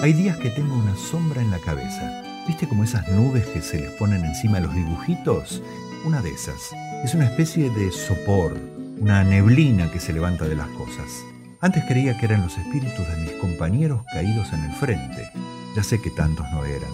[0.00, 2.22] Hay días que tengo una sombra en la cabeza.
[2.46, 5.60] ¿Viste como esas nubes que se les ponen encima de los dibujitos?
[6.04, 6.70] Una de esas.
[7.02, 8.56] Es una especie de sopor,
[9.00, 11.24] una neblina que se levanta de las cosas.
[11.62, 15.30] Antes creía que eran los espíritus de mis compañeros caídos en el frente.
[15.76, 16.88] Ya sé que tantos no eran.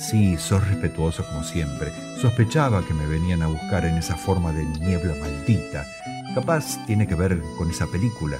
[0.00, 1.92] Sí, sos respetuoso como siempre.
[2.20, 5.86] Sospechaba que me venían a buscar en esa forma de niebla maldita.
[6.34, 8.36] Capaz tiene que ver con esa película.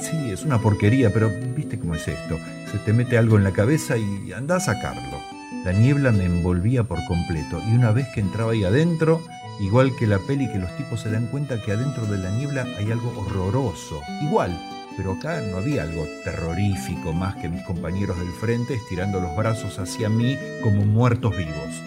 [0.00, 2.38] Sí, es una porquería, pero viste cómo es esto.
[2.70, 5.18] Se te mete algo en la cabeza y anda a sacarlo.
[5.64, 9.20] La niebla me envolvía por completo y una vez que entraba ahí adentro,
[9.58, 12.64] igual que la peli que los tipos se dan cuenta que adentro de la niebla
[12.78, 14.00] hay algo horroroso.
[14.22, 14.56] Igual,
[14.98, 19.78] pero acá no había algo terrorífico más que mis compañeros del frente estirando los brazos
[19.78, 21.80] hacia mí como muertos vivos.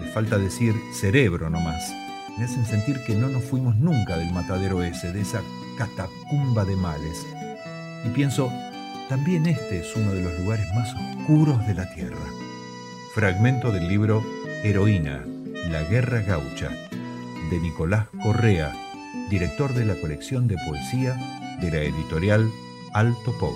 [0.00, 1.92] Les falta decir cerebro nomás.
[2.38, 5.42] Me hacen sentir que no nos fuimos nunca del matadero ese, de esa
[5.76, 7.26] catacumba de males.
[8.06, 8.50] Y pienso,
[9.10, 12.16] también este es uno de los lugares más oscuros de la tierra.
[13.14, 14.24] Fragmento del libro
[14.64, 15.22] Heroína,
[15.70, 16.70] la guerra gaucha,
[17.50, 18.72] de Nicolás Correa,
[19.28, 21.18] director de la colección de poesía
[21.60, 22.50] de la editorial
[22.92, 23.54] Alto Pogo.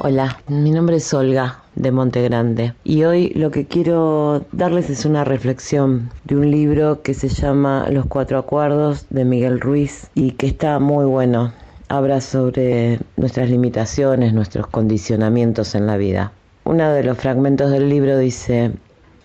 [0.00, 5.04] Hola, mi nombre es Olga de Monte Grande y hoy lo que quiero darles es
[5.04, 10.32] una reflexión de un libro que se llama Los Cuatro Acuerdos de Miguel Ruiz y
[10.32, 11.52] que está muy bueno.
[11.88, 16.32] Habla sobre nuestras limitaciones, nuestros condicionamientos en la vida.
[16.64, 18.72] Uno de los fragmentos del libro dice,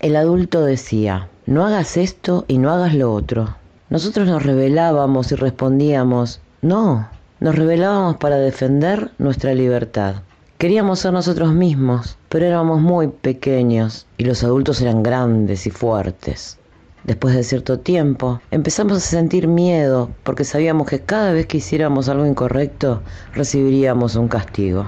[0.02, 3.56] el adulto decía, no hagas esto y no hagas lo otro.
[3.90, 7.08] Nosotros nos rebelábamos y respondíamos, no,
[7.40, 10.16] nos rebelábamos para defender nuestra libertad.
[10.58, 16.58] Queríamos ser nosotros mismos, pero éramos muy pequeños y los adultos eran grandes y fuertes.
[17.04, 22.10] Después de cierto tiempo, empezamos a sentir miedo porque sabíamos que cada vez que hiciéramos
[22.10, 23.04] algo incorrecto,
[23.34, 24.88] recibiríamos un castigo.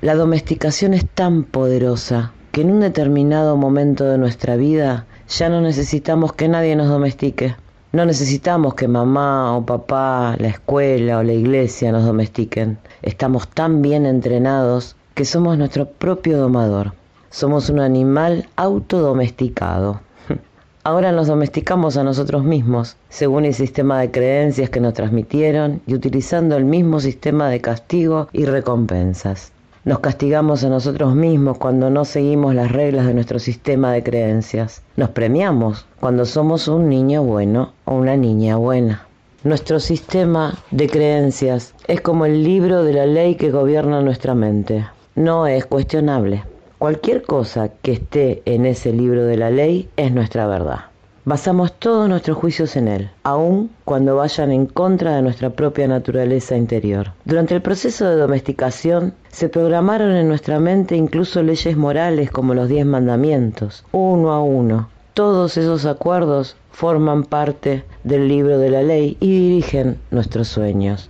[0.00, 5.60] La domesticación es tan poderosa que en un determinado momento de nuestra vida ya no
[5.60, 7.54] necesitamos que nadie nos domestique.
[7.92, 12.78] No necesitamos que mamá o papá, la escuela o la iglesia nos domestiquen.
[13.02, 16.94] Estamos tan bien entrenados que somos nuestro propio domador.
[17.28, 20.00] Somos un animal autodomesticado.
[20.84, 25.92] Ahora nos domesticamos a nosotros mismos, según el sistema de creencias que nos transmitieron y
[25.92, 29.52] utilizando el mismo sistema de castigo y recompensas.
[29.84, 34.80] Nos castigamos a nosotros mismos cuando no seguimos las reglas de nuestro sistema de creencias.
[34.94, 39.08] Nos premiamos cuando somos un niño bueno o una niña buena.
[39.42, 44.86] Nuestro sistema de creencias es como el libro de la ley que gobierna nuestra mente.
[45.16, 46.44] No es cuestionable.
[46.78, 50.91] Cualquier cosa que esté en ese libro de la ley es nuestra verdad.
[51.24, 56.56] Basamos todos nuestros juicios en él, aun cuando vayan en contra de nuestra propia naturaleza
[56.56, 57.12] interior.
[57.24, 62.68] Durante el proceso de domesticación se programaron en nuestra mente incluso leyes morales como los
[62.68, 64.88] diez mandamientos, uno a uno.
[65.14, 71.08] Todos esos acuerdos forman parte del libro de la ley y dirigen nuestros sueños.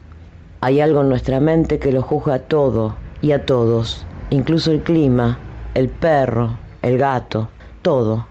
[0.61, 5.39] Hay algo en nuestra mente que lo juzga todo y a todos, incluso el clima,
[5.73, 7.49] el perro, el gato,
[7.81, 8.27] todo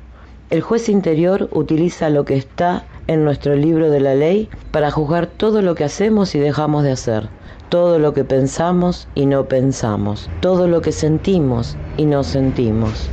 [0.52, 5.28] el juez interior utiliza lo que está en nuestro libro de la ley para juzgar
[5.28, 7.30] todo lo que hacemos y dejamos de hacer,
[7.70, 13.08] todo lo que pensamos y no pensamos, todo lo que sentimos y no sentimos.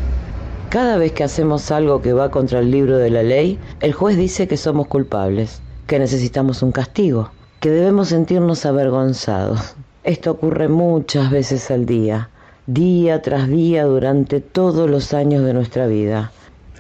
[0.69, 4.17] Cada vez que hacemos algo que va contra el libro de la ley, el juez
[4.17, 9.77] dice que somos culpables, que necesitamos un castigo, que debemos sentirnos avergonzados.
[10.03, 12.31] Esto ocurre muchas veces al día,
[12.67, 16.33] día tras día durante todos los años de nuestra vida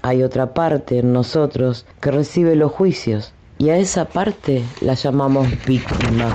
[0.03, 5.49] hay otra parte en nosotros que recibe los juicios y a esa parte la llamamos
[5.67, 6.35] víctima.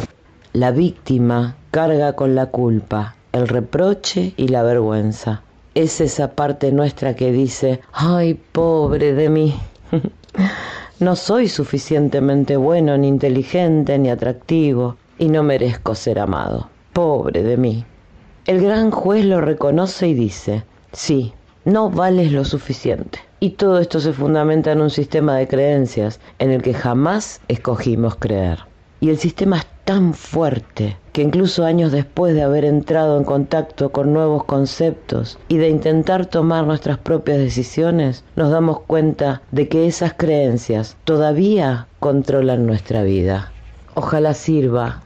[0.51, 5.41] La víctima carga con la culpa, el reproche y la vergüenza.
[5.73, 9.55] es esa parte nuestra que dice, ay, pobre de mí.
[10.99, 16.69] no soy suficientemente bueno, ni inteligente, ni atractivo, y no merezco ser amado.
[16.93, 17.85] Pobre de mí.
[18.45, 21.33] El gran juez lo reconoce y dice, sí,
[21.65, 23.19] no vales lo suficiente.
[23.43, 28.15] Y todo esto se fundamenta en un sistema de creencias en el que jamás escogimos
[28.15, 28.59] creer.
[29.01, 33.91] Y el sistema es tan fuerte que incluso años después de haber entrado en contacto
[33.91, 39.87] con nuevos conceptos y de intentar tomar nuestras propias decisiones, nos damos cuenta de que
[39.87, 43.51] esas creencias todavía controlan nuestra vida.
[43.93, 45.03] Ojalá sirva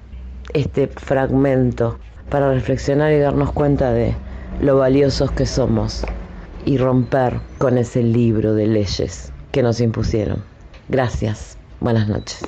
[0.53, 1.97] este fragmento
[2.29, 4.13] para reflexionar y darnos cuenta de
[4.61, 6.05] lo valiosos que somos
[6.67, 10.43] y romper con ese libro de leyes que nos impusieron.
[10.89, 11.57] Gracias.
[11.79, 12.39] Buenas noches.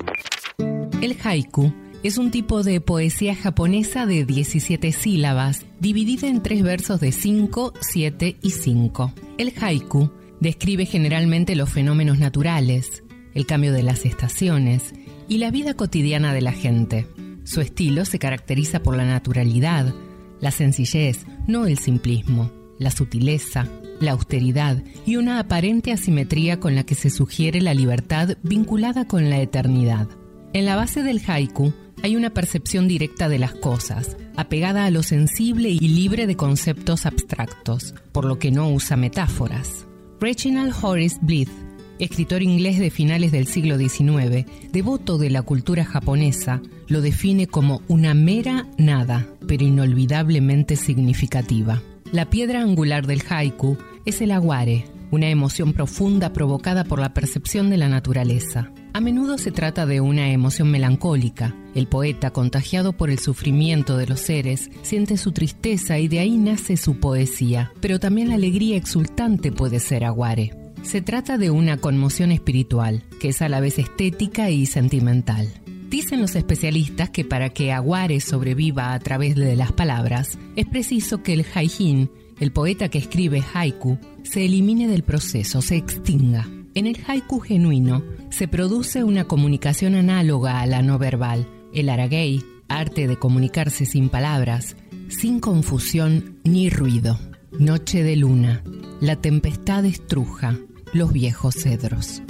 [1.00, 1.72] El haiku
[2.02, 7.72] es un tipo de poesía japonesa de 17 sílabas, dividida en tres versos de 5,
[7.80, 9.12] 7 y 5.
[9.38, 13.02] El haiku describe generalmente los fenómenos naturales,
[13.32, 14.92] el cambio de las estaciones
[15.28, 17.06] y la vida cotidiana de la gente.
[17.44, 19.94] Su estilo se caracteriza por la naturalidad,
[20.40, 23.66] la sencillez, no el simplismo, la sutileza,
[24.00, 29.30] la austeridad y una aparente asimetría con la que se sugiere la libertad vinculada con
[29.30, 30.08] la eternidad.
[30.52, 31.72] En la base del haiku
[32.02, 37.06] hay una percepción directa de las cosas, apegada a lo sensible y libre de conceptos
[37.06, 39.86] abstractos, por lo que no usa metáforas.
[40.20, 41.52] Reginald Horace Blythe,
[41.98, 47.82] escritor inglés de finales del siglo XIX, devoto de la cultura japonesa, lo define como
[47.88, 51.82] una mera nada, pero inolvidablemente significativa.
[52.12, 57.70] La piedra angular del haiku es el aguare, una emoción profunda provocada por la percepción
[57.70, 58.70] de la naturaleza.
[58.92, 61.54] A menudo se trata de una emoción melancólica.
[61.74, 66.36] El poeta, contagiado por el sufrimiento de los seres, siente su tristeza y de ahí
[66.36, 67.72] nace su poesía.
[67.80, 70.52] Pero también la alegría exultante puede ser aguare.
[70.82, 75.48] Se trata de una conmoción espiritual, que es a la vez estética y sentimental.
[75.90, 81.24] Dicen los especialistas que para que Aguare sobreviva a través de las palabras, es preciso
[81.24, 82.08] que el haijin,
[82.40, 86.48] el poeta que escribe haiku, se elimine del proceso, se extinga.
[86.74, 92.42] En el haiku genuino se produce una comunicación análoga a la no verbal, el aragei,
[92.68, 94.74] arte de comunicarse sin palabras,
[95.08, 97.18] sin confusión ni ruido.
[97.58, 98.62] Noche de luna,
[99.00, 100.56] la tempestad estruja
[100.94, 102.22] los viejos cedros.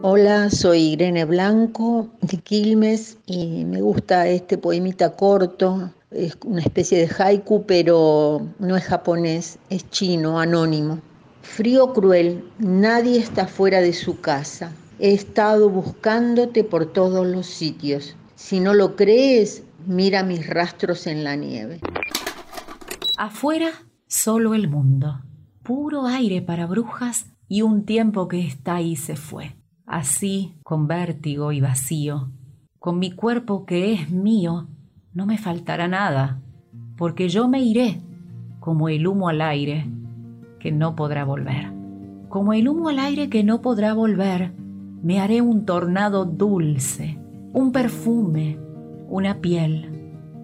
[0.00, 5.92] Hola, soy Irene Blanco de Quilmes y me gusta este poemita corto.
[6.10, 11.00] Es una especie de haiku, pero no es japonés, es chino, anónimo.
[11.42, 14.72] Frío cruel, nadie está fuera de su casa.
[14.98, 18.16] He estado buscándote por todos los sitios.
[18.36, 21.80] Si no lo crees, mira mis rastros en la nieve.
[23.18, 23.70] Afuera,
[24.06, 25.20] solo el mundo.
[25.62, 29.56] Puro aire para brujas y un tiempo que está y se fue.
[29.84, 32.30] Así, con vértigo y vacío,
[32.78, 34.68] con mi cuerpo que es mío,
[35.18, 36.40] no me faltará nada,
[36.96, 38.00] porque yo me iré
[38.60, 39.84] como el humo al aire
[40.60, 41.72] que no podrá volver.
[42.28, 44.52] Como el humo al aire que no podrá volver,
[45.02, 47.18] me haré un tornado dulce,
[47.52, 48.60] un perfume,
[49.08, 49.90] una piel.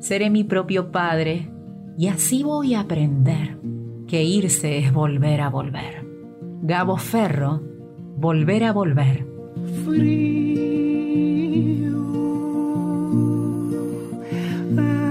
[0.00, 1.52] Seré mi propio padre
[1.96, 3.56] y así voy a aprender
[4.08, 6.04] que irse es volver a volver.
[6.62, 7.62] Gabo Ferro,
[8.16, 9.24] volver a volver.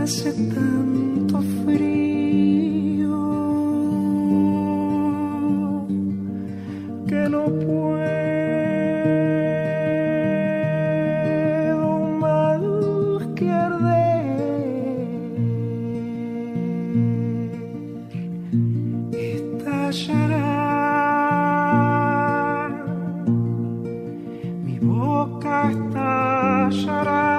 [0.04, 3.08] Hace tanto frío
[7.08, 7.90] que no puedo
[12.20, 12.62] más
[13.38, 14.26] que arder.
[19.14, 20.50] Estallará,
[24.66, 27.33] mi boca estallará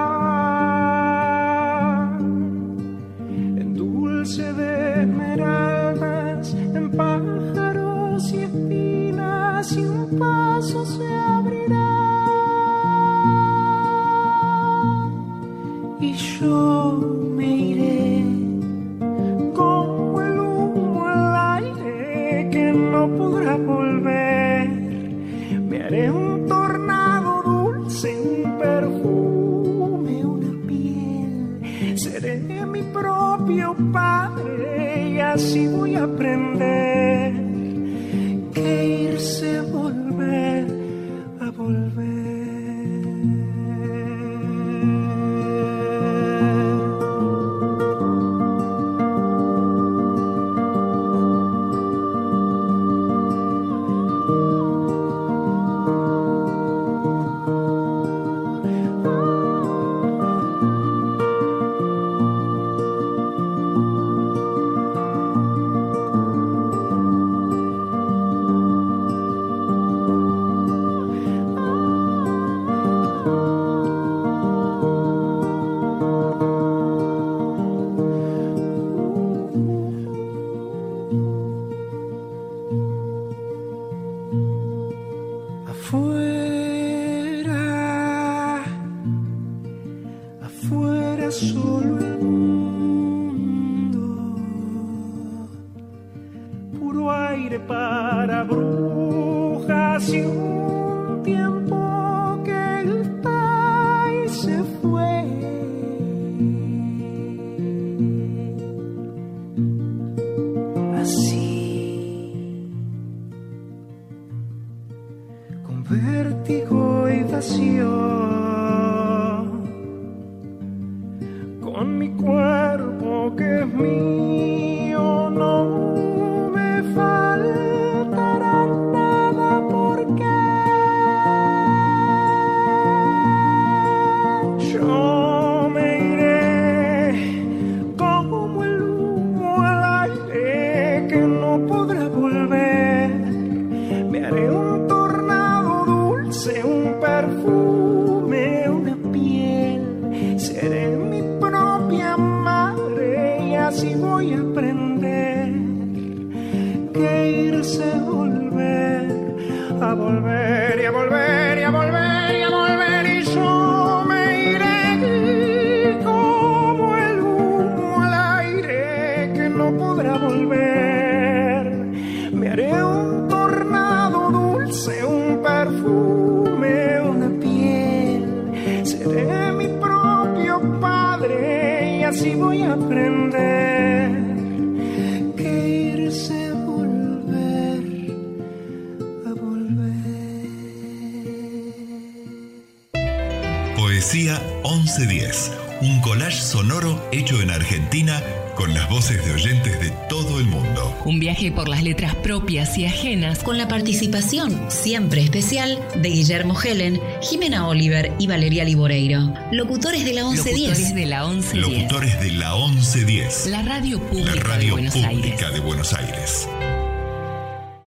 [206.62, 209.32] Helen, Jimena Oliver y Valeria Liboreiro.
[209.52, 210.68] Locutores de la 1110.
[210.68, 211.54] Locutores de la 1110.
[211.54, 213.46] Locutores de la 1110.
[213.46, 216.43] La radio pública, la radio pública de Buenos Aires.